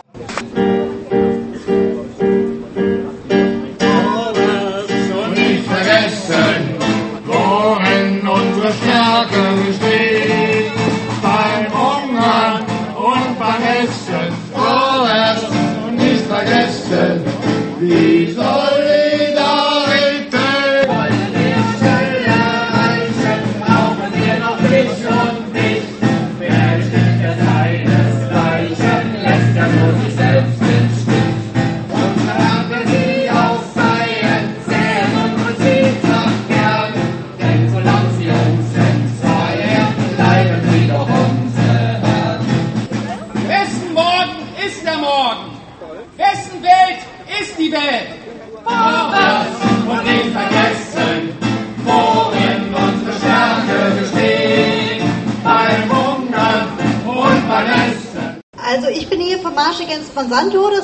Die 17.88 18.32
Solidarität. 18.32 18.71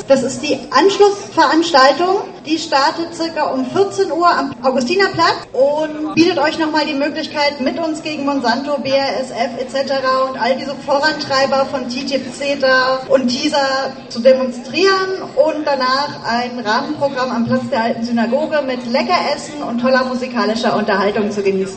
Das- 0.08 0.22
ist 0.22 0.42
die 0.42 0.58
Anschlussveranstaltung. 0.70 2.22
Die 2.46 2.58
startet 2.58 3.14
circa 3.14 3.44
um 3.50 3.66
14 3.66 4.10
Uhr 4.10 4.26
am 4.28 4.52
Augustinerplatz 4.62 5.46
und 5.52 6.14
bietet 6.14 6.38
euch 6.38 6.58
nochmal 6.58 6.86
die 6.86 6.94
Möglichkeit, 6.94 7.60
mit 7.60 7.78
uns 7.78 8.02
gegen 8.02 8.24
Monsanto, 8.24 8.78
BASF 8.78 9.58
etc. 9.60 9.92
und 10.30 10.40
all 10.40 10.56
diese 10.56 10.74
Vorantreiber 10.74 11.66
von 11.66 11.88
TTIP, 11.88 12.34
CETA 12.34 13.00
und 13.08 13.28
TISA 13.28 13.92
zu 14.08 14.20
demonstrieren 14.20 15.22
und 15.36 15.66
danach 15.66 16.24
ein 16.26 16.58
Rahmenprogramm 16.60 17.30
am 17.30 17.46
Platz 17.46 17.68
der 17.70 17.82
alten 17.82 18.04
Synagoge 18.04 18.62
mit 18.66 18.86
Leckeressen 18.90 19.62
und 19.62 19.80
toller 19.80 20.04
musikalischer 20.04 20.74
Unterhaltung 20.74 21.30
zu 21.30 21.42
genießen. 21.42 21.76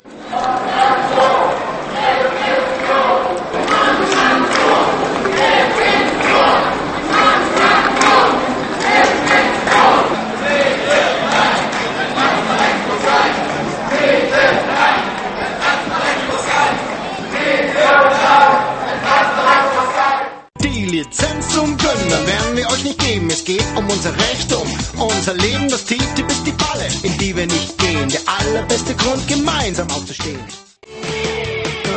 Euch 22.81 22.83
nicht 22.83 22.99
geben. 22.99 23.29
Es 23.29 23.43
geht 23.43 23.65
um 23.75 23.87
unser 23.89 24.13
Recht, 24.13 24.51
um 24.53 25.07
unser 25.07 25.33
Leben. 25.33 25.69
Das 25.69 25.85
TTIP 25.85 26.29
ist 26.29 26.45
die 26.45 26.53
Falle, 26.53 26.87
in 27.03 27.17
die 27.17 27.35
wir 27.35 27.45
nicht 27.45 27.77
gehen. 27.77 28.09
Der 28.09 28.21
allerbeste 28.25 28.95
Grund, 28.95 29.27
gemeinsam 29.27 29.89
aufzustehen. 29.91 30.39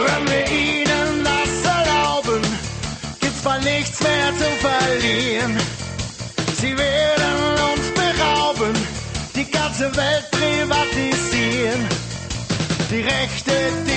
Wenn 0.07 0.29
wir 0.29 0.47
ihnen 0.51 1.25
das 1.25 1.73
erlauben, 1.73 2.43
gibt's 3.21 3.43
bald 3.43 3.65
nichts 3.65 4.01
mehr 4.01 4.33
zu 4.39 4.67
verlieren. 4.67 5.57
Sie 6.61 6.77
werden 6.77 7.35
uns 7.73 7.87
berauben, 7.95 8.75
die 9.35 9.51
ganze 9.51 9.95
Welt 9.97 10.31
privatisieren. 10.31 11.89
Die 12.91 13.01
Rechte, 13.01 13.53
die 13.87 13.94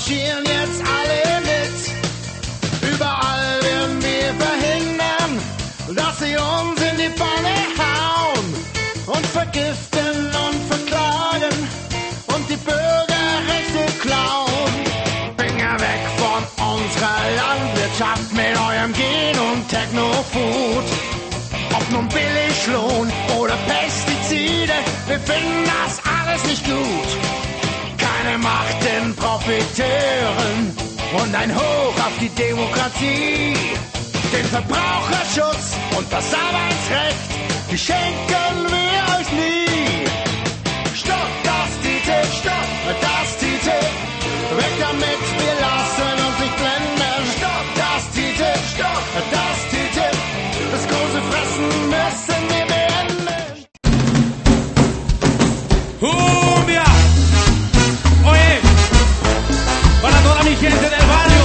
marschieren 0.00 0.44
jetzt 0.44 0.82
alle 0.96 1.40
mit. 1.50 2.92
Überall 2.92 3.62
werden 3.62 4.02
wir 4.02 4.28
verhindern, 4.46 5.32
dass 5.94 6.18
sie 6.18 6.36
uns 6.36 6.80
in 6.80 6.96
die 6.96 7.10
Pfanne 7.18 7.56
hauen 7.78 8.46
und 9.06 9.26
vergiften 9.26 10.26
und 10.46 10.58
verklagen 10.72 11.56
und 12.34 12.48
die 12.48 12.56
Bürgerrechte 12.56 13.84
klauen. 14.00 14.72
Finger 15.36 15.74
weg 15.80 16.02
von 16.16 16.42
unserer 16.72 17.20
Landwirtschaft 17.42 18.32
mit 18.32 18.56
eurem 18.56 18.92
Gen- 18.94 19.40
und 19.52 19.68
Technofood. 19.68 20.86
Ob 21.74 21.90
nun 21.92 22.08
Billiglohn 22.08 23.12
oder 23.38 23.56
Pestizide, 23.68 24.74
wir 25.08 25.20
finden 25.20 25.64
das 25.64 26.00
alles 26.04 26.44
nicht 26.44 26.64
gut. 26.64 27.10
Keine 27.98 28.38
Macht 28.38 28.79
Profiteuren 29.50 30.76
und 31.20 31.34
ein 31.34 31.52
Hoch 31.52 31.96
auf 32.06 32.12
die 32.20 32.28
Demokratie, 32.28 33.56
den 34.32 34.44
Verbraucherschutz 34.44 35.74
und 35.98 36.06
das 36.12 36.26
Arbeitsrecht, 36.32 37.30
die 37.68 37.76
schenken 37.76 38.54
wir 38.68 39.18
euch 39.18 39.32
nie. 39.32 40.06
Stopp 40.94 41.32
das 41.42 41.70
TTIP, 41.82 42.32
stopp 42.40 43.00
das 43.00 43.38
TTIP, 43.38 43.94
weg 44.56 44.74
damit, 44.78 45.22
wir 45.42 45.56
lassen 45.66 46.26
uns 46.28 46.38
nicht 46.38 46.56
blenden. 46.56 47.22
Stopp 47.36 47.66
das 47.74 48.02
TTIP, 48.12 48.62
stopp 48.76 49.30
das 49.32 49.59
gente 60.60 60.90
del 60.90 61.06
barrio, 61.06 61.42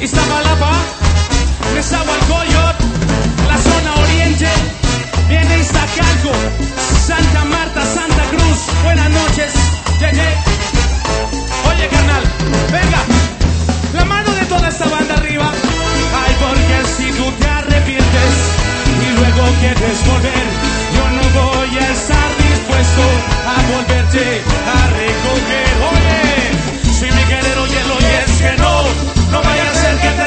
Iztapalapa, 0.00 0.72
Nezahualcóyotl, 1.74 2.84
la 3.48 3.56
zona 3.56 3.94
oriente, 4.04 4.48
viene 5.28 5.58
Iztacalco, 5.58 6.32
Santa 7.06 7.44
Marta, 7.46 7.82
Santa 7.86 8.24
Cruz, 8.24 8.58
buenas 8.84 9.08
noches, 9.10 9.52
ye, 10.00 10.10
ye. 10.12 10.28
Oye 11.70 11.88
carnal, 11.88 12.22
venga, 12.70 13.00
la 13.94 14.04
mano 14.04 14.30
de 14.34 14.44
toda 14.44 14.68
esta 14.68 14.86
banda 14.88 15.14
arriba, 15.14 15.50
ay 16.22 16.32
porque 16.44 16.76
si 16.96 17.10
tú 17.12 17.32
te 17.32 17.48
arrepientes 17.48 18.32
y 19.04 19.08
luego 19.16 19.42
quieres 19.60 19.98
volver, 20.06 20.46
yo 20.96 21.04
no 21.16 21.24
voy 21.40 21.78
a 21.78 21.92
estar 21.92 22.28
dispuesto 22.36 23.04
a 23.52 23.56
volverte 23.72 24.42
a 24.76 24.86
recoger, 25.00 25.68
oye. 25.92 26.37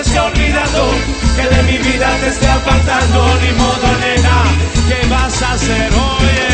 esté 0.02 0.20
olvidando, 0.20 0.91
que 1.36 1.56
de 1.56 1.64
mi 1.64 1.78
vida 1.78 2.08
te 2.20 2.28
esté 2.30 2.47
apartando, 2.47 3.26
ni 3.41 3.52
modo 3.54 3.88
nena, 3.99 4.43
¿qué 4.88 5.08
vas 5.08 5.41
a 5.43 5.54
hacer 5.54 5.93
hoy? 5.93 6.51